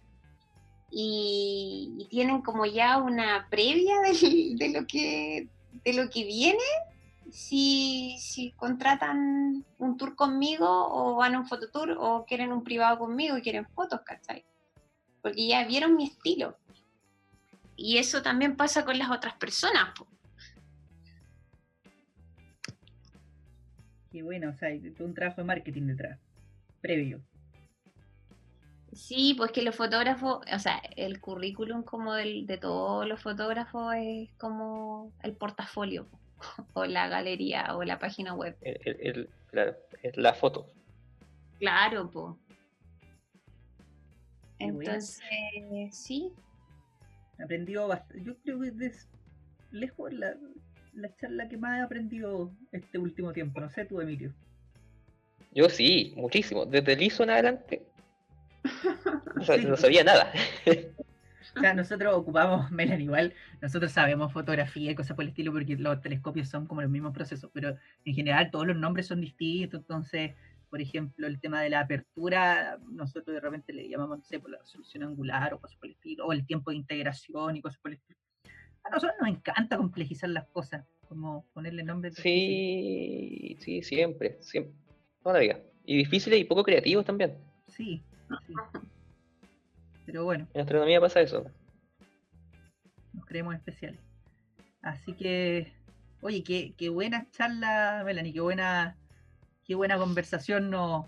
Y, 0.90 2.06
tienen 2.08 2.42
como 2.42 2.66
ya 2.66 2.98
una 2.98 3.46
previa 3.50 3.96
de, 4.00 4.68
lo 4.70 4.86
que, 4.86 5.48
de 5.84 5.92
lo 5.92 6.08
que 6.08 6.24
viene 6.24 6.64
si, 7.32 8.16
si 8.18 8.52
contratan 8.52 9.64
un 9.78 9.96
tour 9.96 10.14
conmigo 10.14 10.66
o 10.68 11.16
van 11.16 11.34
a 11.34 11.40
un 11.40 11.46
fototour 11.46 11.96
o 11.98 12.24
quieren 12.24 12.52
un 12.52 12.64
privado 12.64 12.98
conmigo 12.98 13.36
y 13.36 13.42
quieren 13.42 13.66
fotos, 13.66 14.00
¿cachai? 14.04 14.44
Porque 15.22 15.48
ya 15.48 15.66
vieron 15.66 15.96
mi 15.96 16.04
estilo. 16.04 16.58
Y 17.76 17.98
eso 17.98 18.22
también 18.22 18.56
pasa 18.56 18.84
con 18.84 18.98
las 18.98 19.10
otras 19.10 19.34
personas. 19.34 19.94
Qué 24.10 24.22
bueno, 24.22 24.50
o 24.50 24.54
sea, 24.54 24.68
hay 24.68 24.94
un 24.98 25.14
trabajo 25.14 25.40
de 25.40 25.46
marketing 25.46 25.86
detrás, 25.86 26.18
previo. 26.80 27.22
Sí, 28.92 29.34
pues 29.36 29.52
que 29.52 29.62
los 29.62 29.76
fotógrafos, 29.76 30.40
o 30.52 30.58
sea, 30.58 30.78
el 30.96 31.20
currículum 31.20 31.84
como 31.84 32.14
del, 32.14 32.44
de 32.46 32.58
todos 32.58 33.06
los 33.06 33.22
fotógrafos 33.22 33.94
es 33.96 34.32
como 34.32 35.12
el 35.22 35.34
portafolio. 35.36 36.08
o 36.74 36.84
la 36.84 37.08
galería 37.08 37.76
o 37.76 37.84
la 37.84 37.98
página 37.98 38.34
web. 38.34 38.56
claro, 39.50 39.76
es 40.02 40.16
la 40.16 40.34
foto. 40.34 40.70
Claro, 41.58 42.10
pues. 42.10 42.34
Entonces, 44.58 45.20
sí. 45.90 46.32
Aprendió 47.42 47.88
bastante. 47.88 48.22
Yo 48.24 48.36
creo 48.42 48.60
que 48.60 48.86
es 48.86 49.08
lejos 49.70 50.12
la, 50.12 50.36
la 50.94 51.14
charla 51.16 51.48
que 51.48 51.56
más 51.56 51.78
he 51.78 51.82
aprendido 51.82 52.52
este 52.72 52.98
último 52.98 53.32
tiempo. 53.32 53.60
No 53.60 53.70
sé 53.70 53.84
tú, 53.84 54.00
Emilio. 54.00 54.32
Yo 55.52 55.68
sí, 55.68 56.12
muchísimo. 56.16 56.66
Desde 56.66 56.92
el 56.92 57.02
ISO 57.02 57.22
en 57.22 57.30
adelante. 57.30 57.86
no 59.66 59.76
sabía 59.76 60.04
nada. 60.04 60.32
O 61.56 61.60
sea, 61.60 61.74
nosotros 61.74 62.14
ocupamos, 62.14 62.70
Melan, 62.70 63.00
igual, 63.00 63.34
nosotros 63.60 63.92
sabemos 63.92 64.32
fotografía 64.32 64.90
y 64.90 64.94
cosas 64.94 65.16
por 65.16 65.24
el 65.24 65.30
estilo 65.30 65.52
porque 65.52 65.76
los 65.76 66.00
telescopios 66.00 66.48
son 66.48 66.66
como 66.66 66.82
los 66.82 66.90
mismos 66.90 67.12
procesos, 67.12 67.50
pero 67.52 67.76
en 68.04 68.14
general 68.14 68.50
todos 68.50 68.66
los 68.66 68.76
nombres 68.76 69.06
son 69.06 69.20
distintos, 69.20 69.80
entonces, 69.80 70.32
por 70.68 70.80
ejemplo, 70.80 71.26
el 71.26 71.40
tema 71.40 71.62
de 71.62 71.70
la 71.70 71.80
apertura, 71.80 72.78
nosotros 72.90 73.34
de 73.34 73.40
repente 73.40 73.72
le 73.72 73.88
llamamos, 73.88 74.18
no 74.18 74.24
sé, 74.24 74.38
por 74.38 74.50
la 74.50 74.58
resolución 74.58 75.02
angular 75.02 75.54
o 75.54 75.60
cosas 75.60 75.76
por 75.76 75.86
el 75.86 75.94
estilo, 75.94 76.26
o 76.26 76.32
el 76.32 76.46
tiempo 76.46 76.70
de 76.70 76.76
integración 76.76 77.56
y 77.56 77.62
cosas 77.62 77.80
por 77.80 77.90
el 77.90 77.98
estilo. 77.98 78.18
A 78.84 78.90
nosotros 78.90 79.16
nos 79.20 79.28
encanta 79.28 79.76
complejizar 79.76 80.30
las 80.30 80.46
cosas, 80.48 80.86
como 81.08 81.44
ponerle 81.52 81.82
nombres. 81.82 82.14
Sí, 82.14 83.56
sí, 83.60 83.82
siempre, 83.82 84.38
siempre, 84.40 84.72
toda 85.22 85.34
la 85.34 85.40
vida. 85.40 85.60
Y 85.84 85.96
difíciles 85.96 86.40
y 86.40 86.44
poco 86.44 86.62
creativos 86.62 87.04
también. 87.04 87.36
Sí, 87.66 88.02
sí. 88.46 88.54
Pero 90.10 90.24
bueno. 90.24 90.48
En 90.54 90.62
astronomía 90.62 91.00
pasa 91.00 91.20
eso. 91.20 91.44
Nos 93.12 93.24
creemos 93.26 93.54
especiales. 93.54 94.00
Así 94.82 95.12
que, 95.12 95.72
oye, 96.20 96.42
qué, 96.42 96.74
qué 96.76 96.88
buena 96.88 97.30
charla, 97.30 98.02
Melanie, 98.04 98.32
qué 98.32 98.40
buena, 98.40 98.96
qué 99.64 99.76
buena 99.76 99.98
conversación 99.98 100.68
nos, 100.68 101.06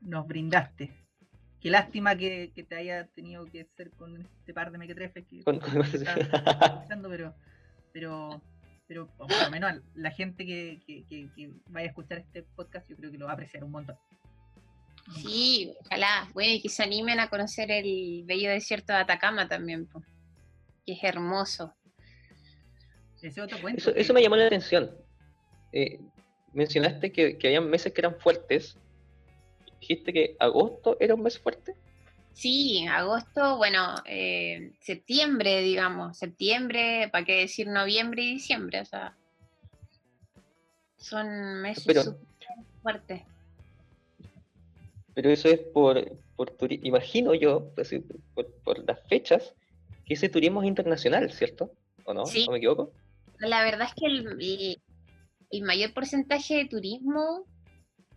nos 0.00 0.28
brindaste. 0.28 0.92
Qué 1.60 1.70
lástima 1.70 2.14
que, 2.14 2.52
te 2.68 2.76
haya 2.76 3.08
tenido 3.08 3.46
que 3.46 3.62
hacer 3.62 3.90
con 3.90 4.20
este 4.38 4.54
par 4.54 4.70
de 4.70 4.78
mequetrefes 4.78 5.26
que 5.26 5.38
escuchando, 5.44 7.08
pero, 7.08 7.34
pero, 7.92 8.40
pero 8.86 9.08
por 9.08 9.28
lo 9.28 9.50
menos 9.50 9.72
la 9.96 10.12
gente 10.12 10.46
que, 10.46 10.80
que 10.86 11.50
vaya 11.66 11.86
a 11.86 11.90
escuchar 11.90 12.18
este 12.18 12.44
podcast 12.44 12.88
yo 12.88 12.94
creo 12.94 13.10
que 13.10 13.18
lo 13.18 13.24
va 13.24 13.32
a 13.32 13.34
apreciar 13.34 13.64
un 13.64 13.72
montón. 13.72 13.96
Sí, 15.12 15.74
ojalá, 15.80 16.30
bueno, 16.32 16.52
y 16.52 16.62
que 16.62 16.68
se 16.68 16.82
animen 16.82 17.20
a 17.20 17.28
conocer 17.28 17.70
el 17.70 18.22
bello 18.24 18.50
desierto 18.50 18.92
de 18.92 19.00
Atacama 19.00 19.48
también, 19.48 19.88
que 20.86 20.92
es 20.92 21.04
hermoso. 21.04 21.74
eso, 23.20 24.14
me 24.14 24.22
llamó 24.22 24.36
la 24.36 24.46
atención. 24.46 24.90
Eh, 25.72 26.00
mencionaste 26.52 27.12
que, 27.12 27.36
que 27.36 27.48
había 27.48 27.60
meses 27.60 27.92
que 27.92 28.00
eran 28.00 28.18
fuertes. 28.18 28.78
¿Dijiste 29.80 30.12
que 30.12 30.36
agosto 30.38 30.96
era 30.98 31.14
un 31.14 31.22
mes 31.22 31.38
fuerte? 31.38 31.74
Sí, 32.32 32.86
agosto, 32.88 33.58
bueno, 33.58 33.94
eh, 34.06 34.72
septiembre, 34.80 35.60
digamos, 35.60 36.16
septiembre, 36.18 37.08
¿para 37.12 37.24
qué 37.24 37.40
decir 37.40 37.68
noviembre 37.68 38.22
y 38.22 38.34
diciembre? 38.34 38.80
O 38.80 38.84
sea, 38.84 39.14
son 40.96 41.60
meses 41.60 42.16
fuertes 42.82 43.22
pero 45.14 45.30
eso 45.30 45.48
es 45.48 45.60
por, 45.60 46.18
por 46.36 46.52
imagino 46.68 47.34
yo, 47.34 47.72
pues, 47.74 47.94
por, 48.34 48.84
las 48.86 49.00
fechas, 49.08 49.54
que 50.04 50.14
ese 50.14 50.28
turismo 50.28 50.62
es 50.62 50.68
internacional, 50.68 51.30
¿cierto? 51.30 51.72
¿O 52.04 52.12
no? 52.12 52.24
¿O 52.24 52.50
me 52.50 52.58
equivoco? 52.58 52.92
La 53.38 53.62
verdad 53.62 53.88
es 53.88 53.94
que 53.94 54.06
el, 54.06 54.78
el, 55.50 55.62
mayor 55.62 55.94
porcentaje 55.94 56.56
de 56.56 56.64
turismo, 56.66 57.46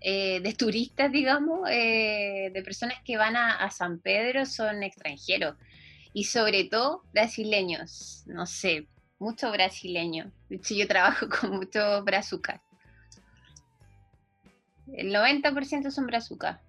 eh, 0.02 0.42
de 0.42 0.54
turistas, 0.54 1.12
digamos, 1.12 1.70
eh, 1.70 2.50
de 2.54 2.64
personas 2.64 2.98
que 3.06 3.16
van 3.16 3.36
a, 3.36 3.70
San 3.70 4.00
Pedro 4.00 4.46
son 4.46 4.82
extranjeros. 4.82 5.56
Y 6.14 6.24
sobre 6.24 6.64
todo 6.64 7.04
brasileños, 7.14 8.24
no 8.26 8.48
sé, 8.48 8.88
muchos 9.20 9.52
brasileños. 9.52 10.32
De 10.50 10.56
hecho, 10.56 10.74
yo 10.74 10.88
trabajo 10.88 11.28
con 11.42 11.58
muchos 11.58 12.04
brazucas. 12.04 12.60
El 14.92 15.14
90% 15.14 15.92
son 15.92 16.08
brazucas 16.08 16.60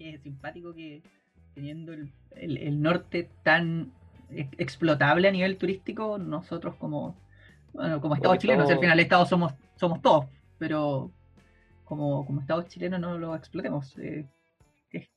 es 0.00 0.22
simpático 0.22 0.74
que 0.74 1.02
teniendo 1.54 1.92
el, 1.92 2.82
norte 2.82 3.28
tan 3.42 3.92
explotable 4.30 5.28
a 5.28 5.32
nivel 5.32 5.56
turístico, 5.56 6.18
nosotros 6.18 6.76
como, 6.76 7.16
bueno, 7.72 8.00
como 8.00 8.14
Estados 8.14 8.38
chilenos, 8.38 8.70
al 8.70 8.78
final 8.78 8.98
el 8.98 9.04
Estado 9.04 9.26
somos, 9.26 9.52
somos 9.76 10.00
todos, 10.00 10.26
pero 10.58 11.10
como, 11.84 12.24
como 12.24 12.40
Estados 12.40 12.66
chilenos 12.68 13.00
no 13.00 13.18
lo 13.18 13.34
explotemos. 13.34 13.98
Eh, 13.98 14.26
es 14.92 15.08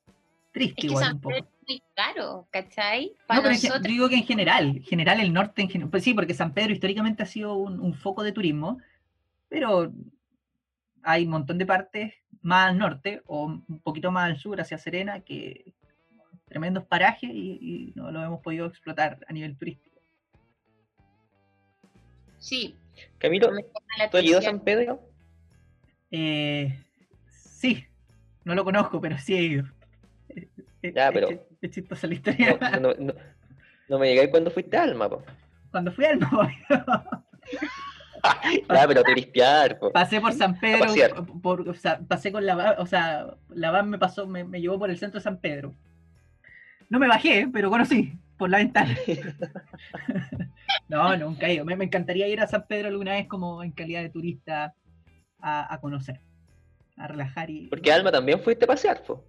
triste 0.52 0.86
igual 0.86 1.14
un 1.14 1.20
poco. 1.20 1.36
Es 1.36 1.44
muy 1.66 1.82
caro, 1.94 2.46
¿cachai? 2.50 3.12
no, 3.28 3.42
pero 3.42 3.78
digo 3.80 4.08
que 4.08 4.16
en 4.16 4.26
general, 4.26 4.80
general 4.84 5.20
el 5.20 5.32
norte, 5.32 5.62
en 5.62 5.70
general, 5.70 5.90
pues 5.90 6.02
sí, 6.02 6.12
porque 6.12 6.34
San 6.34 6.52
Pedro 6.52 6.72
históricamente 6.72 7.22
ha 7.22 7.26
sido 7.26 7.54
un 7.56 7.94
foco 7.94 8.22
de 8.22 8.32
turismo, 8.32 8.78
pero 9.48 9.92
hay 11.04 11.24
un 11.24 11.30
montón 11.30 11.58
de 11.58 11.66
partes 11.66 12.14
más 12.42 12.70
al 12.70 12.78
norte 12.78 13.22
o 13.26 13.44
un 13.44 13.80
poquito 13.80 14.10
más 14.10 14.30
al 14.30 14.38
sur, 14.38 14.60
hacia 14.60 14.78
Serena, 14.78 15.20
que 15.20 15.72
tremendos 16.46 16.84
parajes 16.84 17.30
y, 17.32 17.92
no 17.94 18.10
lo 18.10 18.22
hemos 18.22 18.40
podido 18.40 18.66
explotar 18.66 19.18
a 19.26 19.32
nivel 19.32 19.56
turístico. 19.56 20.00
Sí. 22.38 22.76
Camilo, 23.18 23.50
¿tú 24.10 24.16
has 24.16 24.24
ido 24.24 24.38
a 24.38 24.42
San 24.42 24.60
Pedro? 24.60 25.00
Eh, 26.10 26.78
sí, 27.30 27.84
no 28.44 28.54
lo 28.54 28.64
conozco, 28.64 29.00
pero 29.00 29.18
sí 29.18 29.34
he 29.34 29.42
ido. 29.42 29.64
Ya, 30.82 31.10
pero... 31.10 31.28
Es, 31.60 31.70
chistosa 31.70 32.06
la 32.06 32.14
historia. 32.14 32.58
No 33.88 33.98
me 33.98 34.08
llegáis 34.08 34.30
cuando 34.30 34.50
fuiste 34.50 34.76
a 34.76 34.82
Alma, 34.82 35.08
po. 35.08 35.22
Cuando 35.70 35.92
fui 35.92 36.04
a 36.04 36.10
Alma, 36.10 36.50
ya, 38.68 38.88
pero 38.88 39.02
turistear, 39.02 39.78
po. 39.78 39.92
Pasé 39.92 40.20
por 40.20 40.32
San 40.32 40.58
Pedro, 40.58 41.26
por, 41.42 41.68
o 41.68 41.74
sea, 41.74 41.98
pasé 42.00 42.32
con 42.32 42.44
la 42.44 42.76
o 42.78 42.86
sea, 42.86 43.34
la 43.50 43.70
van 43.70 43.90
me 43.90 43.98
pasó, 43.98 44.26
me, 44.26 44.44
me, 44.44 44.60
llevó 44.60 44.78
por 44.78 44.90
el 44.90 44.98
centro 44.98 45.18
de 45.18 45.24
San 45.24 45.38
Pedro. 45.38 45.74
No 46.88 46.98
me 46.98 47.08
bajé, 47.08 47.48
pero 47.52 47.70
conocí 47.70 48.12
por 48.36 48.50
la 48.50 48.58
ventana. 48.58 48.94
no, 50.88 51.16
nunca 51.16 51.46
he 51.46 51.54
ido. 51.54 51.64
Me, 51.64 51.76
me, 51.76 51.84
encantaría 51.84 52.28
ir 52.28 52.40
a 52.40 52.46
San 52.46 52.66
Pedro 52.66 52.88
alguna 52.88 53.12
vez 53.12 53.26
como 53.26 53.62
en 53.62 53.72
calidad 53.72 54.02
de 54.02 54.10
turista 54.10 54.74
a, 55.40 55.74
a 55.74 55.80
conocer, 55.80 56.20
a 56.96 57.06
relajar 57.06 57.50
y. 57.50 57.68
Porque 57.68 57.92
Alma 57.92 58.10
también 58.10 58.40
fuiste 58.40 58.64
a 58.64 58.68
pasear, 58.68 59.02
po. 59.02 59.24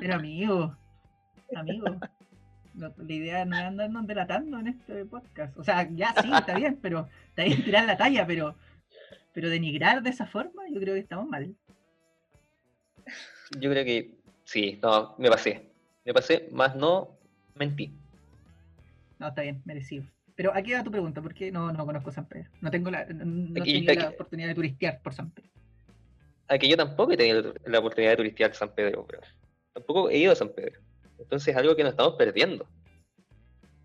Pero 0.00 0.14
amigo, 0.14 0.76
amigo, 1.54 1.86
la 2.74 2.92
idea 3.08 3.44
no 3.44 3.56
es 3.56 3.62
andarnos 3.62 4.06
delatando 4.06 4.58
en 4.58 4.68
este 4.68 5.04
podcast. 5.04 5.56
O 5.58 5.64
sea, 5.64 5.88
ya 5.92 6.14
sí, 6.22 6.30
está 6.32 6.54
bien, 6.54 6.78
pero 6.80 7.08
está 7.28 7.44
bien 7.44 7.64
tirar 7.64 7.84
la 7.84 7.96
talla, 7.96 8.26
pero, 8.26 8.54
pero 9.32 9.48
denigrar 9.48 10.02
de 10.02 10.10
esa 10.10 10.26
forma, 10.26 10.62
yo 10.70 10.80
creo 10.80 10.94
que 10.94 11.00
estamos 11.00 11.28
mal. 11.28 11.54
Yo 13.58 13.70
creo 13.70 13.84
que 13.84 14.14
sí, 14.44 14.78
no, 14.82 15.14
me 15.18 15.28
pasé. 15.28 15.70
Me 16.04 16.14
pasé, 16.14 16.48
más 16.52 16.74
no 16.74 17.16
mentí. 17.54 17.92
No, 19.18 19.28
está 19.28 19.42
bien, 19.42 19.62
merecido. 19.64 20.04
Pero 20.34 20.54
aquí 20.54 20.72
va 20.72 20.82
tu 20.82 20.90
pregunta, 20.90 21.20
¿por 21.20 21.34
qué 21.34 21.52
no, 21.52 21.72
no 21.72 21.84
conozco 21.84 22.10
San 22.10 22.26
Pedro? 22.26 22.48
No 22.60 22.70
tengo 22.70 22.90
la, 22.90 23.04
no, 23.04 23.64
la 23.64 24.08
oportunidad 24.08 24.48
de 24.48 24.54
turistear 24.54 25.00
por 25.02 25.14
San 25.14 25.30
Pedro. 25.30 25.50
Aquí 26.48 26.68
yo 26.68 26.76
tampoco 26.76 27.12
he 27.12 27.16
tenido 27.16 27.54
la 27.66 27.78
oportunidad 27.78 28.12
de 28.12 28.16
turistear 28.16 28.54
San 28.54 28.74
Pedro, 28.74 29.06
pero 29.06 29.22
tampoco 29.72 30.10
he 30.10 30.18
ido 30.18 30.32
a 30.32 30.36
San 30.36 30.48
Pedro. 30.48 30.80
Entonces 31.18 31.48
es 31.48 31.56
algo 31.56 31.76
que 31.76 31.82
nos 31.82 31.92
estamos 31.92 32.14
perdiendo. 32.14 32.66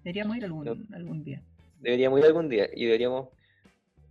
Deberíamos 0.04 0.38
ir 0.38 0.46
algún, 0.46 0.88
algún 0.94 1.24
día. 1.24 1.42
Deberíamos 1.80 2.20
ir 2.20 2.26
algún 2.26 2.50
día 2.50 2.70
y 2.74 2.86
deberíamos... 2.86 3.30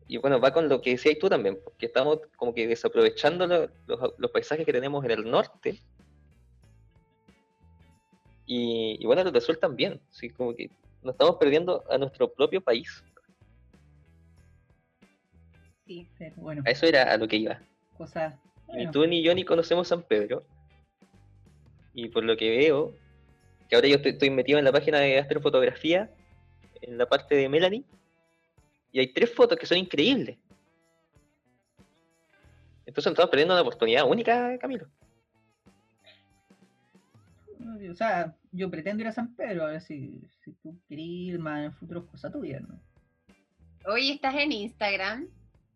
Y 0.09 0.19
bueno, 0.19 0.39
va 0.39 0.53
con 0.53 0.69
lo 0.69 0.81
que 0.81 0.91
decías 0.91 1.19
tú 1.19 1.29
también, 1.29 1.59
porque 1.65 1.87
estamos 1.87 2.21
como 2.37 2.55
que 2.55 2.69
desaprovechando 2.69 3.47
los, 3.87 4.31
paisajes 4.31 4.65
que 4.65 4.73
tenemos 4.73 5.05
en 5.05 5.11
el 5.11 5.29
norte. 5.29 5.81
Y, 8.47 9.05
bueno, 9.05 9.25
los 9.25 9.33
del 9.33 9.43
sur 9.43 9.57
también. 9.57 10.01
¿sí? 10.11 10.31
Como 10.31 10.55
que 10.55 10.71
nos 11.03 11.15
estamos 11.15 11.37
perdiendo 11.37 11.83
a 11.91 11.99
nuestro 11.99 12.33
propio 12.33 12.61
país. 12.61 13.03
Sí, 15.87 16.09
pero 16.19 16.37
bueno. 16.37 16.63
A 16.67 16.71
eso 16.71 16.87
era 16.87 17.13
a 17.13 17.17
lo 17.17 17.27
que 17.27 17.37
iba. 17.37 17.61
Cosa, 17.97 18.39
Ni 18.75 18.91
tú 18.91 19.07
ni 19.07 19.23
yo 19.23 19.35
ni 19.35 19.45
conocemos 19.45 19.89
San 19.89 20.03
Pedro. 20.03 20.45
Y 21.95 22.09
por 22.09 22.23
lo 22.23 22.37
que 22.37 22.51
veo, 22.51 22.95
que 23.69 23.75
ahora 23.75 23.89
yo 23.89 23.97
estoy, 23.97 24.31
metido 24.31 24.59
en 24.59 24.65
la 24.65 24.73
página 24.73 24.99
de 25.01 25.19
astrofotografía, 25.19 26.11
en 26.83 26.99
la 26.99 27.07
parte 27.07 27.35
de 27.35 27.49
Melanie, 27.49 27.85
y 28.93 29.01
hay 29.01 29.13
tres 29.13 29.33
fotos 29.33 29.59
que 29.59 29.67
son 29.67 29.79
increíbles. 29.79 30.37
Entonces 32.87 33.11
estamos 33.11 33.31
perdiendo 33.31 33.55
una 33.55 33.63
oportunidad 33.63 34.09
única, 34.09 34.57
Camilo. 34.59 34.87
O 37.91 37.95
sea, 37.95 38.35
yo 38.53 38.71
pretendo 38.71 39.03
ir 39.03 39.09
a 39.09 39.13
San 39.13 39.35
Pedro, 39.35 39.65
a 39.65 39.73
ver 39.73 39.81
si, 39.81 40.21
si 40.45 40.53
tú 40.53 40.79
quieres 40.87 41.07
ir 41.07 41.39
más 41.39 41.65
en 41.65 41.73
futuros 41.73 42.05
cosas 42.05 42.33
tuyas, 42.33 42.63
¿no? 42.63 42.81
Oye, 43.87 44.13
¿estás 44.13 44.35
en 44.35 44.53
Instagram? 44.53 45.29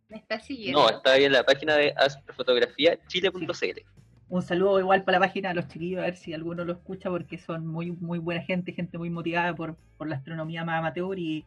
¿Me 0.09 0.17
estás 0.17 0.47
siguiendo? 0.47 0.81
No, 0.81 0.89
está 0.89 1.13
ahí 1.13 1.25
en 1.25 1.33
la 1.33 1.45
página 1.45 1.77
de 1.77 1.93
astrofotografía 1.97 2.99
chile.cl 3.07 3.81
un 4.31 4.43
saludo 4.43 4.79
igual 4.79 5.03
para 5.03 5.19
la 5.19 5.27
página 5.27 5.51
de 5.51 5.57
los 5.57 5.69
chiquillos, 5.69 6.01
a 6.01 6.07
ver 6.07 6.17
si 6.17 6.33
alguno 6.33 6.65
lo 6.65 6.73
escucha, 6.73 7.11
porque 7.11 7.37
son 7.37 7.67
muy 7.67 7.91
muy 7.91 8.19
buena 8.19 8.43
gente, 8.43 8.73
gente 8.73 8.97
muy 8.97 9.11
motivada 9.11 9.55
por, 9.55 9.77
la 9.99 10.17
astronomía 10.17 10.65
más 10.65 10.79
amateur 10.79 11.19
y, 11.19 11.45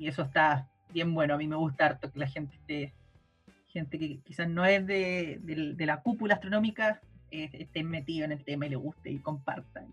eso 0.00 0.22
está 0.22 0.68
bien 0.92 1.14
bueno. 1.14 1.34
A 1.34 1.38
mí 1.38 1.46
me 1.48 1.56
gusta 1.56 1.86
harto 1.86 2.12
que 2.12 2.18
la 2.18 2.28
gente 2.28 2.56
esté, 2.56 2.92
gente 3.68 3.98
que 3.98 4.18
quizás 4.24 4.48
no 4.48 4.64
es 4.66 4.86
de, 4.86 5.40
la 5.78 6.02
cúpula 6.02 6.34
astronómica, 6.34 7.00
esté 7.30 7.82
metido 7.84 8.24
en 8.24 8.32
el 8.32 8.44
tema 8.44 8.66
y 8.66 8.70
le 8.70 8.76
guste 8.76 9.10
y 9.10 9.18
comparta 9.18 9.84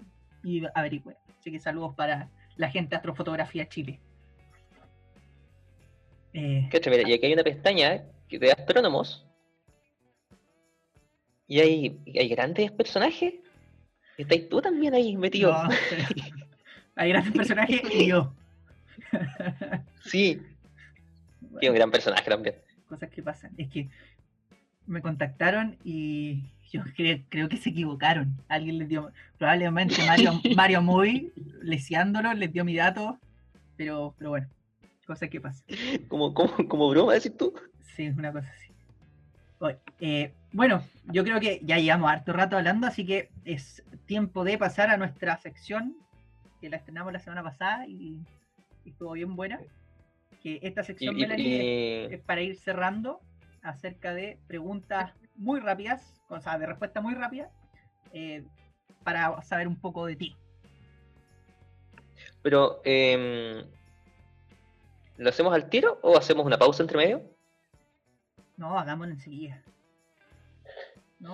y, 0.44 0.60
y 0.60 0.68
averigüe. 0.74 1.16
Así 1.40 1.52
que 1.52 1.60
saludos 1.60 1.96
para 1.96 2.30
la 2.58 2.70
gente 2.70 2.92
de 2.92 2.96
Astrofotografía 2.98 3.68
Chile. 3.68 4.00
Eh, 6.34 6.70
y 7.08 7.14
aquí 7.14 7.26
hay 7.26 7.34
una 7.34 7.44
pestaña 7.44 8.04
de 8.30 8.52
astrónomos 8.52 9.25
y 11.48 11.60
hay, 11.60 12.00
hay 12.18 12.28
grandes 12.30 12.72
personajes. 12.72 13.36
¿Estáis 14.18 14.50
tú 14.50 14.62
también 14.62 14.94
ahí 14.94 15.16
metido? 15.18 15.54
hay 16.96 17.10
grandes 17.10 17.34
personajes 17.34 17.82
y 17.94 18.08
yo. 18.08 18.34
sí. 20.06 20.42
Tiene 21.60 21.70
un 21.70 21.76
gran 21.76 21.92
personaje 21.92 22.30
también. 22.30 22.56
Cosas 22.88 23.10
que 23.10 23.22
pasan. 23.22 23.52
Es 23.58 23.70
que 23.70 23.90
me 24.88 25.02
contactaron 25.02 25.78
y 25.84 26.44
yo 26.72 26.82
creo, 27.30 27.50
que 27.50 27.58
se 27.58 27.70
equivocaron. 27.70 28.36
Alguien 28.48 28.78
les 28.80 28.90
dio, 28.90 29.12
probablemente 29.38 30.06
Mario, 30.06 30.34
Mario 30.56 30.82
Muy, 30.82 31.32
leseándolo, 31.62 32.34
les 32.34 32.52
dio 32.52 32.66
mi 32.66 32.76
dato, 32.76 33.20
pero, 33.78 34.16
pero 34.18 34.32
bueno, 34.32 34.48
cosas 35.06 35.30
que 35.30 35.42
pasan. 35.42 35.66
¿Como, 36.08 36.34
como, 36.34 36.54
como 36.68 36.90
broma, 36.90 37.14
decir 37.14 37.36
tú? 37.38 37.54
Sí, 37.96 38.04
es 38.04 38.18
una 38.18 38.32
cosa 38.32 38.50
así. 38.50 38.75
Eh, 40.00 40.34
bueno, 40.52 40.84
yo 41.06 41.24
creo 41.24 41.40
que 41.40 41.60
ya 41.64 41.78
llevamos 41.78 42.12
harto 42.12 42.34
rato 42.34 42.58
hablando, 42.58 42.88
así 42.88 43.06
que 43.06 43.30
es 43.44 43.84
tiempo 44.06 44.44
de 44.44 44.58
pasar 44.58 44.90
a 44.90 44.98
nuestra 44.98 45.38
sección, 45.38 45.98
que 46.62 46.70
la 46.70 46.78
estrenamos 46.78 47.14
la 47.14 47.20
semana 47.20 47.44
pasada 47.44 47.86
y, 47.88 48.22
estuvo 48.86 49.14
bien 49.14 49.36
buena. 49.36 49.60
Que 50.42 50.60
esta 50.62 50.84
sección, 50.84 51.16
Es, 51.20 52.22
para 52.22 52.42
ir 52.42 52.56
cerrando 52.58 53.20
acerca 53.64 54.14
de 54.14 54.38
preguntas 54.48 55.12
muy 55.36 55.60
rápidas, 55.60 56.22
o 56.30 56.40
sea, 56.40 56.58
de 56.58 56.68
respuesta 56.68 57.02
muy 57.02 57.16
rápida, 57.16 57.50
eh, 58.14 58.44
para 59.04 59.42
saber 59.42 59.68
un 59.68 59.76
poco 59.76 60.06
de 60.06 60.16
ti. 60.16 60.36
Pero, 62.42 62.80
em, 62.86 63.66
¿lo 65.18 65.30
hacemos 65.30 65.54
al 65.54 65.70
tiro 65.70 66.00
o 66.04 66.18
hacemos 66.18 66.46
una 66.46 66.58
pausa 66.58 66.84
entre 66.84 66.98
medio? 66.98 67.35
No, 68.58 68.78
hagámoslo 68.78 69.14
enseguida. 69.14 69.62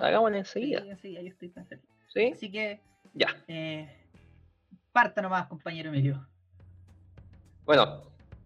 hagámoslo 0.00 0.36
enseguida. 0.36 0.96
Sí, 0.96 1.16
ahí 1.16 1.28
estoy 1.28 1.48
pensando. 1.48 1.84
¿Sí? 2.12 2.32
Así 2.34 2.50
que. 2.50 2.80
Ya. 3.14 3.36
Eh, 3.48 3.88
parta 4.92 5.22
nomás, 5.22 5.46
compañero 5.46 5.90
Emilio. 5.90 6.26
Bueno, 7.64 8.02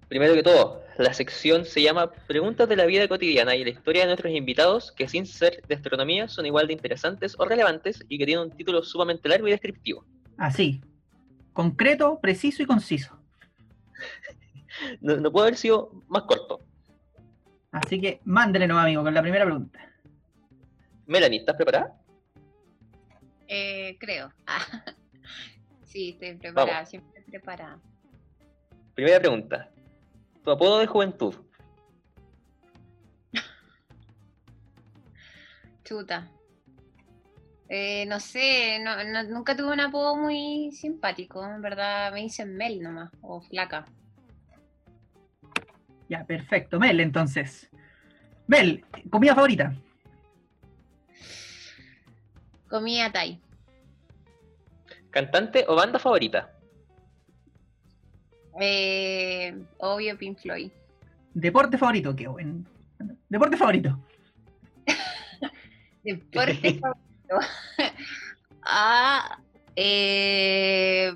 primero 0.09 0.35
que 0.35 0.43
todo, 0.43 0.83
la 0.99 1.13
sección 1.15 1.65
se 1.65 1.83
llama 1.83 2.11
Preguntas 2.11 2.69
de 2.69 2.77
la 2.77 2.87
vida 2.87 3.09
cotidiana 3.09 3.55
y 3.55 3.65
la 3.65 3.71
historia 3.71 4.03
de 4.03 4.09
nuestros 4.09 4.33
invitados 4.33 4.93
que 4.93 5.09
sin 5.09 5.27
ser 5.27 5.63
de 5.67 5.75
astronomía 5.75 6.29
son 6.29 6.47
igual 6.47 6.67
de 6.67 6.75
interesantes 6.75 7.35
o 7.39 7.45
relevantes 7.45 8.05
y 8.09 8.19
que 8.19 8.27
tienen 8.27 8.47
un 8.47 8.57
título 8.57 8.83
sumamente 8.83 9.29
largo 9.29 9.49
y 9.49 9.53
descriptivo. 9.53 10.05
Así. 10.37 10.81
Concreto, 11.53 12.19
preciso 12.21 12.63
y 12.63 12.67
conciso. 12.67 13.19
no, 15.01 15.17
no 15.17 15.33
puede 15.33 15.49
haber 15.49 15.57
sido 15.57 15.91
más 16.09 16.25
corto. 16.25 16.66
Así 17.77 18.01
que 18.01 18.21
mándele 18.25 18.67
no, 18.67 18.79
amigo, 18.79 19.03
con 19.03 19.13
la 19.13 19.21
primera 19.21 19.45
pregunta. 19.45 19.79
Melanie, 21.05 21.41
¿estás 21.41 21.57
preparada? 21.57 21.95
Eh, 23.49 23.99
creo. 24.01 24.33
sí, 25.85 26.11
estoy 26.11 26.37
preparada, 26.37 26.87
siempre 26.87 27.23
preparada. 27.27 27.79
Primera 28.95 29.21
pregunta. 29.21 29.71
¿Tu 30.43 30.51
apodo 30.51 30.79
de 30.79 30.87
juventud? 30.87 31.35
Chuta. 35.85 36.31
Eh, 37.69 38.07
no 38.07 38.21
sé, 38.21 38.83
nunca 39.29 39.55
tuve 39.55 39.73
un 39.73 39.81
apodo 39.81 40.17
muy 40.17 40.73
simpático, 40.73 41.45
en 41.45 41.61
verdad 41.61 42.11
me 42.11 42.23
dicen 42.23 42.57
Mel 42.57 42.81
nomás, 42.81 43.11
o 43.21 43.43
flaca. 43.43 43.85
Ya, 46.09 46.25
perfecto. 46.25 46.79
Mel, 46.79 47.01
entonces. 47.01 47.69
Mel, 48.47 48.85
comida 49.11 49.35
favorita. 49.35 49.75
Comida 52.69 53.11
Thai. 53.13 53.41
¿Cantante 55.11 55.65
o 55.69 55.75
banda 55.75 55.99
favorita? 55.99 56.53
Eh, 58.61 59.55
obvio 59.79 60.17
Pink 60.19 60.39
Floyd. 60.39 60.71
¿Deporte 61.35 61.79
favorito? 61.79 62.15
Qué 62.15 62.27
bueno. 62.27 62.65
¿Deporte 63.29 63.57
favorito? 63.57 63.99
Deporte 66.05 66.79
favorito. 66.81 67.39
ah, 68.63 69.39
eh, 69.75 71.15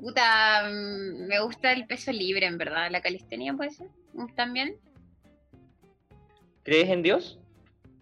puta, 0.00 0.68
mm, 0.68 1.26
me 1.26 1.40
gusta 1.40 1.72
el 1.72 1.86
peso 1.86 2.12
libre, 2.12 2.46
en 2.46 2.58
verdad. 2.58 2.90
La 2.90 3.00
calistenia 3.00 3.54
puede 3.54 3.70
ser 3.70 3.88
también. 4.34 4.76
¿Crees 6.62 6.88
en 6.90 7.02
Dios? 7.02 7.40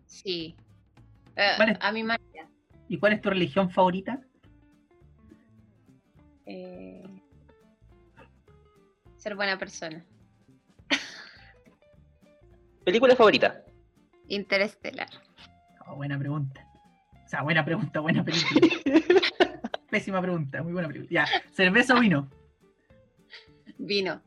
Sí. 0.07 0.55
Eh, 1.36 1.76
a 1.80 1.93
mi 1.93 2.03
manera. 2.03 2.49
¿Y 2.88 2.99
cuál 2.99 3.14
es 3.14 3.20
tu 3.20 3.30
religión 3.30 3.70
favorita? 3.70 4.20
Eh, 6.45 7.03
ser 9.16 9.36
buena 9.36 9.59
persona. 9.59 10.05
¿Película 12.84 13.14
favorita? 13.14 13.64
Interestelar. 14.28 15.09
Oh, 15.86 15.97
buena 15.97 16.18
pregunta. 16.18 16.66
O 17.24 17.28
sea, 17.28 17.43
buena 17.43 17.64
pregunta, 17.64 18.01
buena 18.01 18.24
película. 18.24 18.61
Pésima 19.91 20.22
pregunta, 20.22 20.62
muy 20.62 20.72
buena 20.72 20.88
película. 20.88 21.11
Ya, 21.11 21.26
¿cerveza 21.53 21.95
o 21.97 22.01
vino? 22.01 22.30
Vino. 23.78 24.22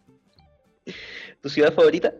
¿Tu 1.41 1.49
ciudad 1.49 1.73
favorita? 1.73 2.13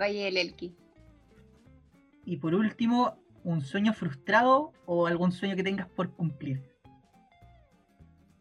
Valle 0.00 0.24
del 0.24 0.36
Elqui. 0.38 0.74
Y 2.24 2.36
por 2.38 2.54
último, 2.54 3.18
¿un 3.44 3.62
sueño 3.62 3.92
frustrado 3.92 4.72
o 4.86 5.06
algún 5.06 5.32
sueño 5.32 5.56
que 5.56 5.62
tengas 5.62 5.88
por 5.88 6.10
cumplir? 6.14 6.62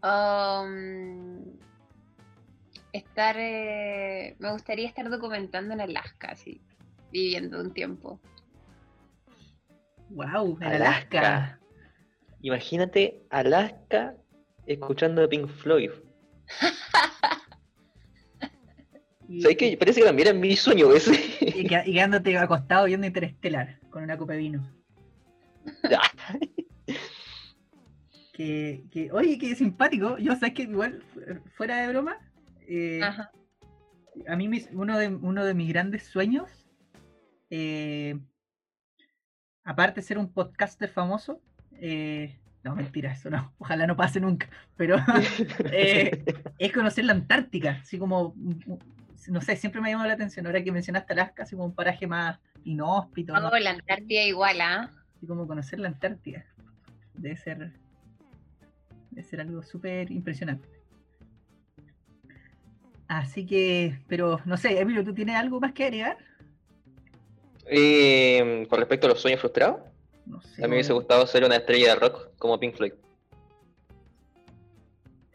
Um, 0.02 1.44
estar. 2.94 3.36
Eh, 3.38 4.38
me 4.40 4.52
gustaría 4.54 4.88
estar 4.88 5.10
documentando 5.10 5.74
en 5.74 5.82
Alaska, 5.82 6.36
sí. 6.36 6.62
Viviendo 7.12 7.60
un 7.60 7.74
tiempo. 7.74 8.22
¡Wow! 10.10 10.58
En 10.62 10.68
Alaska. 10.68 11.60
Imagínate 12.42 13.22
Alaska 13.30 14.16
escuchando 14.66 15.28
Pink 15.28 15.48
Floyd. 15.48 15.92
¿Sabes 19.42 19.58
qué? 19.58 19.78
Parece 19.78 20.02
que 20.02 20.08
también 20.08 20.30
era 20.30 20.38
mi 20.38 20.56
sueño 20.56 20.92
ese. 20.92 21.14
Y, 21.42 21.68
quedándote 21.68 22.36
acostado 22.38 22.86
viendo 22.86 23.06
Interestelar 23.06 23.80
con 23.92 24.04
una 24.04 24.18
copa 24.18 24.34
de 24.34 24.40
vino. 24.40 24.68
que, 28.34 28.84
que, 28.92 29.12
oye, 29.12 29.38
qué 29.38 29.56
simpático. 29.56 30.18
Yo 30.18 30.34
sabes 30.34 30.56
que 30.56 30.64
igual, 30.64 31.04
fuera 31.56 31.82
de 31.82 31.90
broma, 31.90 32.18
eh, 32.68 33.02
a 34.28 34.36
mí 34.36 34.50
uno, 34.72 34.98
de, 34.98 35.10
uno 35.10 35.46
de 35.46 35.54
mis 35.54 35.70
grandes 35.70 36.04
sueños, 36.04 36.68
eh, 37.52 38.18
aparte 39.64 40.02
de 40.02 40.08
ser 40.08 40.18
un 40.18 40.32
podcaster 40.32 40.90
famoso, 40.90 41.42
eh, 41.74 42.40
no, 42.64 42.76
mentira, 42.76 43.12
eso 43.12 43.30
no, 43.30 43.54
ojalá 43.60 43.88
no 43.88 43.96
pase 43.96 44.20
nunca, 44.20 44.50
pero 44.76 44.98
es 45.72 46.74
conocer 46.74 47.06
la 47.06 47.14
Antártica, 47.14 47.80
así 47.82 47.98
como 47.98 48.36
no 49.28 49.42
sé, 49.42 49.56
siempre 49.56 49.82
me 49.82 49.90
ha 49.90 49.92
llamado 49.92 50.08
la 50.08 50.16
atención, 50.16 50.46
ahora 50.46 50.64
que 50.64 50.72
mencionaste 50.72 51.14
Alaska, 51.14 51.44
así 51.44 51.56
como 51.56 51.68
un 51.68 51.76
paraje 51.76 52.08
más 52.08 52.40
inhóspito. 52.64 53.34
No, 53.34 53.58
la 53.58 53.72
Antártida 53.72 54.24
igual, 54.24 54.62
¿ah? 54.62 54.92
Así 55.16 55.28
como 55.28 55.48
conocer 55.48 55.80
la 55.80 55.90
Antártida. 55.90 56.46
Debe 57.14 57.38
ser, 57.38 57.74
debe 59.12 59.24
ser 59.24 59.42
algo 59.42 59.62
súper 59.62 60.12
impresionante. 60.12 60.68
Así 63.08 63.46
que, 63.46 64.00
pero 64.08 64.40
no 64.46 64.56
sé, 64.58 64.80
Emilio, 64.80 65.04
¿tú 65.04 65.14
tienes 65.14 65.36
algo 65.36 65.60
más 65.60 65.74
que 65.74 65.86
agregar? 65.86 66.18
Eh, 67.72 68.66
con 68.70 68.80
respecto 68.80 69.08
a 69.08 69.12
los 69.12 69.22
sueños 69.22 69.40
frustrados, 69.40 69.82
no 70.26 70.42
sé, 70.42 70.64
a 70.64 70.66
mí 70.66 70.70
me 70.70 70.76
hubiese 70.78 70.94
gustado 70.94 71.26
ser 71.28 71.44
una 71.44 71.56
estrella 71.56 71.94
de 71.94 72.00
rock 72.00 72.36
como 72.38 72.60
Pink 72.60 72.76
Floyd. 72.76 72.94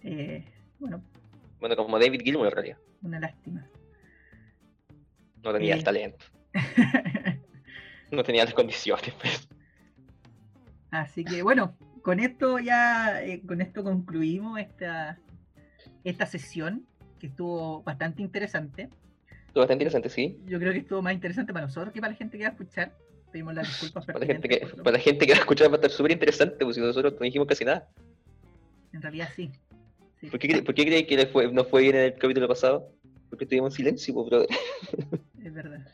Eh, 0.03 0.45
bueno. 0.79 1.03
Bueno, 1.61 1.77
como 1.77 1.99
David 1.99 2.23
Gilmour 2.23 2.49
en 2.49 2.53
realidad. 2.53 2.79
Una 3.03 3.21
lástima. 3.21 3.67
No 5.43 5.53
tenía 5.53 5.75
el 5.75 5.85
talento. 5.85 6.25
no 8.11 8.23
tenía 8.23 8.45
las 8.45 8.55
condiciones, 8.55 9.15
pues. 9.21 9.49
Así 10.91 11.25
que 11.25 11.43
bueno, 11.43 11.77
con 12.03 12.21
esto 12.21 12.59
ya, 12.59 13.23
eh, 13.23 13.43
con 13.47 13.61
esto 13.61 13.83
concluimos 13.83 14.61
esta, 14.61 15.19
esta 16.05 16.27
sesión, 16.27 16.87
que 17.19 17.29
estuvo 17.29 17.83
bastante 17.83 18.23
interesante. 18.23 18.91
Estuvo 19.55 19.63
bastante 19.63 19.85
interesante, 19.85 20.09
sí. 20.09 20.37
Yo 20.47 20.59
creo 20.59 20.73
que 20.73 20.81
estuvo 20.81 21.01
más 21.01 21.15
interesante 21.15 21.53
para 21.53 21.67
nosotros 21.67 21.95
que 21.95 22.01
para 22.01 22.11
la 22.11 22.19
gente 22.19 22.37
que 22.37 22.43
va 22.43 22.49
a 22.49 22.53
escuchar. 22.55 22.93
Pedimos 23.31 23.55
las 23.55 23.69
disculpas 23.69 24.05
para 24.05 24.19
la 24.19 24.27
gente 24.27 24.49
que, 24.49 24.67
para 24.83 24.91
la 24.91 24.99
gente 24.99 25.27
que 25.27 25.33
va 25.33 25.39
a 25.39 25.41
escuchar 25.43 25.69
va 25.69 25.75
a 25.75 25.77
estar 25.77 25.91
súper 25.93 26.11
interesante, 26.11 26.65
porque 26.65 26.81
nosotros 26.81 27.13
no 27.13 27.21
dijimos 27.21 27.47
casi 27.47 27.65
nada. 27.65 27.89
En 28.93 29.01
realidad 29.01 29.29
sí. 29.37 29.53
¿Por, 30.29 30.41
qué, 30.41 30.61
¿Por 30.61 30.75
qué 30.75 30.85
creéis 30.85 31.07
que 31.07 31.27
fue, 31.27 31.53
no 31.53 31.65
fue 31.65 31.83
bien 31.83 31.95
en 31.95 32.03
el 32.03 32.15
capítulo 32.15 32.49
pasado? 32.49 32.91
Porque 33.31 33.45
estuvimos 33.45 33.75
en 33.75 33.77
silencio, 33.77 34.25
brother. 34.25 34.49
Es 35.45 35.55
verdad. 35.55 35.87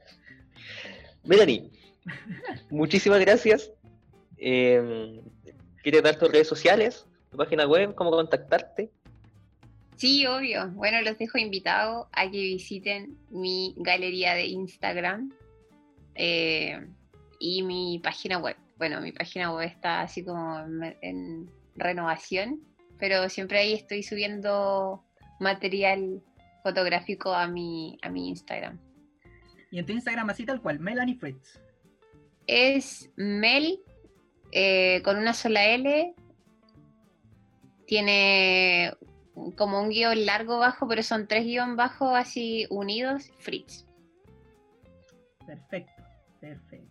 Melanie, 1.22 1.70
muchísimas 2.70 3.20
gracias. 3.20 3.70
Eh, 4.38 5.20
¿Quieres 5.82 6.02
dar 6.02 6.16
tus 6.16 6.32
redes 6.32 6.48
sociales, 6.48 7.06
tu 7.30 7.36
página 7.36 7.66
web, 7.66 7.94
cómo 7.94 8.10
contactarte? 8.10 8.90
Sí, 9.96 10.26
obvio. 10.26 10.70
Bueno, 10.72 11.00
los 11.00 11.16
dejo 11.16 11.38
invitados 11.38 12.06
a 12.12 12.30
que 12.30 12.38
visiten 12.38 13.16
mi 13.30 13.74
galería 13.78 14.34
de 14.34 14.46
Instagram 14.46 15.32
eh, 16.14 16.86
y 17.40 17.62
mi 17.62 17.98
página 18.02 18.38
web. 18.38 18.56
Bueno, 18.76 19.00
mi 19.00 19.12
página 19.12 19.54
web 19.54 19.66
está 19.66 20.02
así 20.02 20.22
como 20.22 20.60
en 21.00 21.50
renovación, 21.76 22.60
pero 22.98 23.28
siempre 23.30 23.58
ahí 23.58 23.72
estoy 23.72 24.02
subiendo 24.02 25.02
material 25.40 26.22
fotográfico 26.62 27.32
a 27.32 27.46
mi, 27.46 27.98
a 28.02 28.10
mi 28.10 28.28
Instagram. 28.28 28.78
¿Y 29.70 29.78
en 29.78 29.86
tu 29.86 29.92
Instagram 29.92 30.28
así 30.28 30.44
tal 30.44 30.60
cual? 30.60 30.78
Melanie 30.78 31.16
Fritz. 31.16 31.58
Es 32.46 33.10
Mel 33.16 33.80
eh, 34.52 35.00
con 35.04 35.16
una 35.16 35.32
sola 35.32 35.64
L. 35.66 36.14
Tiene 37.86 38.92
como 39.56 39.80
un 39.80 39.90
guion 39.90 40.24
largo 40.24 40.58
bajo, 40.58 40.88
pero 40.88 41.02
son 41.02 41.26
tres 41.26 41.44
guiones 41.44 41.76
bajos 41.76 42.12
así 42.14 42.66
unidos, 42.70 43.30
Fritz. 43.38 43.86
Perfecto, 45.46 46.02
perfecto. 46.40 46.86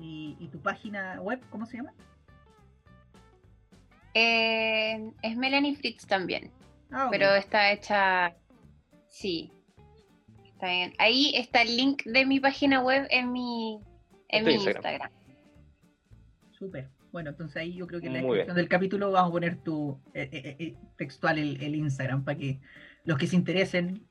¿Y, 0.00 0.48
tu 0.50 0.60
página 0.60 1.20
web, 1.20 1.40
cómo 1.50 1.64
se 1.66 1.76
llama? 1.76 1.94
Eh, 4.14 5.12
es 5.22 5.36
Melanie 5.36 5.76
Fritz 5.76 6.06
también. 6.06 6.50
Ah, 6.90 7.08
pero 7.10 7.34
está 7.34 7.72
hecha. 7.72 8.34
Sí. 9.08 9.52
Está 10.44 10.66
bien. 10.66 10.92
Ahí 10.98 11.32
está 11.36 11.62
el 11.62 11.76
link 11.76 12.02
de 12.04 12.26
mi 12.26 12.40
página 12.40 12.82
web 12.82 13.06
en 13.10 13.32
mi, 13.32 13.80
en 14.28 14.44
mi 14.44 14.54
Instagram. 14.54 15.10
Súper. 16.50 16.90
Bueno, 17.12 17.30
entonces 17.30 17.56
ahí 17.58 17.74
yo 17.74 17.86
creo 17.86 18.00
que 18.00 18.06
en 18.06 18.14
la 18.14 18.20
descripción 18.20 18.56
del 18.56 18.68
capítulo 18.68 19.12
vamos 19.12 19.28
a 19.28 19.32
poner 19.32 19.56
tu 19.58 20.00
eh, 20.14 20.30
eh, 20.32 20.56
eh, 20.58 20.76
textual 20.96 21.38
el, 21.38 21.74
Instagram 21.74 22.24
para 22.24 22.38
que 22.38 22.58
los 23.04 23.18
que 23.18 23.26
se 23.26 23.36
interesen 23.36 24.08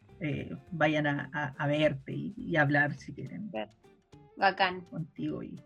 vayan 0.70 1.08
a, 1.08 1.68
verte 1.68 2.14
y, 2.14 2.56
hablar 2.56 2.94
si 2.94 3.12
quieren. 3.12 3.52
Bacán. 4.38 4.82
Contigo 4.82 5.42
y 5.42 5.60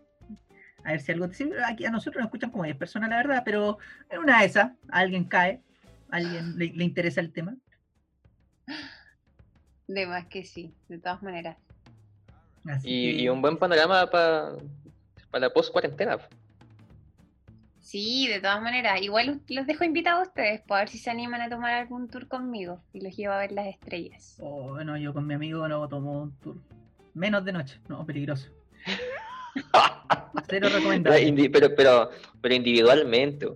a 0.82 0.92
ver 0.92 1.00
si 1.00 1.12
algo 1.12 1.28
te 1.28 1.34
sirve. 1.34 1.62
Aquí 1.62 1.84
a 1.84 1.90
nosotros 1.90 2.20
nos 2.20 2.28
escuchan 2.28 2.50
como 2.50 2.64
10 2.64 2.76
personas, 2.76 3.10
la 3.10 3.16
verdad, 3.16 3.42
pero 3.44 3.76
en 4.08 4.20
una 4.20 4.40
de 4.40 4.46
esas 4.46 4.72
alguien 4.88 5.24
cae 5.24 5.62
alguien 6.10 6.56
le, 6.56 6.84
interesa 6.84 7.20
el 7.20 7.32
tema? 7.32 7.54
De 9.86 10.06
más 10.06 10.26
que 10.26 10.44
sí, 10.44 10.74
de 10.88 10.98
todas 10.98 11.22
maneras. 11.22 11.58
Y, 12.82 13.28
un 13.28 13.42
buen 13.42 13.56
panorama 13.58 14.08
para 14.10 14.56
la 15.32 15.52
post-cuarentena. 15.52 16.18
Sí, 17.86 18.26
de 18.26 18.40
todas 18.40 18.60
maneras. 18.60 19.00
Igual 19.00 19.40
los 19.48 19.66
dejo 19.68 19.84
invitados 19.84 20.26
a 20.26 20.28
ustedes 20.28 20.60
para 20.62 20.80
ver 20.80 20.88
si 20.88 20.98
se 20.98 21.08
animan 21.08 21.40
a 21.40 21.48
tomar 21.48 21.72
algún 21.72 22.08
tour 22.08 22.26
conmigo 22.26 22.82
y 22.92 23.00
los 23.00 23.16
llevo 23.16 23.34
a 23.34 23.38
ver 23.38 23.52
las 23.52 23.68
estrellas. 23.68 24.38
Oh, 24.40 24.70
bueno, 24.70 24.96
yo 24.96 25.14
con 25.14 25.24
mi 25.24 25.34
amigo 25.34 25.68
no 25.68 25.88
tomo 25.88 26.22
un 26.22 26.36
tour. 26.38 26.56
Menos 27.14 27.44
de 27.44 27.52
noche, 27.52 27.78
no, 27.88 28.04
peligroso. 28.04 28.48
Cero 30.48 30.68
recomendable. 30.68 31.48
Pero, 31.48 31.76
pero, 31.76 32.10
pero 32.40 32.54
individualmente, 32.56 33.46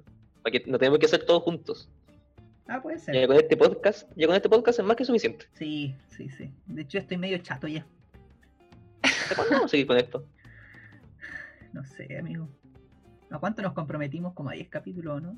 porque 0.42 0.62
no 0.64 0.78
tenemos 0.78 1.00
que 1.00 1.06
hacer 1.06 1.26
todos 1.26 1.42
juntos. 1.42 1.90
Ah, 2.68 2.80
puede 2.80 3.00
ser. 3.00 3.16
Ya 3.16 3.26
con 3.26 3.34
este 3.34 3.56
podcast, 3.56 4.08
ya 4.14 4.28
con 4.28 4.36
este 4.36 4.48
podcast 4.48 4.78
es 4.78 4.84
más 4.84 4.94
que 4.94 5.04
suficiente. 5.04 5.46
Sí, 5.54 5.96
sí, 6.08 6.28
sí. 6.28 6.52
De 6.66 6.82
hecho, 6.82 6.98
estoy 6.98 7.16
medio 7.16 7.38
chato 7.38 7.66
ya. 7.66 7.84
cuándo 9.34 9.54
vamos 9.54 9.64
a 9.64 9.68
seguir 9.70 9.88
con 9.88 9.96
esto? 9.96 10.24
No 11.72 11.84
sé, 11.84 12.16
amigo. 12.16 12.48
¿A 13.30 13.38
cuánto 13.38 13.62
nos 13.62 13.72
comprometimos? 13.72 14.34
Como 14.34 14.50
a 14.50 14.54
10 14.54 14.68
capítulos, 14.68 15.22
¿no? 15.22 15.36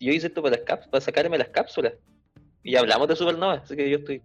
Yo 0.00 0.12
hice 0.12 0.28
esto 0.28 0.42
para, 0.42 0.56
las 0.56 0.86
para 0.88 1.00
sacarme 1.00 1.38
las 1.38 1.48
cápsulas. 1.48 1.94
Y 2.62 2.76
hablamos 2.76 3.06
de 3.08 3.16
Supernova, 3.16 3.54
así 3.54 3.76
que 3.76 3.88
yo 3.88 3.98
estoy. 3.98 4.22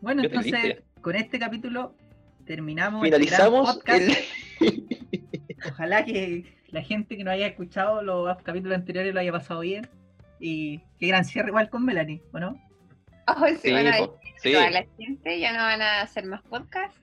Bueno, 0.00 0.22
entonces, 0.24 0.82
con 1.00 1.14
este 1.14 1.38
capítulo 1.38 1.94
terminamos. 2.44 3.04
Este 3.04 3.16
Finalizamos 3.16 3.78
el 3.86 4.16
Ojalá 5.70 6.04
que 6.04 6.44
la 6.68 6.82
gente 6.82 7.16
que 7.16 7.22
no 7.22 7.30
haya 7.30 7.46
escuchado 7.46 8.02
los 8.02 8.36
capítulos 8.42 8.76
anteriores 8.76 9.14
lo 9.14 9.20
haya 9.20 9.32
pasado 9.32 9.60
bien. 9.60 9.88
Y 10.40 10.80
qué 10.98 11.06
gran 11.06 11.24
cierre 11.24 11.48
igual 11.48 11.70
con 11.70 11.84
Melanie, 11.84 12.20
¿o 12.32 12.40
no? 12.40 12.60
Oh, 13.28 13.46
sí, 13.60 13.70
bueno, 13.70 14.18
sí. 14.38 14.52
Toda 14.52 14.70
la 14.70 14.84
gente 14.98 15.38
ya 15.38 15.52
no 15.52 15.58
van 15.58 15.80
a 15.80 16.00
hacer 16.00 16.26
más 16.26 16.42
podcast. 16.42 16.96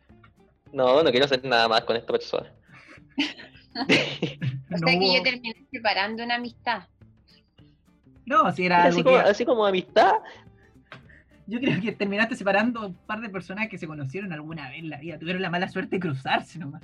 No, 0.74 1.02
no 1.02 1.10
quiero 1.12 1.26
hacer 1.26 1.46
nada 1.46 1.70
más 1.70 1.86
con 1.86 1.96
esta 1.96 2.12
persona. 2.12 2.52
o 4.74 4.78
sea 4.78 5.00
que 5.00 5.14
yo 5.14 5.24
terminé 5.24 5.68
separando 5.72 6.24
una 6.24 6.36
amistad. 6.36 6.84
No, 8.26 8.52
si 8.52 8.66
era 8.66 8.84
así, 8.84 9.04
como, 9.04 9.18
así 9.18 9.46
como 9.46 9.66
amistad. 9.66 10.14
Yo 11.48 11.60
creo 11.60 11.82
que 11.82 11.92
terminaste 11.94 12.36
separando 12.36 12.86
un 12.86 12.94
par 12.94 13.22
de 13.22 13.30
personas 13.30 13.70
que 13.70 13.80
se 13.80 13.88
conocieron 13.88 14.32
alguna 14.32 14.70
vez 14.70 14.80
en 14.80 14.90
la 14.90 14.98
vida. 14.98 15.18
Tuvieron 15.18 15.42
la 15.42 15.50
mala 15.50 15.68
suerte 15.68 15.96
de 15.96 16.00
cruzarse 16.00 16.60
nomás. 16.60 16.84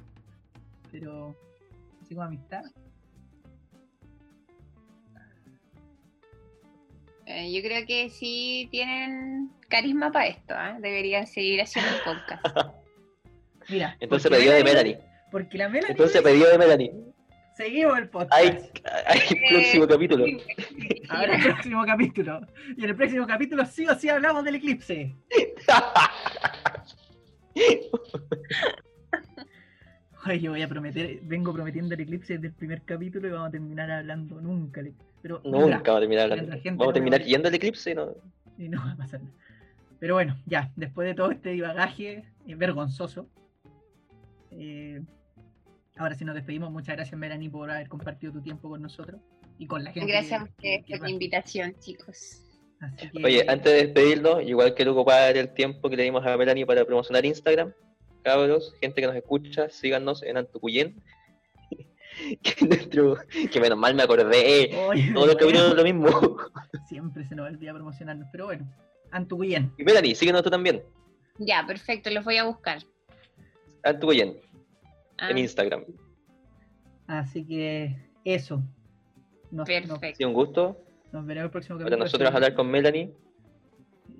Pero, 0.91 1.35
así 2.01 2.15
como 2.15 2.25
amistad. 2.25 2.63
Eh, 7.27 7.51
yo 7.51 7.61
creo 7.61 7.85
que 7.85 8.09
sí 8.09 8.67
tienen 8.71 9.51
carisma 9.67 10.11
para 10.11 10.27
esto, 10.27 10.53
¿eh? 10.53 10.77
deberían 10.79 11.27
seguir 11.27 11.61
haciendo 11.61 11.91
el 11.91 12.01
podcast. 12.03 12.43
Mira. 13.69 13.97
Entonces 13.99 14.31
pedido 14.31 14.53
de 14.53 14.63
Melanie. 14.63 14.99
Porque 15.35 15.57
la 15.57 15.67
Melanie. 15.67 15.91
Entonces 15.91 16.21
pedido 16.21 16.49
de 16.49 16.57
Melanie. 16.57 16.93
Seguimos 17.57 17.97
el 17.97 18.07
podcast. 18.07 18.31
Hay, 18.31 18.57
hay 19.05 19.19
próximo 19.49 19.85
capítulo. 19.85 20.25
Ahora 21.09 21.35
el 21.37 21.43
próximo 21.43 21.85
capítulo. 21.85 22.39
Y 22.77 22.85
en 22.85 22.89
el 22.89 22.95
próximo 22.95 23.27
capítulo 23.27 23.65
sí 23.65 23.85
o 23.85 23.93
sí 23.95 24.07
hablamos 24.07 24.45
del 24.45 24.55
eclipse. 24.55 25.13
Ay, 30.23 30.39
yo 30.39 30.51
voy 30.51 30.61
a 30.61 30.69
prometer, 30.69 31.19
vengo 31.23 31.51
prometiendo 31.51 31.95
el 31.95 31.99
eclipse 31.99 32.35
desde 32.35 32.47
el 32.47 32.53
primer 32.53 32.83
capítulo 32.83 33.27
y 33.27 33.31
vamos 33.31 33.49
a 33.49 33.51
terminar 33.51 33.91
hablando 33.91 34.39
nunca. 34.39 34.81
Pero 35.21 35.41
nunca 35.43 35.91
vamos 35.91 35.97
a 35.97 35.99
terminar 35.99 36.31
hablando. 36.31 36.55
Vamos 36.63 36.91
a 36.91 36.93
terminar 36.93 37.21
yendo 37.23 37.49
al 37.49 37.55
eclipse 37.55 37.91
y 37.91 37.95
no. 37.95 38.15
Y 38.57 38.69
no 38.69 38.79
va 38.85 38.93
a 38.93 38.95
pasar 38.95 39.21
nada. 39.21 39.35
Pero 39.99 40.13
bueno, 40.13 40.37
ya, 40.45 40.71
después 40.77 41.05
de 41.05 41.13
todo 41.13 41.31
este 41.31 41.49
divagaje 41.49 42.23
eh, 42.47 42.55
vergonzoso, 42.55 43.27
eh, 44.51 45.01
ahora 45.97 46.15
sí 46.15 46.25
nos 46.25 46.35
despedimos. 46.35 46.71
Muchas 46.71 46.95
gracias, 46.95 47.17
Melanie, 47.17 47.49
por 47.49 47.69
haber 47.69 47.87
compartido 47.87 48.33
tu 48.33 48.41
tiempo 48.41 48.69
con 48.69 48.81
nosotros 48.81 49.21
y 49.57 49.67
con 49.67 49.83
la 49.83 49.91
gente. 49.91 50.11
Gracias 50.11 50.43
por 50.89 50.99
la 51.01 51.09
invitación, 51.09 51.75
chicos. 51.79 52.41
Oye, 53.23 53.45
antes 53.47 53.71
de 53.71 53.85
despedirnos, 53.85 54.43
igual 54.43 54.73
que 54.75 54.83
luego 54.83 55.05
para 55.05 55.29
el 55.29 55.53
tiempo 55.53 55.89
que 55.89 55.95
le 55.95 56.03
dimos 56.03 56.25
a 56.25 56.37
Melanie 56.37 56.65
para 56.65 56.85
promocionar 56.85 57.25
Instagram, 57.25 57.73
cabros, 58.23 58.73
gente 58.81 59.01
que 59.01 59.07
nos 59.07 59.15
escucha, 59.15 59.69
síganos 59.69 60.23
en 60.23 60.37
Antucuyén. 60.37 61.01
que, 63.51 63.59
menos 63.59 63.77
mal 63.77 63.95
me 63.95 64.03
acordé. 64.03 64.71
Todo 65.13 65.25
lo 65.25 65.37
que 65.37 65.45
vino 65.45 65.73
lo 65.73 65.83
mismo. 65.83 66.37
Siempre 66.87 67.25
se 67.27 67.35
nos 67.35 67.49
olvida 67.49 67.73
promocionarnos, 67.73 68.27
pero 68.31 68.45
bueno, 68.45 68.69
Antucuyén. 69.11 69.71
Y 69.77 69.83
Melanie, 69.83 70.15
síguenos 70.15 70.43
tú 70.43 70.49
también. 70.49 70.83
Ya, 71.37 71.65
perfecto, 71.65 72.09
los 72.09 72.23
voy 72.23 72.37
a 72.37 72.45
buscar. 72.45 72.79
Antucuyén. 73.83 74.37
Ah. 75.17 75.29
En 75.31 75.37
Instagram. 75.37 75.85
Así 77.07 77.45
que 77.45 77.95
eso. 78.23 78.63
perfecto. 79.65 80.27
un 80.27 80.33
gusto. 80.33 80.81
Nos 81.11 81.25
veremos 81.25 81.45
el 81.45 81.51
próximo 81.51 81.77
capítulo. 81.77 81.97
Para 81.97 82.05
nosotros 82.05 82.33
hablar 82.33 82.53
con 82.55 82.69
Melanie. 82.69 83.13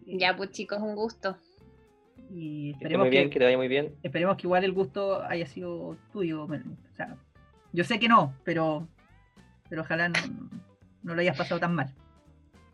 Ya, 0.06 0.36
pues 0.38 0.52
chicos, 0.52 0.80
un 0.82 0.96
gusto. 0.96 1.38
Y 2.32 2.72
esperemos 2.72 3.10
que, 3.10 3.28
te 3.28 3.44
vaya 3.44 3.58
muy 3.58 3.68
bien. 3.68 3.96
Esperemos 4.04 4.38
que 4.38 4.48
igual 4.48 4.64
el 4.64 4.72
gusto 4.72 5.22
haya 5.24 5.46
sido 5.46 5.98
tuyo. 6.12 6.44
O 6.44 6.96
sea, 6.96 7.18
yo 7.74 7.84
sé 7.84 8.00
que 8.00 8.08
no, 8.08 8.34
pero, 8.44 8.88
pero 9.70 9.82
ojalá 9.82 10.10
no, 10.10 11.14
lo 11.16 11.22
hayas 11.22 11.38
pasado 11.38 11.60
tan 11.60 11.76
mal. 11.76 11.94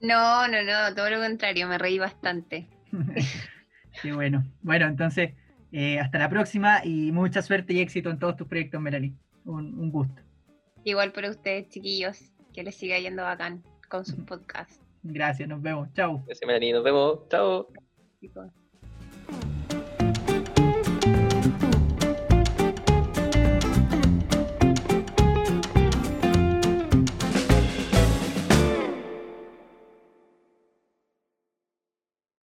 No, 0.01 0.47
no, 0.47 0.63
no, 0.63 0.95
todo 0.95 1.09
lo 1.09 1.19
contrario, 1.19 1.67
me 1.67 1.77
reí 1.77 1.99
bastante. 1.99 2.67
Qué 4.01 4.13
bueno. 4.13 4.43
Bueno, 4.61 4.87
entonces, 4.87 5.33
eh, 5.71 5.99
hasta 5.99 6.19
la 6.19 6.29
próxima 6.29 6.83
y 6.83 7.11
mucha 7.11 7.41
suerte 7.41 7.73
y 7.73 7.79
éxito 7.79 8.09
en 8.09 8.19
todos 8.19 8.35
tus 8.35 8.47
proyectos, 8.47 8.81
Melanie. 8.81 9.13
Un, 9.45 9.77
un 9.79 9.91
gusto. 9.91 10.21
Igual 10.83 11.11
para 11.11 11.29
ustedes, 11.29 11.69
chiquillos, 11.69 12.31
que 12.53 12.63
les 12.63 12.75
siga 12.75 12.99
yendo 12.99 13.23
bacán 13.23 13.63
con 13.89 14.05
sus 14.05 14.19
podcasts. 14.25 14.79
Gracias, 15.03 15.47
nos 15.47 15.61
vemos. 15.61 15.89
Chao. 15.93 16.23
Gracias, 16.25 16.47
Melanie, 16.47 16.73
nos 16.73 16.83
vemos. 16.83 17.27
Chao. 17.29 17.67